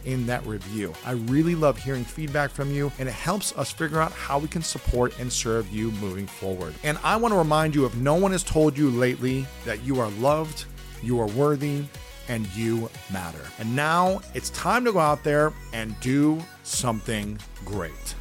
in 0.05 0.25
that 0.27 0.45
review. 0.45 0.93
I 1.05 1.11
really 1.11 1.55
love 1.55 1.77
hearing 1.77 2.03
feedback 2.03 2.49
from 2.51 2.71
you, 2.71 2.91
and 2.99 3.09
it 3.09 3.13
helps 3.13 3.55
us 3.57 3.71
figure 3.71 4.01
out 4.01 4.11
how 4.11 4.39
we 4.39 4.47
can 4.47 4.61
support 4.61 5.17
and 5.19 5.31
serve 5.31 5.69
you 5.71 5.91
moving 5.93 6.27
forward. 6.27 6.73
And 6.83 6.97
I 7.03 7.15
want 7.17 7.33
to 7.33 7.37
remind 7.37 7.75
you 7.75 7.85
if 7.85 7.95
no 7.95 8.15
one 8.15 8.31
has 8.31 8.43
told 8.43 8.77
you 8.77 8.89
lately 8.89 9.45
that 9.65 9.83
you 9.83 9.99
are 9.99 10.09
loved, 10.11 10.65
you 11.01 11.19
are 11.19 11.27
worthy, 11.27 11.83
and 12.27 12.47
you 12.55 12.89
matter. 13.11 13.41
And 13.59 13.75
now 13.75 14.21
it's 14.33 14.49
time 14.51 14.85
to 14.85 14.93
go 14.93 14.99
out 14.99 15.23
there 15.23 15.53
and 15.73 15.99
do 15.99 16.41
something 16.63 17.37
great. 17.65 18.15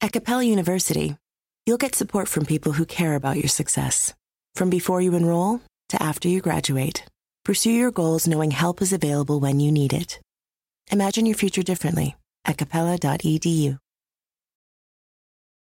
At 0.00 0.12
Capella 0.12 0.44
University, 0.44 1.16
you'll 1.66 1.76
get 1.76 1.94
support 1.94 2.28
from 2.28 2.46
people 2.46 2.72
who 2.72 2.86
care 2.86 3.16
about 3.16 3.36
your 3.36 3.48
success. 3.48 4.14
From 4.54 4.70
before 4.70 5.00
you 5.00 5.14
enroll 5.14 5.60
to 5.90 6.02
after 6.02 6.28
you 6.28 6.40
graduate, 6.40 7.04
pursue 7.44 7.72
your 7.72 7.90
goals 7.90 8.26
knowing 8.26 8.52
help 8.52 8.80
is 8.80 8.92
available 8.92 9.40
when 9.40 9.60
you 9.60 9.72
need 9.72 9.92
it. 9.92 10.20
Imagine 10.90 11.26
your 11.26 11.36
future 11.36 11.62
differently 11.62 12.16
at 12.44 12.56
capella.edu. 12.56 13.78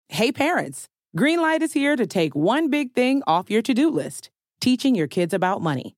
Hey 0.10 0.32
parents, 0.32 0.88
Greenlight 1.16 1.62
is 1.62 1.74
here 1.74 1.96
to 1.96 2.08
take 2.08 2.36
one 2.36 2.70
big 2.70 2.94
thing 2.94 3.22
off 3.28 3.52
your 3.52 3.62
to-do 3.62 3.90
list, 3.90 4.30
teaching 4.60 4.96
your 4.96 5.08
kids 5.08 5.34
about 5.34 5.62
money. 5.62 5.96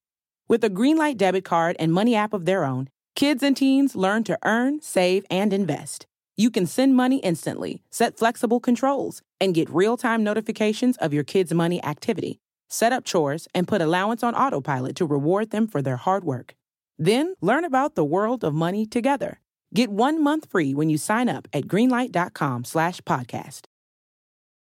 With 0.48 0.64
a 0.64 0.70
Greenlight 0.70 1.18
debit 1.18 1.46
card 1.46 1.76
and 1.80 1.94
money 1.94 2.16
app 2.16 2.34
of 2.34 2.46
their 2.46 2.66
own, 2.66 2.90
kids 3.16 3.42
and 3.42 3.56
teens 3.56 3.96
learn 3.96 4.24
to 4.26 4.38
earn, 4.44 4.82
save, 4.82 5.26
and 5.32 5.54
invest. 5.54 6.06
You 6.36 6.50
can 6.50 6.66
send 6.66 6.96
money 6.96 7.18
instantly, 7.18 7.84
set 7.92 8.18
flexible 8.18 8.60
controls, 8.60 9.22
and 9.40 9.54
get 9.54 9.70
real-time 9.70 10.24
notifications 10.24 10.98
of 10.98 11.14
your 11.14 11.24
kids' 11.24 11.54
money 11.54 11.84
activity. 11.84 12.40
Set 12.70 12.92
up 12.92 13.06
chores 13.06 13.48
and 13.54 13.68
put 13.68 13.82
allowance 13.82 14.24
on 14.24 14.34
autopilot 14.34 14.96
to 14.96 15.06
reward 15.06 15.52
them 15.52 15.68
for 15.68 15.82
their 15.82 15.98
hard 15.98 16.24
work. 16.24 16.56
Then 16.98 17.36
learn 17.40 17.66
about 17.66 17.94
the 17.94 18.04
world 18.04 18.44
of 18.44 18.56
money 18.56 18.88
together. 18.88 19.42
Get 19.76 19.92
one 19.92 20.24
month 20.24 20.50
free 20.50 20.74
when 20.74 20.90
you 20.90 20.98
sign 20.98 21.30
up 21.30 21.48
at 21.54 21.68
greenlight.com 21.68 22.64
slash 22.64 23.02
podcast. 23.02 23.66